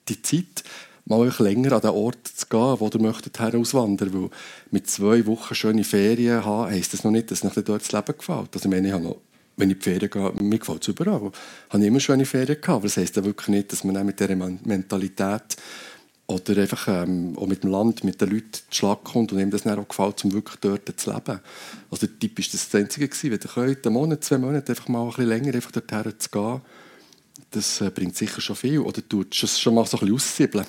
die 0.08 0.22
Zeit, 0.22 0.64
mal 1.04 1.20
euch 1.20 1.38
länger 1.38 1.72
an 1.72 1.80
den 1.80 1.90
Ort 1.90 2.28
zu 2.28 2.46
gehen, 2.46 2.76
wo 2.78 2.88
ihr 2.92 3.00
möchtet 3.00 3.40
auswandern 3.40 4.12
Weil 4.12 4.30
mit 4.70 4.88
zwei 4.88 5.26
Wochen 5.26 5.54
schöne 5.54 5.84
Ferien 5.84 6.44
haben, 6.44 6.70
heisst 6.70 6.92
das 6.92 7.04
noch 7.04 7.10
nicht, 7.10 7.30
dass 7.30 7.44
euch 7.44 7.54
dort 7.64 7.82
das 7.82 7.92
Leben 7.92 8.16
gefällt. 8.16 8.48
Also 8.54 8.68
ich 8.68 8.74
meine, 8.74 8.88
ich 8.88 8.94
habe 8.94 9.04
noch, 9.04 9.16
wenn 9.56 9.70
ich 9.70 9.76
in 9.76 9.80
die 9.80 9.84
Ferien 9.84 10.10
gehe, 10.10 10.32
mir 10.42 10.58
gefällt 10.58 10.82
es 10.82 10.88
überall. 10.88 11.30
Ich 11.68 11.74
habe 11.74 11.84
immer 11.84 12.00
schöne 12.00 12.24
Ferien 12.24 12.60
gehabt, 12.60 12.68
aber 12.68 12.82
das 12.84 12.96
heisst 12.96 13.16
ja 13.16 13.24
wirklich 13.24 13.48
nicht, 13.48 13.72
dass 13.72 13.84
man 13.84 14.04
mit 14.06 14.20
dieser 14.20 14.36
Mentalität 14.36 15.56
oder 16.30 16.60
einfach 16.60 16.86
ähm, 16.86 17.36
auch 17.36 17.46
mit 17.46 17.64
dem 17.64 17.70
Land, 17.70 18.04
mit 18.04 18.20
den 18.20 18.30
Leuten 18.30 18.52
zu 18.52 18.62
Schlag 18.70 19.02
kommt 19.02 19.32
und 19.32 19.40
ihm 19.40 19.50
das 19.50 19.64
dann 19.64 19.78
auch 19.78 19.88
gefällt, 19.88 20.24
um 20.24 20.32
wirklich 20.32 20.60
dort 20.60 21.00
zu 21.00 21.10
leben. 21.10 21.40
Also 21.90 22.06
der 22.06 22.18
Tipp 22.18 22.38
war 22.38 22.44
das, 22.52 22.68
das 22.68 22.80
Einzige, 22.80 23.08
gewesen, 23.08 23.30
wenn 23.32 23.40
ihr 23.40 23.50
könnt, 23.52 23.86
einen 23.86 23.94
Monat, 23.94 24.24
zwei 24.24 24.38
Monate 24.38 24.72
einfach 24.72 24.88
mal 24.88 25.02
ein 25.02 25.08
bisschen 25.08 25.26
länger 25.26 25.54
einfach 25.54 25.72
dorthin 25.72 26.14
zu 26.18 26.30
gehen, 26.30 26.60
das 27.50 27.80
äh, 27.80 27.90
bringt 27.90 28.16
sicher 28.16 28.40
schon 28.40 28.56
viel. 28.56 28.78
Oder 28.78 29.06
tut 29.06 29.42
es 29.42 29.58
schon 29.58 29.74
mal 29.74 29.86
so 29.86 29.96
ein 29.96 30.00
bisschen 30.00 30.14
aussiebeln. 30.14 30.66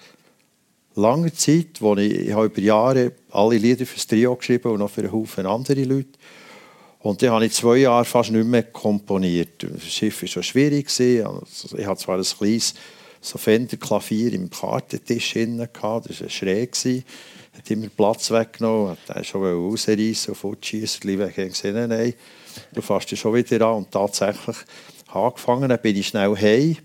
langer 0.94 1.33
Zeit, 1.33 1.81
wo 1.81 1.94
ich, 1.96 2.12
ich 2.12 2.33
habe 2.33 2.46
über 2.46 2.61
Jahre 2.61 3.12
alle 3.31 3.57
Lieder 3.57 3.87
für 3.87 3.94
das 3.94 4.07
Trio 4.07 4.35
geschrieben 4.35 4.73
und 4.73 4.81
noch 4.81 4.90
für 4.90 5.03
einen 5.03 5.12
Haufen 5.12 5.46
andere 5.46 5.85
Leute. 5.85 6.18
Und 7.01 7.23
dann 7.23 7.31
habe 7.31 7.46
ich 7.46 7.53
zwei 7.53 7.79
Jahre 7.79 8.05
fast 8.05 8.31
nicht 8.31 8.46
mehr 8.46 8.64
komponiert. 8.64 9.62
Das 9.62 9.85
Schiff 9.85 10.20
war 10.20 10.29
schon 10.29 10.42
schwierig. 10.42 10.88
Also, 10.88 11.79
ich 11.79 11.87
hatte 11.87 12.03
zwar 12.03 12.18
ein 12.18 12.25
kleines 12.25 12.75
so 13.23 13.38
Fender-Klavier 13.38 14.33
im 14.33 14.51
Kartentisch 14.51 15.35
das 15.35 16.20
war 16.20 16.29
schräg. 16.29 16.75
Hat 17.61 17.70
immer 17.70 17.88
Platz 17.88 18.31
weggenommen, 18.31 18.96
hat 19.09 19.27
schon 19.27 19.44
rausreißen 19.44 20.33
und 20.33 20.40
fortschießen. 20.40 21.11
Ich 21.11 21.20
habe 21.20 21.31
gesehen, 21.31 21.88
nein, 21.88 22.14
du 22.73 22.81
fährst 22.81 23.14
schon 23.18 23.35
wieder 23.35 23.66
an. 23.66 23.77
Und 23.77 23.90
tatsächlich 23.90 24.57
angefangen, 25.09 25.79
bin 25.83 25.96
ich 25.96 26.09
schnell 26.09 26.35
heim. 26.37 26.79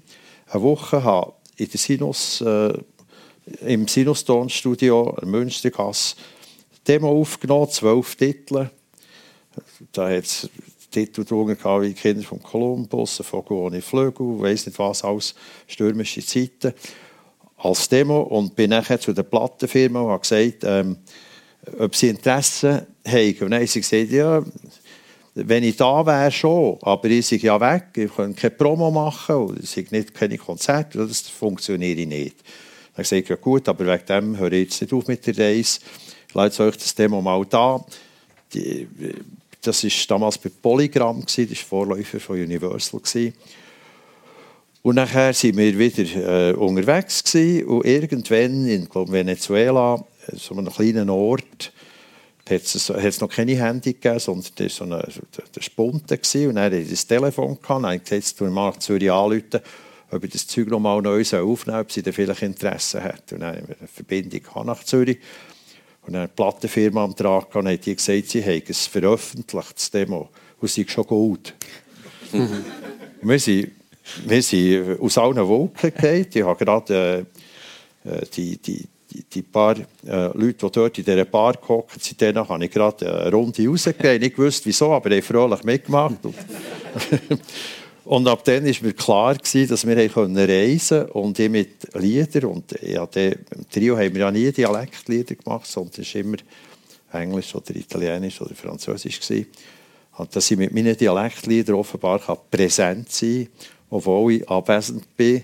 Eine 0.48 0.62
Woche 0.62 1.02
habe 1.02 1.34
in 1.56 1.70
Sinus, 1.70 2.42
äh, 2.42 2.74
im 3.62 3.88
Sinus-Tonstudio 3.88 5.18
in 5.22 5.30
Münstergasse 5.30 6.16
Demo 6.86 7.10
aufgenommen, 7.22 7.70
zwölf 7.70 8.16
Titel. 8.16 8.70
Da 9.94 10.10
hat 10.10 10.26
es 10.26 10.50
Titel 10.92 11.24
drunter 11.24 11.82
wie 11.82 11.94
Kinder 11.94 12.24
von 12.24 12.44
Kolumbus, 12.44 13.22
Vogel 13.24 13.58
ohne 13.58 13.82
Flügel, 13.82 14.40
weiß 14.40 14.68
nicht 14.68 14.78
was, 14.78 15.04
alles 15.04 15.36
stürmische 15.68 16.26
Zeiten 16.26 16.74
als 17.58 17.90
Demo 17.90 18.22
und 18.22 18.56
bin 18.56 18.70
nachher 18.72 19.00
zu 19.00 19.14
der 19.14 19.24
Plattenfirma 19.24 20.02
und 20.02 20.12
habe 20.12 20.22
gesagt, 20.22 20.64
ähm, 20.64 20.98
ob 21.80 21.96
sie 21.96 22.10
Interesse 22.10 22.88
haben. 23.08 23.30
Und 23.42 23.52
dann 23.52 23.60
haben 23.60 23.68
sie 23.68 23.82
gesagt, 23.82 24.12
ja, 24.12 24.44
wenn 25.36 25.64
ich 25.64 25.76
da 25.76 26.06
wäre, 26.06 26.32
schon, 26.32 26.78
aber 26.82 27.10
ich 27.10 27.28
sei 27.28 27.36
ja 27.38 27.60
weg, 27.60 27.88
ich 27.96 28.16
kann 28.16 28.36
keine 28.36 28.52
Promo 28.52 28.90
machen, 28.90 29.36
und 29.36 29.64
ich 29.64 29.70
sei 29.70 29.86
nicht 29.92 30.14
keine 30.14 30.38
Konzerte, 30.38 31.06
das 31.06 31.22
funktioniert 31.22 32.08
nicht. 32.08 32.38
Dann 32.40 32.94
habe 32.94 33.02
ich 33.04 33.10
gesagt, 33.10 33.30
ja 33.30 33.36
gut, 33.36 33.68
aber 33.68 33.86
wegen 33.86 34.06
dem 34.06 34.38
höre 34.38 34.54
ich 34.54 34.70
jetzt 34.70 34.82
nicht 34.82 34.94
auf 34.94 35.08
mit 35.08 35.28
der 35.28 35.38
Reise, 35.38 35.80
ich 36.28 36.34
lasse 36.34 36.64
euch 36.64 36.78
das 36.78 36.96
Demo 36.96 37.22
mal 37.22 37.46
da. 37.46 37.84
Die, 38.54 38.88
das 39.62 39.84
war 39.84 39.92
damals 40.08 40.38
bei 40.38 40.50
Polygram, 40.62 41.22
das 41.26 41.38
war 41.38 41.56
Vorläufer 41.56 42.20
von 42.20 42.40
Universal. 42.40 43.02
Und 44.86 44.98
nachher 44.98 45.34
waren 45.34 45.58
wir 45.58 45.80
wieder 45.80 46.52
äh, 46.52 46.54
unterwegs 46.54 47.24
gewesen, 47.24 47.66
und 47.66 47.86
irgendwann 47.86 48.68
in 48.68 48.88
glaub, 48.88 49.12
Venezuela, 49.12 49.96
äh, 50.28 50.36
so 50.36 50.56
einem 50.56 50.72
kleinen 50.72 51.10
Ort, 51.10 51.74
hat 52.48 52.62
es, 52.62 53.20
noch 53.20 53.30
keine 53.30 53.56
Handy 53.56 53.94
gegeben, 53.94 54.20
sondern 54.20 54.52
das 54.56 54.80
war 54.80 54.88
so 54.88 54.94
eine, 54.94 55.64
Spunte. 55.64 56.16
Gewesen. 56.20 56.50
Und 56.50 56.56
dann 56.58 56.66
hatte 56.66 56.78
ich 56.78 56.92
das 56.92 57.08
Telefon 57.08 57.58
gehabt, 57.60 57.84
und 57.84 57.92
ich 57.94 58.04
gesagt, 58.04 58.40
jetzt 58.40 58.42
mal 58.42 58.78
Zürich 58.78 59.12
anrufen, 59.12 59.62
ob 60.12 60.24
ich 60.24 60.30
das 60.30 60.46
Zeug 60.46 60.68
noch 60.68 60.80
mal 60.80 61.02
neu 61.02 61.22
aufnehmen 61.22 61.56
soll, 61.56 61.80
ob 61.82 61.92
sie 61.92 62.04
da 62.04 62.12
vielleicht 62.12 62.44
Interesse 62.44 63.04
hat. 63.04 63.32
Und 63.32 63.40
dann 63.40 63.56
haben 63.56 63.68
wir 63.68 63.78
eine 63.80 63.88
Verbindung 63.88 64.66
nach 64.68 64.84
Zürich. 64.84 65.18
Und 66.04 66.14
dann 66.14 66.22
eine 66.22 66.28
Plattenfirma 66.28 67.06
am 67.06 67.16
Trag 67.16 67.56
und 67.56 67.68
hat 67.68 67.84
die 67.88 67.96
gesagt, 67.96 68.30
sie 68.30 68.42
hätten 68.44 68.72
es 68.72 68.86
veröffentlicht, 68.86 69.78
das 69.78 69.90
Demo, 69.90 70.30
und 70.60 70.66
es 70.68 70.76
sei 70.76 70.86
schon 70.88 71.08
gut. 71.08 71.56
wir, 73.24 73.40
sind, 73.40 73.72
wir 74.26 74.42
sind 74.42 75.00
aus 75.00 75.18
allen 75.18 75.48
Wolken 75.48 75.94
gefallen. 75.94 76.28
Ich 76.34 76.44
habe 76.44 76.64
gerade 76.64 77.26
äh, 78.04 78.10
äh, 78.10 78.26
die, 78.36 78.58
die, 78.58 78.88
die, 79.12 79.24
die 79.24 79.42
paar 79.42 79.76
äh, 79.78 80.28
Leute, 80.38 80.66
die 80.66 80.72
dort 80.72 80.98
in 80.98 81.06
dieser 81.06 81.26
Bar 81.26 81.54
gehockt 81.54 82.04
sind, 82.04 82.22
denen 82.22 82.48
habe 82.48 82.66
ich 82.66 82.72
gerade 82.72 83.22
eine 83.24 83.32
Runde 83.32 83.68
rausgegeben. 83.68 84.28
Ich 84.30 84.38
wusste 84.38 84.66
wieso, 84.66 84.94
aber 84.94 85.12
ich 85.12 85.28
habe 85.28 85.34
fröhlich 85.34 85.64
mitgemacht. 85.64 86.18
Und 88.06 88.28
ab 88.28 88.44
dann 88.44 88.66
war 88.66 88.74
mir 88.82 88.94
klar, 88.94 89.36
gewesen, 89.36 89.68
dass 89.68 89.88
wir 89.88 89.98
reisen 89.98 90.14
konnten 90.14 91.12
und 91.12 91.40
ich 91.40 91.50
mit 91.50 91.94
Liedern. 91.96 92.46
Und 92.46 92.76
ja, 92.82 93.06
der, 93.08 93.34
im 93.34 93.70
Trio 93.72 93.98
haben 93.98 94.14
wir 94.14 94.22
ja 94.22 94.32
nie 94.32 94.52
Dialektlieder 94.52 95.36
gemacht, 95.36 95.66
sondern 95.66 96.02
es 96.02 96.14
war 96.14 96.22
immer 96.22 96.38
Englisch 97.12 97.56
oder 97.56 97.76
Italienisch 97.76 98.42
oder 98.42 98.54
Französisch. 98.54 99.20
Gewesen. 99.20 99.48
Und 100.18 100.36
dass 100.36 100.50
ich 100.50 100.58
mit 100.58 100.74
meinen 100.74 100.96
Dialektliedern 100.96 101.76
offenbar 101.76 102.20
präsent 102.50 103.12
sein 103.12 103.48
kann, 103.48 103.75
obwohl 103.90 104.34
ich 104.34 104.50
abwesend 104.50 105.16
bin. 105.16 105.44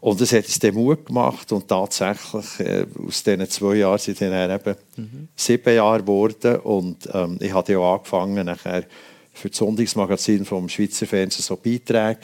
Und 0.00 0.20
es 0.20 0.32
hat 0.32 0.44
uns 0.44 0.58
den 0.58 0.74
Mut 0.74 1.06
gemacht 1.06 1.50
und 1.50 1.66
tatsächlich 1.66 2.60
äh, 2.60 2.84
aus 3.06 3.22
diesen 3.22 3.48
zwei 3.48 3.76
Jahren 3.76 3.98
sind 3.98 4.20
dann 4.20 4.50
eben 4.50 4.76
mhm. 4.96 5.28
sieben 5.34 5.74
Jahre 5.74 6.02
geworden. 6.02 6.56
Und 6.56 7.08
ähm, 7.12 7.38
ich 7.40 7.54
habe 7.54 7.72
ja 7.72 7.78
auch 7.78 7.94
angefangen, 7.94 8.44
nachher 8.44 8.84
für 9.32 9.48
das 9.48 9.56
Sonntagsmagazin 9.56 10.44
vom 10.44 10.68
Schweizer 10.68 11.06
Fernsehen 11.06 11.42
so 11.42 11.56
Beiträge. 11.56 12.20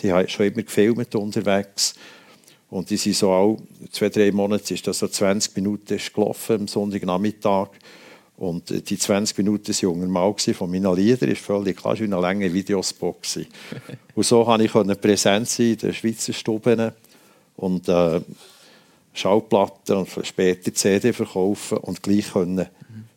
Die 0.00 0.12
haben 0.12 0.28
schon 0.28 0.46
immer 0.46 0.62
gefilmt 0.62 1.14
unterwegs. 1.16 1.94
Und 2.70 2.90
die 2.90 2.96
sind 2.96 3.16
so 3.16 3.30
auch, 3.32 3.58
zwei, 3.90 4.08
drei 4.08 4.30
Monate 4.30 4.74
ist 4.74 4.86
das 4.86 5.00
so 5.00 5.08
20 5.08 5.56
Minuten 5.56 5.98
gelaufen 6.14 6.60
am 6.60 6.68
Sonntagnachmittag. 6.68 7.70
Und 8.36 8.90
die 8.90 8.98
20 8.98 9.38
Minuten 9.38 9.72
waren 9.72 10.02
untermal 10.02 10.34
von 10.34 10.70
meinen 10.70 10.94
Liedern. 10.94 11.30
Das 11.30 11.38
ist 11.38 11.44
völlig 11.44 11.78
klar, 11.78 11.98
war 11.98 12.04
eine 12.04 12.20
lange 12.20 12.52
Videospot. 12.52 13.16
und 14.14 14.26
so 14.26 14.44
konnte 14.44 14.64
ich 14.64 15.00
präsent 15.00 15.48
sein 15.48 15.66
in 15.66 15.78
den 15.78 15.94
Schweizer 15.94 16.34
Stuben 16.34 16.92
und 17.56 17.88
äh, 17.88 18.20
Schallplatten 19.14 19.96
und 19.96 20.08
später 20.22 20.74
CD 20.74 21.14
verkaufen 21.14 21.78
und 21.78 22.02
gleich 22.02 22.30
können 22.32 22.66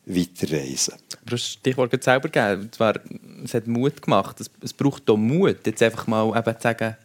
weiterreisen. 0.05 0.95
Du 1.25 1.33
hast 1.33 1.51
Stichwort 1.51 2.03
selber 2.03 2.29
gegeben. 2.29 2.69
Es 3.43 3.53
hat 3.53 3.67
Mut 3.67 4.01
gemacht. 4.01 4.39
Es, 4.39 4.49
es 4.61 4.73
braucht 4.73 5.09
auch 5.09 5.17
Mut, 5.17 5.65
jetzt 5.65 5.83
einfach 5.83 6.07
mal 6.07 6.29
eben 6.35 6.55
zu 6.55 6.61
sagen, 6.61 6.95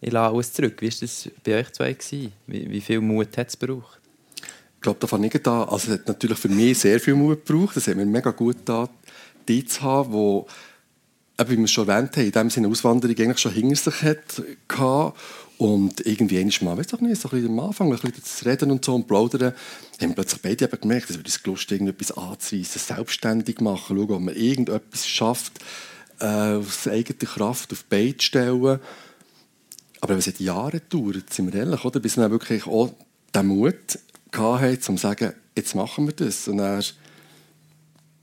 ich 0.00 0.12
lasse 0.12 0.32
alles 0.32 0.52
zurück. 0.52 0.80
Wie 0.80 0.86
war 0.86 0.98
das 1.00 1.30
bei 1.42 1.58
euch 1.58 1.72
zwei? 1.72 1.92
Gewesen? 1.94 2.32
Wie, 2.46 2.70
wie 2.70 2.80
viel 2.80 3.00
Mut 3.00 3.36
hat 3.36 3.48
es 3.48 3.58
gebraucht? 3.58 3.97
Ich 4.78 4.82
glaube, 4.82 5.04
da 5.04 5.18
ich 5.18 5.42
da. 5.42 5.64
Also, 5.64 5.92
es 5.92 5.98
hat 5.98 6.06
natürlich 6.06 6.38
für 6.38 6.48
mich 6.48 6.78
sehr 6.78 7.00
viel 7.00 7.14
Mut 7.14 7.44
gebraucht. 7.44 7.76
Es 7.76 7.88
hat 7.88 7.96
mir 7.96 8.06
mega 8.06 8.30
gut 8.30 8.58
getan, 8.58 8.88
die 9.48 9.64
zu 9.66 9.82
haben, 9.82 10.12
wo, 10.12 10.46
wie 11.46 11.56
wir 11.56 11.64
es 11.64 11.72
schon 11.72 11.88
erwähnt 11.88 12.16
haben, 12.16 12.24
in 12.24 12.30
dem 12.30 12.50
Sinne 12.50 12.68
Auswanderung 12.68 13.16
eigentlich 13.18 13.38
schon 13.38 13.52
hinter 13.52 13.90
sich 13.90 14.02
hatte. 14.02 14.44
Und 15.58 16.06
irgendwie 16.06 16.38
einmal, 16.38 16.78
weiß 16.78 16.86
doch 16.86 17.00
nicht, 17.00 17.20
so 17.20 17.28
ein 17.28 17.42
bisschen 17.42 17.58
am 17.58 17.66
Anfang 17.66 17.92
ein 17.92 17.98
bisschen 17.98 18.22
zu 18.22 18.44
reden 18.44 18.70
und 18.70 18.84
so 18.84 18.94
und 18.94 19.08
plaudern, 19.08 19.52
haben 20.00 20.14
plötzlich 20.14 20.40
beide 20.40 20.64
eben 20.66 20.80
gemerkt, 20.80 21.10
dass 21.10 21.18
wir 21.18 21.24
uns 21.24 21.44
Lust 21.44 21.72
irgendetwas 21.72 22.16
anzureissen, 22.16 22.80
selbstständig 22.80 23.60
machen, 23.60 23.96
schauen, 23.96 24.10
ob 24.12 24.20
man 24.20 24.36
irgendetwas 24.36 25.08
schafft, 25.08 25.54
äh, 26.20 26.54
aus 26.54 26.86
eigener 26.86 27.18
Kraft 27.18 27.72
auf 27.72 27.82
die 27.82 27.88
Beine 27.96 28.14
stellen. 28.20 28.78
Aber 30.00 30.16
es 30.16 30.28
hat 30.28 30.38
Jahre 30.38 30.78
gedauert, 30.78 31.34
sind 31.34 31.52
wir 31.52 31.58
ehrlich, 31.58 31.84
oder? 31.84 31.98
bis 31.98 32.14
dann 32.14 32.30
wirklich 32.30 32.64
auch 32.68 32.94
den 33.34 33.46
Mut 33.46 33.98
hatten, 34.32 34.76
um 34.88 34.96
zu 34.96 34.96
sagen, 34.96 35.32
jetzt 35.56 35.74
machen 35.74 36.06
wir 36.06 36.12
das. 36.12 36.48
Und 36.48 36.58
dann 36.58 36.82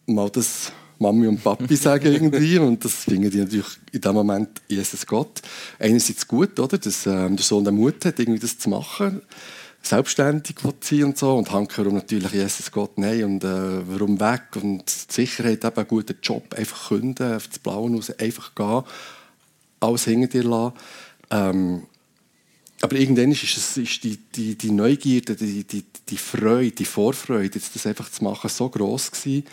mal 0.07 0.29
das 0.29 0.71
Mami 0.99 1.27
und 1.27 1.43
Papi 1.43 1.75
sagen 1.75 2.11
irgendwie 2.11 2.57
und 2.57 2.83
das 2.83 2.93
finden 2.93 3.29
die 3.29 3.39
natürlich 3.39 3.77
in 3.91 4.01
dem 4.01 4.13
Moment 4.13 4.61
Jesus 4.67 5.05
Gott. 5.05 5.41
Einerseits 5.79 6.27
gut, 6.27 6.59
oder, 6.59 6.77
dass 6.77 7.05
ähm, 7.05 7.35
der 7.35 7.45
Sohn 7.45 7.65
den 7.65 7.75
Mut 7.75 8.05
hat, 8.05 8.19
irgendwie 8.19 8.39
das 8.39 8.57
zu 8.57 8.69
machen, 8.69 9.21
selbstständig 9.81 10.55
zu 10.55 10.73
sein 10.81 11.03
und 11.03 11.17
so 11.17 11.35
und 11.35 11.51
hankerum 11.51 11.95
natürlich 11.95 12.31
Jesus 12.31 12.71
Gott 12.71 12.97
nein 12.97 13.23
und 13.23 13.43
äh, 13.43 13.87
warum 13.87 14.19
weg 14.19 14.55
und 14.55 14.83
die 14.85 15.13
Sicherheit 15.13 15.63
eben 15.63 15.75
einen 15.75 15.87
guten 15.87 16.17
Job 16.21 16.53
einfach 16.55 16.89
künden, 16.89 17.35
auf 17.35 17.47
das 17.47 17.59
Blaue 17.59 17.91
raus, 17.91 18.11
einfach 18.17 18.55
gehen, 18.55 18.83
alles 19.79 20.05
hinter 20.05 20.27
dir 20.27 20.43
lassen. 20.43 20.73
Ähm, 21.29 21.83
aber 22.81 22.95
irgendwann 22.97 23.31
ist, 23.31 23.43
es, 23.43 23.77
ist 23.77 24.03
die, 24.03 24.17
die, 24.17 24.55
die 24.55 24.71
Neugierde, 24.71 25.35
die, 25.35 25.63
die, 25.63 25.85
die 26.09 26.17
Freude, 26.17 26.71
die 26.71 26.85
Vorfreude, 26.85 27.55
jetzt 27.55 27.75
das 27.75 27.87
einfach 27.87 28.11
zu 28.11 28.23
machen, 28.23 28.49
so 28.49 28.69
groß 28.69 29.11
gewesen, 29.11 29.45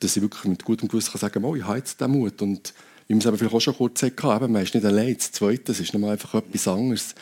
dass 0.00 0.16
ich 0.16 0.22
wirklich 0.22 0.44
mit 0.44 0.64
gutem 0.64 0.88
Gewissen 0.88 1.12
kann 1.12 1.20
sagen 1.20 1.34
kann, 1.34 1.44
oh, 1.44 1.56
ich 1.56 1.64
habe 1.64 1.78
jetzt 1.78 2.00
den 2.00 2.10
Mut. 2.10 2.42
Und 2.42 2.74
wie 3.08 3.14
wir 3.14 3.18
es 3.18 3.38
vielleicht 3.38 3.54
auch 3.54 3.60
schon 3.60 3.76
kurz 3.76 4.02
hatten, 4.02 4.52
man 4.52 4.62
ist 4.62 4.74
nicht 4.74 4.84
allein. 4.84 5.16
Das 5.16 5.32
Zweite 5.32 5.64
das 5.64 5.80
ist 5.80 5.94
nochmal 5.94 6.12
einfach 6.12 6.34
etwas 6.34 6.68
anderes. 6.68 7.14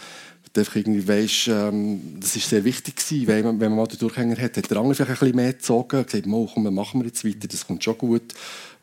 Irgendwie 0.55 1.09
weißt, 1.09 1.49
ähm, 1.49 2.19
das 2.21 2.37
ist 2.37 2.51
sehr 2.51 2.63
wichtig 2.65 2.97
gewesen, 2.97 3.27
wenn 3.27 3.45
man, 3.45 3.61
wenn 3.61 3.71
man 3.71 3.79
mal 3.79 3.87
den 3.87 3.99
Durchhänger 3.99 4.37
hat, 4.37 4.57
hat 4.57 4.71
der 4.71 4.77
andere 4.77 4.95
vielleicht 4.95 5.11
ein 5.11 5.19
bisschen 5.19 5.37
mehr 5.37 5.53
gezogen, 5.55 5.99
und 6.01 6.07
gesagt, 6.07 6.27
komm, 6.53 6.75
machen 6.75 7.01
wir 7.01 7.07
jetzt 7.07 7.25
weiter, 7.25 7.49
das 7.49 7.67
kommt 7.67 7.83
schon 7.83 7.97
gut. 7.97 8.35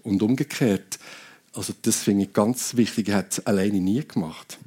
Und 0.02 0.24
umgekehrt. 0.24 0.98
Also 1.54 1.74
das 1.82 1.98
finde 1.98 2.24
ich 2.24 2.34
ganz 2.34 2.76
wichtig, 2.76 3.10
er 3.10 3.18
hat 3.18 3.34
es 3.34 3.46
alleine 3.46 3.80
nie 3.80 4.02
gemacht. 4.08 4.58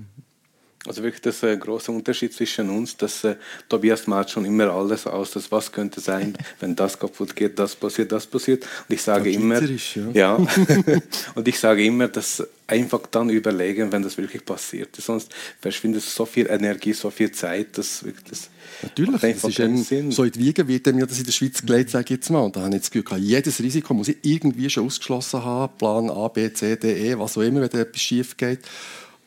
Also 0.84 1.04
wirklich 1.04 1.22
das 1.22 1.44
äh, 1.44 1.56
große 1.56 1.92
Unterschied 1.92 2.32
zwischen 2.32 2.68
uns, 2.68 2.96
dass 2.96 3.22
äh, 3.22 3.36
Tobias 3.68 4.08
malt 4.08 4.30
schon 4.30 4.44
immer 4.44 4.68
alles 4.70 5.06
aus, 5.06 5.30
dass 5.30 5.52
was 5.52 5.70
könnte 5.70 6.00
sein, 6.00 6.36
wenn 6.60 6.74
das 6.74 6.98
kaputt 6.98 7.36
geht, 7.36 7.56
das 7.58 7.76
passiert, 7.76 8.10
das 8.10 8.26
passiert. 8.26 8.64
Und 8.88 8.94
ich 8.94 9.00
sage 9.00 9.30
immer, 9.30 9.62
ja, 9.62 10.10
ja. 10.12 10.34
und 11.36 11.46
ich 11.46 11.60
sage 11.60 11.84
immer, 11.84 12.08
dass 12.08 12.42
einfach 12.66 13.00
dann 13.10 13.30
überlegen, 13.30 13.92
wenn 13.92 14.02
das 14.02 14.18
wirklich 14.18 14.44
passiert. 14.44 14.96
Sonst 14.96 15.32
verschwindet 15.60 16.02
so 16.02 16.26
viel 16.26 16.48
Energie, 16.48 16.94
so 16.94 17.10
viel 17.10 17.30
Zeit, 17.30 17.78
dass 17.78 18.02
wirklich 18.04 18.24
das 18.24 18.50
Natürlich, 18.82 19.20
das 19.20 19.44
ist 19.44 19.60
ein, 19.60 19.76
Sinn. 19.84 20.10
so 20.10 20.24
in 20.24 20.32
die 20.32 20.40
Wiege 20.40 20.66
wird 20.66 20.86
mir 20.86 21.06
das 21.06 21.18
in 21.18 21.24
der 21.24 21.32
Schweiz 21.32 21.62
gelegt, 21.62 21.90
sage 21.90 22.04
ich 22.04 22.10
jetzt 22.10 22.30
mal. 22.30 22.40
Und 22.40 22.56
da 22.56 22.60
habe 22.60 22.70
ich 22.70 22.74
jetzt 22.74 22.94
das 22.94 23.04
Gefühl, 23.04 23.18
jedes 23.18 23.60
Risiko 23.60 23.94
muss 23.94 24.08
ich 24.08 24.16
irgendwie 24.22 24.68
schon 24.68 24.86
ausgeschlossen 24.86 25.44
haben, 25.44 25.76
Plan 25.78 26.10
A, 26.10 26.26
B, 26.26 26.52
C, 26.52 26.74
D, 26.74 27.10
E, 27.10 27.18
was 27.18 27.36
auch 27.36 27.42
immer, 27.42 27.60
wenn 27.60 27.80
etwas 27.80 28.00
schief 28.00 28.36
geht. 28.36 28.60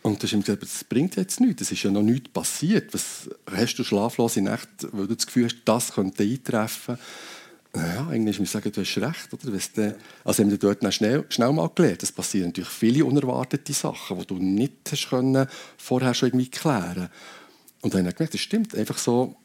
Und 0.06 0.22
da 0.22 0.26
ist 0.26 0.34
ihm 0.34 0.42
gesagt, 0.42 0.62
das 0.62 0.84
bringt 0.84 1.16
jetzt 1.16 1.40
nichts, 1.40 1.64
es 1.64 1.72
ist 1.72 1.82
ja 1.82 1.90
noch 1.90 2.04
nichts 2.04 2.30
passiert. 2.30 2.94
Was, 2.94 3.28
hast 3.52 3.74
du 3.78 3.84
schlaflose 3.84 4.40
Nächte, 4.40 4.88
weil 4.92 5.08
du 5.08 5.16
das 5.16 5.26
Gefühl 5.26 5.46
hast, 5.46 5.64
das 5.66 5.94
könnte 5.94 6.22
eintreffen? 6.22 7.00
Ja, 7.76 8.08
eigentlich 8.10 8.38
muss 8.38 8.50
ich 8.50 8.52
sagen, 8.52 8.72
du 8.72 8.82
hast 8.82 8.98
recht. 9.00 9.34
Oder? 9.34 9.58
De, 9.76 9.96
also 10.24 10.44
haben 10.44 10.52
wir 10.52 10.60
dort 10.60 10.94
schnell, 10.94 11.26
schnell 11.30 11.52
mal 11.52 11.72
gelernt, 11.74 12.04
es 12.04 12.12
passieren 12.12 12.50
natürlich 12.50 12.70
viele 12.70 13.04
unerwartete 13.04 13.74
Sachen, 13.74 14.20
die 14.20 14.28
du 14.28 14.36
nicht 14.36 14.74
hast 14.92 15.10
können, 15.10 15.48
vorher 15.76 16.14
schon 16.14 16.30
irgendwie 16.30 16.52
klären 16.52 17.10
Und 17.82 17.96
dann 17.96 18.02
habe 18.02 18.10
ich 18.10 18.16
gemerkt, 18.16 18.36
das 18.36 18.42
stimmt, 18.42 18.76
einfach 18.76 19.00
so 19.00 19.36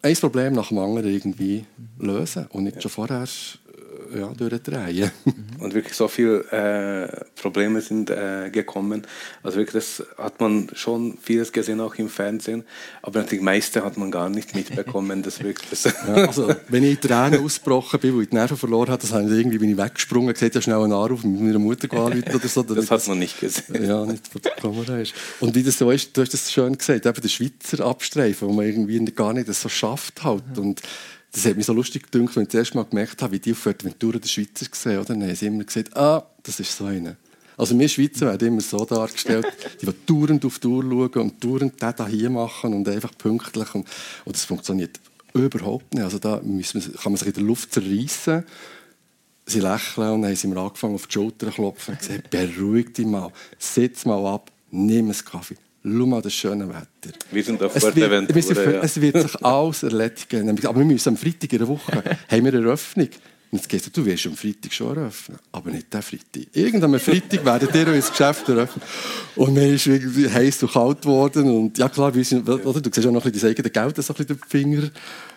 ein 0.00 0.14
Problem 0.14 0.52
nach 0.52 0.68
dem 0.68 0.78
anderen 0.78 1.12
irgendwie 1.12 1.66
lösen 1.98 2.46
und 2.50 2.62
nicht 2.62 2.80
schon 2.80 2.92
vorher 2.92 3.26
ja, 4.14 4.28
durchdrehen. 4.28 5.10
Und 5.58 5.74
wirklich 5.74 5.94
so 5.94 6.08
viele 6.08 6.40
äh, 6.50 7.24
Probleme 7.40 7.80
sind 7.80 8.10
äh, 8.10 8.50
gekommen. 8.50 9.06
Also 9.42 9.58
wirklich, 9.58 9.84
das 9.84 10.06
hat 10.18 10.40
man 10.40 10.68
schon 10.74 11.18
vieles 11.22 11.52
gesehen, 11.52 11.80
auch 11.80 11.94
im 11.96 12.08
Fernsehen. 12.08 12.64
Aber 13.02 13.20
natürlich 13.20 13.44
meiste 13.44 13.84
hat 13.84 13.96
man 13.96 14.10
gar 14.10 14.28
nicht 14.28 14.54
mitbekommen. 14.54 15.22
Das 15.22 15.42
wirklich 15.42 15.70
das 15.70 15.84
ja, 16.06 16.14
also, 16.26 16.54
wenn 16.68 16.84
ich 16.84 16.90
in 16.92 17.00
Tränen 17.00 17.44
ausgebrochen 17.44 18.00
bin, 18.00 18.14
wo 18.16 18.20
ich 18.20 18.28
die 18.30 18.36
Nerven 18.36 18.56
verloren 18.56 18.90
habe, 18.90 19.00
das 19.00 19.12
habe 19.12 19.24
ich 19.24 19.30
irgendwie 19.30 19.58
bin 19.58 19.70
ich 19.70 19.76
weggesprungen, 19.76 20.32
gesagt, 20.32 20.54
ja 20.54 20.60
schnell 20.60 20.82
einen 20.82 20.92
Anruf 20.92 21.24
mit 21.24 21.40
meiner 21.40 21.58
Mutter 21.58 21.88
gerufen 21.88 22.24
oder 22.34 22.48
so. 22.48 22.62
Das 22.62 22.90
hat 22.90 23.06
man 23.08 23.18
nicht 23.18 23.38
gesehen. 23.38 23.84
Ja, 23.84 24.04
nicht 24.04 24.28
von 24.28 24.42
der 24.42 24.52
Kamera 24.52 24.98
ist. 24.98 25.14
Und 25.40 25.54
wie 25.54 25.62
das 25.62 25.78
so 25.78 25.90
ist, 25.90 26.16
du 26.16 26.22
hast 26.22 26.32
das 26.32 26.52
schön 26.52 26.76
gesagt, 26.76 27.06
eben 27.06 27.20
der 27.20 27.28
Schweizer 27.28 27.84
Abstreifen, 27.84 28.48
wo 28.48 28.52
man 28.52 28.66
irgendwie 28.66 29.04
gar 29.12 29.32
nicht 29.32 29.52
so 29.52 29.68
schafft 29.68 30.22
halt. 30.24 30.58
Und 30.58 30.82
das 31.34 31.46
hat 31.46 31.56
mich 31.56 31.66
so 31.66 31.72
lustig 31.72 32.10
gedacht, 32.10 32.36
wenn 32.36 32.44
ich 32.44 32.48
das 32.50 32.60
erste 32.60 32.76
Mal 32.76 32.84
gemerkt 32.84 33.20
habe, 33.20 33.32
wie 33.32 33.40
die 33.40 33.52
auf 33.52 33.58
Fuerteventura 33.58 34.18
der 34.18 34.28
Schweizer 34.28 34.66
gesehen 34.66 34.98
oder? 34.98 35.14
Dann 35.14 35.22
haben 35.22 35.34
sie 35.34 35.46
immer 35.46 35.64
gesagt, 35.64 35.96
ah, 35.96 36.24
das 36.42 36.60
ist 36.60 36.76
so 36.76 36.84
einer. 36.84 37.16
Also 37.56 37.76
wir 37.76 37.88
Schweizer 37.88 38.26
werden 38.26 38.48
immer 38.48 38.60
so 38.60 38.84
dargestellt, 38.84 39.46
die 39.82 39.86
wollen 39.86 39.96
dauernd 40.06 40.44
auf 40.44 40.60
die 40.60 40.66
Uhr 40.68 40.82
schauen 40.82 41.22
und 41.22 41.44
dauernd 41.44 41.74
das 41.80 42.08
hier 42.08 42.30
machen 42.30 42.72
und 42.72 42.88
einfach 42.88 43.16
pünktlich. 43.18 43.74
Und, 43.74 43.88
und 44.24 44.36
das 44.36 44.44
funktioniert 44.44 45.00
überhaupt 45.32 45.92
nicht. 45.92 46.04
Also 46.04 46.20
da 46.20 46.40
wir, 46.42 46.62
kann 46.62 47.12
man 47.12 47.16
sich 47.16 47.28
in 47.28 47.34
der 47.34 47.42
Luft 47.42 47.72
zerreißen. 47.72 48.44
Sie 49.46 49.60
lächeln 49.60 50.12
und 50.12 50.22
dann 50.22 50.30
haben 50.30 50.36
sie 50.36 50.46
mir 50.46 50.60
angefangen 50.60 50.94
auf 50.94 51.08
die 51.08 51.14
Schulter 51.14 51.48
zu 51.48 51.52
klopfen 51.52 51.94
und 51.94 52.00
gesagt, 52.00 52.30
beruhig 52.30 52.94
dich 52.94 53.06
mal, 53.06 53.32
sitz 53.58 54.04
mal 54.04 54.24
ab, 54.26 54.50
nimm 54.70 55.06
einen 55.06 55.24
Kaffee 55.24 55.56
schau 55.84 56.06
mal 56.06 56.22
das 56.22 56.32
schöne 56.32 56.68
Wetter. 56.68 57.16
Wir 57.30 57.44
sind 57.44 57.62
auf 57.62 57.72
Fuerteventura. 57.72 58.38
Es, 58.38 58.48
ja. 58.48 58.82
es 58.82 59.00
wird 59.00 59.20
sich 59.20 59.44
alles 59.44 59.82
erledigen. 59.82 60.66
Aber 60.66 60.78
wir 60.78 60.86
müssen 60.86 61.10
am 61.10 61.16
Freitag 61.16 61.52
in 61.52 61.58
der 61.58 61.68
Woche 61.68 61.92
haben 62.28 62.44
wir 62.44 62.52
eine 62.52 62.64
Eröffnung. 62.64 63.08
Und 63.50 63.58
jetzt 63.58 63.68
geht 63.68 63.96
du 63.96 64.04
wirst 64.04 64.26
am 64.26 64.34
Freitag 64.34 64.72
schon 64.72 64.96
eröffnen, 64.96 65.38
aber 65.52 65.70
nicht 65.70 65.92
der 65.92 66.02
Freitag. 66.02 66.42
Irgendwann 66.54 66.98
Freitag 66.98 67.44
werden 67.44 67.68
ihr 67.72 67.86
euer 67.86 68.00
Geschäft 68.00 68.48
eröffnen. 68.48 68.82
Und 69.36 69.54
mir 69.54 69.74
ist 69.74 69.86
irgendwie 69.86 70.28
heiß 70.28 70.64
und 70.64 70.72
kalt 70.72 71.02
geworden. 71.02 71.48
Und 71.48 71.78
ja 71.78 71.88
klar, 71.88 72.12
wir 72.12 72.24
sind, 72.24 72.48
oder, 72.48 72.80
du 72.80 72.90
siehst 72.92 73.06
auch 73.06 73.12
noch 73.12 73.24
ein 73.24 73.30
bisschen 73.30 73.54
das 73.54 73.58
eigene 73.58 73.70
Geld 73.70 74.04
so 74.04 74.12
ein 74.12 74.16
bisschen 74.16 74.38
den 74.38 74.48
Finger 74.48 74.90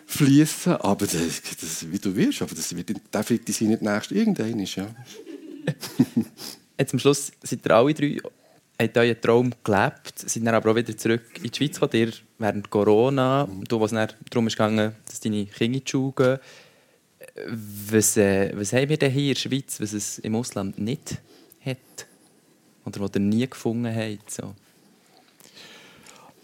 fließen. 0.07 0.77
Aber 0.77 1.05
das, 1.05 1.13
das, 1.61 1.91
wie 1.91 1.99
du 1.99 2.15
wirst, 2.15 2.41
aber 2.41 2.55
das 2.55 2.75
wird 2.75 2.89
der 2.89 3.23
Freitag 3.23 3.53
sein, 3.53 3.67
nicht 3.67 3.81
nächstes. 3.83 4.17
Irgendein 4.17 4.59
ist, 4.59 4.75
ja. 4.77 4.87
Jetzt 6.79 6.93
am 6.93 6.99
Schluss 6.99 7.31
sind 7.43 7.65
ihr 7.65 7.71
alle 7.75 7.93
drei 7.93 8.17
habt 8.79 8.97
euren 8.97 9.21
Traum 9.21 9.51
gelebt, 9.63 10.19
seid 10.19 10.45
dann 10.45 10.55
aber 10.55 10.71
auch 10.71 10.75
wieder 10.75 10.95
zurück 10.95 11.23
in 11.37 11.49
die 11.49 11.57
Schweiz 11.57 11.79
gekommen, 11.79 12.01
ihr 12.01 12.13
während 12.37 12.69
Corona, 12.69 13.47
du, 13.67 13.79
was 13.79 13.91
dann 13.91 14.09
darum 14.29 14.47
ist 14.47 14.53
gegangen, 14.53 14.95
dass 15.05 15.19
deine 15.19 15.45
Kinder 15.45 15.77
in 15.77 15.83
die 15.83 15.89
Schule 15.89 16.13
gehen. 16.15 16.39
Was, 17.89 18.17
äh, 18.17 18.51
was 18.55 18.73
haben 18.73 18.89
wir 18.89 18.97
denn 18.97 19.11
hier 19.11 19.29
in 19.29 19.33
der 19.33 19.39
Schweiz, 19.39 19.79
was 19.79 19.93
es 19.93 20.19
im 20.19 20.35
Ausland 20.35 20.77
nicht 20.79 21.17
hat? 21.63 21.77
Oder 22.85 23.01
was 23.01 23.11
ihr 23.15 23.21
nie 23.21 23.47
gefunden 23.47 23.93
habt? 23.93 24.31
So? 24.31 24.53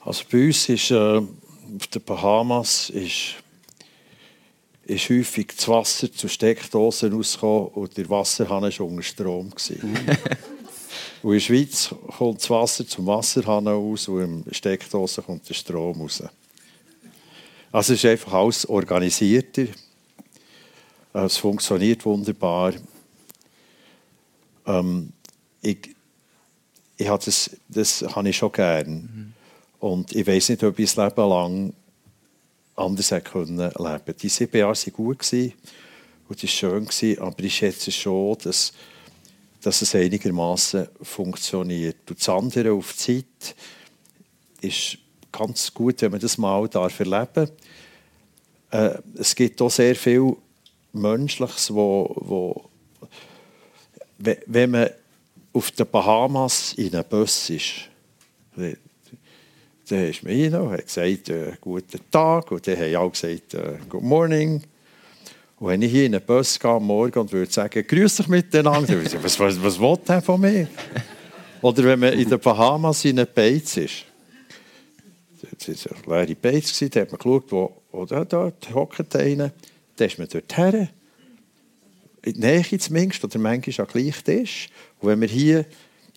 Also 0.02 0.24
bei 0.32 0.48
uns 0.48 0.68
ist 0.70 0.92
äh, 0.92 0.96
auf 0.96 1.88
den 1.94 2.04
Bahamas 2.04 2.90
ist, 2.90 3.36
ist 4.86 5.10
häufig 5.10 5.48
das 5.56 5.68
Wasser 5.68 6.12
zu 6.12 6.28
Steckdosen 6.28 7.14
rausgekommen 7.14 7.68
und 7.70 7.98
der 7.98 8.10
Wasserhahn 8.10 8.64
war 8.64 8.82
unter 8.82 9.04
Strom. 9.04 9.52
Und 11.22 11.32
in 11.32 11.38
der 11.38 11.46
Schweiz 11.46 11.94
kommt 12.18 12.42
das 12.42 12.50
Wasser 12.50 12.88
zum 12.88 13.06
Wasserhahn 13.08 13.68
aus 13.68 14.08
und 14.08 14.22
im 14.22 14.44
Steckdose 14.52 15.22
kommt 15.22 15.48
der 15.48 15.54
Strom 15.54 16.02
raus. 16.02 16.24
Also 17.72 17.94
es 17.94 18.04
ist 18.04 18.10
einfach 18.10 18.34
alles 18.34 18.70
organisierter. 18.70 19.66
Es 21.14 21.38
funktioniert 21.38 22.06
wunderbar. 22.06 22.74
Ähm, 24.66 25.12
ich, 25.62 25.96
ich 26.98 27.08
habe 27.08 27.24
das, 27.24 27.50
das 27.68 28.02
habe 28.02 28.30
ich 28.30 28.38
schon 28.38 28.52
gern. 28.52 28.92
Mhm. 28.92 29.34
Und 29.80 30.16
ich 30.16 30.26
weiß 30.26 30.50
nicht, 30.50 30.64
ob 30.64 30.78
ich 30.80 30.94
das 30.94 30.98
Leben 30.98 31.30
lang 31.30 31.74
anders 32.76 33.12
hätte 33.12 33.32
können 33.32 33.58
leben. 33.58 34.18
Die 34.22 34.30
sieben 34.30 34.58
Jahre 34.58 34.76
waren 34.76 34.94
gut 34.94 35.34
und 36.30 36.44
es 36.44 36.64
war 36.64 36.92
schön, 36.92 37.20
aber 37.20 37.44
ich 37.44 37.56
schätze 37.56 37.92
schon, 37.92 38.38
dass 38.44 38.74
dass 39.64 39.82
es 39.82 39.96
einigermaßen 39.96 40.88
funktioniert. 41.02 42.10
Und 42.10 42.20
das 42.20 42.30
andere 42.30 42.74
auf 42.74 42.94
die 42.94 42.98
Zeit 42.98 43.56
ist 44.62 44.98
ganz 45.32 45.74
gut, 45.74 46.02
wenn 46.02 46.12
man 46.12 46.20
das 46.20 46.38
mal 46.38 46.68
darf 46.68 47.00
erleben 47.00 47.28
darf. 47.34 47.52
Äh, 48.72 49.00
es 49.16 49.34
gibt 49.36 49.62
auch 49.62 49.72
sehr 49.72 49.96
viel 49.96 50.36
Menschliches, 50.92 51.74
wo, 51.74 52.14
wo 52.20 52.70
wenn 54.18 54.72
man 54.72 54.90
auf 55.54 55.72
den 55.72 55.90
Bahamas 55.90 56.74
in 56.74 56.94
einem 56.94 57.06
Bus 57.08 57.50
ist, 57.50 57.90
dann 58.56 60.10
ist 60.10 60.24
man 60.24 60.34
rein 60.34 60.56
und 60.56 60.72
hat 60.72 60.86
gesagt, 60.86 61.30
äh, 61.30 61.54
guten 61.60 62.00
Tag, 62.10 62.52
und 62.52 62.66
dann 62.66 62.78
haben 62.78 62.96
alle 62.96 63.10
gesagt, 63.10 63.54
äh, 63.54 63.78
good 63.90 64.04
morning. 64.04 64.64
Und 65.64 65.70
wenn 65.70 65.82
ich 65.82 65.92
hier 65.92 66.08
in 66.08 66.14
einen 66.14 66.26
Bus 66.26 66.60
gehe 66.60 66.70
am 66.70 66.86
Morgen 66.86 67.20
und 67.20 67.32
würde 67.32 67.50
sagen, 67.50 67.88
grüß 67.88 68.18
dich 68.18 68.28
miteinander, 68.28 68.90
würde 68.90 69.04
ich 69.04 69.12
sagen, 69.12 69.24
was, 69.24 69.40
was, 69.40 69.64
was 69.64 69.80
will 69.80 69.98
der 70.06 70.22
von 70.22 70.42
mir? 70.42 70.68
Oder 71.62 71.86
wenn 71.86 72.00
man 72.02 72.12
in 72.20 72.28
den 72.28 72.38
Bahamas 72.38 73.06
in 73.06 73.18
einer 73.18 73.26
Beiz 73.26 73.78
ist. 73.78 74.04
Das 75.66 75.88
war 76.06 76.18
eine 76.18 76.26
leere 76.26 76.36
Beiz, 76.36 76.78
da 76.78 77.00
hat 77.00 77.12
man 77.12 77.18
geschaut, 77.18 77.46
wo, 77.48 77.82
wo 77.94 78.06
da, 78.06 78.26
da 78.26 78.52
hockt 78.74 79.16
einer. 79.16 79.54
Dann 79.96 80.08
ist 80.10 80.20
man 80.20 80.28
dort 80.28 80.58
her. 80.58 80.90
In 82.24 82.42
der 82.42 82.62
Nähe 82.62 82.78
zumindest, 82.78 83.24
oder 83.24 83.40
manchmal 83.40 83.88
auch 83.88 83.90
gleich 83.90 84.22
Tisch. 84.22 84.68
Und 85.00 85.08
wenn 85.08 85.22
wir 85.22 85.30
hier 85.30 85.60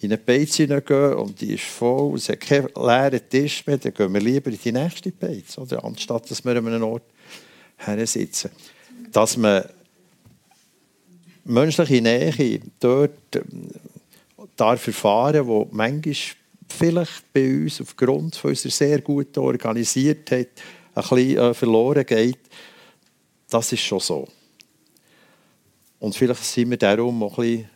in 0.01 0.11
eine 0.11 0.19
Beiz 0.19 0.57
hineingehen 0.57 1.15
und 1.15 1.41
die 1.41 1.55
ist 1.55 1.63
voll, 1.63 2.17
es 2.17 2.29
hat 2.29 2.41
keinen 2.41 2.71
leeren 2.75 3.21
Tisch 3.31 3.65
mehr, 3.65 3.79
dann 3.79 3.95
gehen 3.95 4.13
wir 4.13 4.21
lieber 4.21 4.51
in 4.51 4.59
die 4.59 4.73
nächste 4.73 5.13
Beiz, 5.13 5.57
oder? 5.57 5.85
anstatt 5.85 6.29
dass 6.33 6.45
wir 6.45 6.57
an 6.57 6.67
einem 6.67 6.83
Ort 6.83 7.05
her 7.77 8.05
sitzen. 8.09 8.51
Dass 9.13 9.37
man 9.37 9.65
menschliche 11.45 12.03
Nähe 12.03 12.61
dort 12.81 13.37
ähm, 13.37 13.71
darf 14.57 14.87
erfahren, 14.87 15.47
wo 15.47 15.69
manchmal 15.71 16.15
vielleicht 16.69 17.33
bei 17.33 17.63
uns 17.63 17.81
aufgrund 17.81 18.37
von 18.37 18.51
unserer 18.51 18.73
sehr 18.73 19.01
guten 19.01 19.39
Organisiertheit 19.41 20.49
ein 20.95 21.03
bisschen 21.03 21.39
äh, 21.39 21.55
verloren 21.55 22.05
geht, 22.05 22.41
das 23.49 23.73
ist 23.73 23.81
schon 23.81 24.01
so. 24.01 24.29
Und 25.99 26.15
vielleicht 26.15 26.45
sind 26.45 26.71
wir 26.71 26.77
darum 26.77 27.23
auch 27.23 27.39
ein 27.39 27.69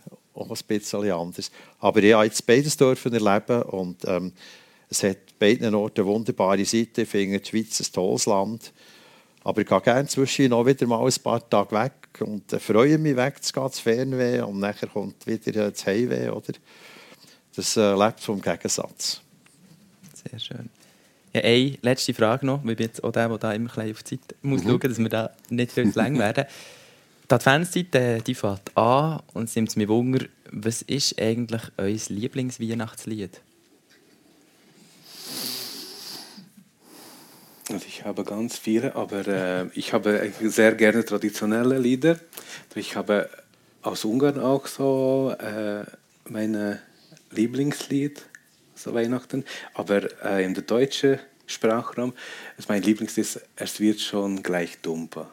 bisschen, 0.66 1.12
anders. 1.12 1.50
Aber 1.78 2.02
ich 2.02 2.12
habe 2.12 2.24
jetzt 2.24 2.44
beides 2.46 2.76
dürfen 2.76 3.12
erleben 3.12 3.62
und 3.62 4.04
ähm, 4.06 4.32
es 4.88 5.02
hat 5.02 5.38
beiden 5.38 5.74
Orten 5.74 6.04
wunderbare 6.04 6.64
Seite. 6.64 7.02
Ich 7.02 7.08
finde 7.08 7.40
die 7.40 7.48
Schweiz 7.48 7.80
ein 7.80 7.92
tolles 7.92 8.26
Land. 8.26 8.72
Aber 9.42 9.60
ich 9.62 9.66
gehe 9.66 9.80
gerne 9.80 10.06
zwischen 10.06 10.50
noch 10.50 10.66
wieder 10.66 10.86
mal 10.86 11.04
ein 11.04 11.22
paar 11.22 11.48
Tage 11.48 11.72
weg 11.72 11.92
und 12.20 12.52
äh, 12.52 12.58
freue 12.58 12.98
mich 12.98 13.16
wegzugehen, 13.16 13.68
das 13.68 13.80
Fernweh 13.80 14.40
und 14.42 14.58
nachher 14.58 14.88
kommt 14.88 15.26
wieder 15.26 15.66
äh, 15.66 15.70
das 15.70 15.86
Heimweh. 15.86 16.28
Oder? 16.28 16.52
Das 17.56 17.76
äh, 17.76 17.94
lebt 17.94 18.20
vom 18.20 18.40
Gegensatz. 18.40 19.20
Sehr 20.28 20.38
schön. 20.38 20.68
Ja, 21.32 21.42
eine 21.42 21.78
letzte 21.82 22.12
Frage 22.12 22.44
noch, 22.44 22.58
ich 22.64 22.76
bin 22.76 22.86
jetzt 22.86 23.02
auch 23.02 23.12
der, 23.12 23.28
der 23.28 23.38
da 23.38 23.52
immer 23.52 23.76
ein 23.78 23.92
auf 23.92 24.02
die 24.02 24.20
Zeit 24.20 24.36
muss 24.42 24.64
mhm. 24.64 24.70
schauen, 24.70 24.80
dass 24.80 24.98
wir 24.98 25.08
da 25.08 25.30
nicht 25.48 25.72
zu 25.72 25.82
lang 25.82 26.18
werden. 26.18 26.44
Die 27.30 27.34
Adventszeit 27.34 27.94
äh, 27.94 28.20
die 28.20 28.34
fängt 28.34 28.76
an 28.76 29.20
und 29.34 29.44
es 29.44 29.54
nimmt 29.54 29.76
mich 29.76 29.86
Wunder, 29.86 30.26
was 30.50 30.82
ist 30.82 31.16
eigentlich 31.20 31.62
euer 31.76 31.96
Lieblingsweihnachtslied? 32.08 33.40
Also 37.72 37.86
ich 37.86 38.04
habe 38.04 38.24
ganz 38.24 38.58
viele, 38.58 38.96
aber 38.96 39.26
äh, 39.28 39.66
ich 39.74 39.92
habe 39.92 40.32
sehr 40.42 40.74
gerne 40.74 41.04
traditionelle 41.04 41.78
Lieder. 41.78 42.18
Ich 42.74 42.96
habe 42.96 43.30
aus 43.82 44.04
Ungarn 44.04 44.40
auch 44.40 44.66
so 44.66 45.34
äh, 45.38 45.84
meine 46.28 46.80
Lieblingslied, 47.30 48.22
so 48.74 48.92
Weihnachten. 48.92 49.44
Aber 49.74 50.02
äh, 50.24 50.44
in 50.44 50.54
der 50.54 50.64
deutschen 50.64 51.20
Sprachraum, 51.46 52.12
also 52.56 52.72
mein 52.72 52.82
Lieblings 52.82 53.16
ist 53.18 53.40
Es 53.54 53.78
wird 53.78 54.00
schon 54.00 54.42
gleich 54.42 54.80
dumper. 54.80 55.30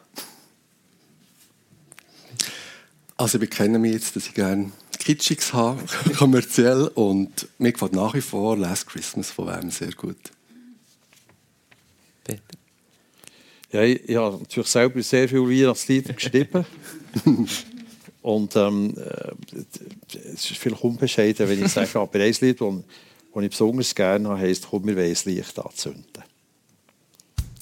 Also 3.16 3.38
ich 3.38 3.48
bekenne 3.48 3.80
mich 3.80 3.94
jetzt, 3.94 4.14
dass 4.14 4.26
ich 4.26 4.34
gerne 4.34 4.70
Kitschiges 5.00 5.52
habe, 5.54 5.82
kommerziell. 6.16 6.86
Und 6.94 7.48
mir 7.58 7.72
gefällt 7.72 7.94
nach 7.94 8.14
wie 8.14 8.20
vor 8.20 8.56
Last 8.56 8.86
Christmas 8.86 9.32
von 9.32 9.48
wem 9.48 9.72
sehr 9.72 9.92
gut. 9.92 10.16
Peter? 12.28 12.58
Ja, 13.70 13.82
ich, 13.82 14.08
ich 14.08 14.16
habe 14.16 14.38
natürlich 14.38 14.68
selber 14.68 15.02
sehr 15.02 15.28
viele 15.28 15.42
Weihnachtslieder 15.42 16.12
geschrieben. 16.14 16.64
Und 18.22 18.56
ähm, 18.56 18.94
äh, 18.96 19.56
es 20.34 20.50
ist 20.50 20.58
vielleicht 20.58 20.82
unbescheiden, 20.82 21.48
wenn 21.48 21.64
ich 21.64 21.72
sage, 21.72 21.98
aber 21.98 22.18
ein 22.20 22.34
Lied, 22.40 22.60
das 22.60 22.74
ich 23.42 23.50
besonders 23.50 23.94
gerne 23.94 24.28
habe, 24.28 24.40
heisst 24.40 24.66
«Komm, 24.68 24.86
wir 24.86 24.96
wollen 24.96 25.16
ein 25.16 25.34
Licht 25.34 25.58
anzünden». 25.58 26.24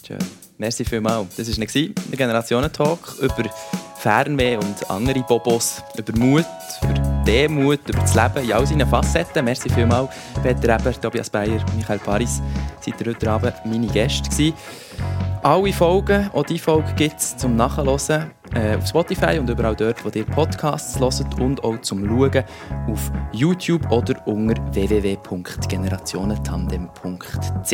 Schön. 0.07 0.19
Merci 0.59 0.85
vielmals. 0.85 1.37
Das 1.37 1.49
war 1.49 1.67
der 1.67 2.17
Generationentalk 2.17 3.17
über 3.21 3.51
Fernweh 3.99 4.57
und 4.57 4.89
andere 4.91 5.21
Bobos, 5.21 5.83
über 5.99 6.17
Mut, 6.17 6.47
über 6.83 6.96
Demut, 7.27 7.81
über 7.89 8.01
das 8.01 8.15
Leben 8.15 8.45
in 8.45 8.53
all 8.53 8.67
seinen 8.67 8.87
Facetten. 8.87 9.45
Merci 9.45 9.69
vielmals, 9.69 10.11
Peter 10.43 10.79
Eber, 10.79 10.93
Tobias 11.01 11.29
Bayer, 11.29 11.59
Michael 11.75 11.99
Paris, 11.99 12.41
seid 12.81 13.01
ihr 13.01 13.09
heute 13.09 13.31
Abend 13.31 13.55
meine 13.65 13.89
Gäste 13.89 14.31
gewesen. 14.31 14.55
Alle 15.43 15.73
Folgen, 15.73 16.31
auch 16.33 16.45
diese 16.45 16.63
Folge 16.63 16.93
gibt 16.95 17.19
es 17.19 17.37
zum 17.37 17.57
Nachhören 17.57 18.31
äh, 18.57 18.77
auf 18.77 18.87
Spotify 18.87 19.39
und 19.39 19.51
überall 19.51 19.77
dort, 19.77 20.03
wo 20.05 20.09
ihr 20.09 20.25
Podcasts 20.25 20.99
hört 20.99 21.41
und 21.41 21.63
auch 21.63 21.81
zum 21.83 22.05
Schauen 22.07 22.43
auf 22.89 23.13
YouTube 23.33 23.91
oder 23.91 24.27
unter 24.27 24.55
www.generationentandem.ch. 24.75 27.71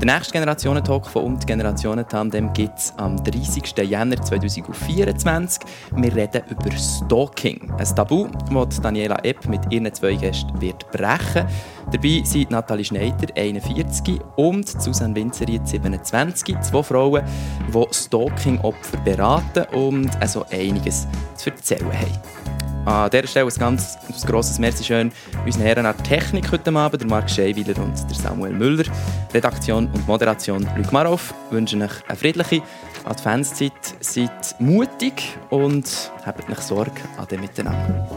Der 0.00 0.14
nächste 0.14 0.32
Generationentalk 0.32 1.06
von 1.06 1.24
«Und 1.24 1.46
Generationentandem» 1.46 2.50
gibt 2.52 2.78
es 2.78 2.92
am 2.96 3.16
30. 3.22 3.76
Jänner 3.78 4.20
2024. 4.20 5.62
Wir 5.96 6.16
reden 6.16 6.42
über 6.50 6.70
Stalking, 6.72 7.72
ein 7.76 7.94
Tabu, 7.94 8.28
das 8.50 8.80
Daniela 8.80 9.18
Epp 9.24 9.46
mit 9.48 9.60
ihren 9.70 9.92
zwei 9.92 10.14
Gästen 10.14 10.58
wird 10.60 10.90
brechen 10.90 11.46
Dabei 11.90 12.20
sind 12.22 12.50
Nathalie 12.50 12.84
Schneider, 12.84 13.28
41, 13.34 14.20
und 14.36 14.68
Susanne 14.68 15.16
Winzeriet, 15.16 15.66
27, 15.66 16.60
zwei 16.60 16.82
Frauen, 16.82 17.24
die 17.72 17.94
Stalking-Opfer 17.94 18.98
beraten 18.98 19.64
und 19.74 20.10
also 20.20 20.44
einiges 20.50 21.06
zu 21.34 21.48
erzählen 21.48 21.90
haben. 21.90 22.38
An 22.84 23.10
dieser 23.10 23.26
Stelle 23.26 23.50
ein 23.50 23.58
ganz 23.58 23.96
ein 24.06 24.28
grosses 24.28 24.58
Merci 24.58 24.84
schön 24.84 25.12
unseren 25.44 25.62
Herren 25.62 25.86
an 25.86 25.94
der 25.96 26.04
Technik 26.04 26.50
heute 26.52 26.74
Abend, 26.74 27.02
der 27.02 27.08
Marc 27.08 27.30
Scheiwiller 27.30 27.76
und 27.82 27.94
der 27.94 28.16
Samuel 28.16 28.52
Müller. 28.52 28.84
Redaktion 29.32 29.88
und 29.88 30.06
Moderation 30.06 30.66
Luc 30.76 30.92
Marov. 30.92 31.34
Ich 31.48 31.52
wünsche 31.52 31.76
euch 31.76 32.08
eine 32.08 32.16
friedliche 32.18 32.62
Adventszeit. 33.04 33.72
Seid 34.00 34.58
mutig 34.58 35.36
und 35.50 36.12
habt 36.24 36.50
euch 36.50 36.60
Sorge 36.60 37.00
an 37.16 37.26
dem 37.28 37.40
Miteinander. 37.40 38.08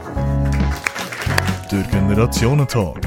Der 1.72 1.84
Generationentag 1.84 3.02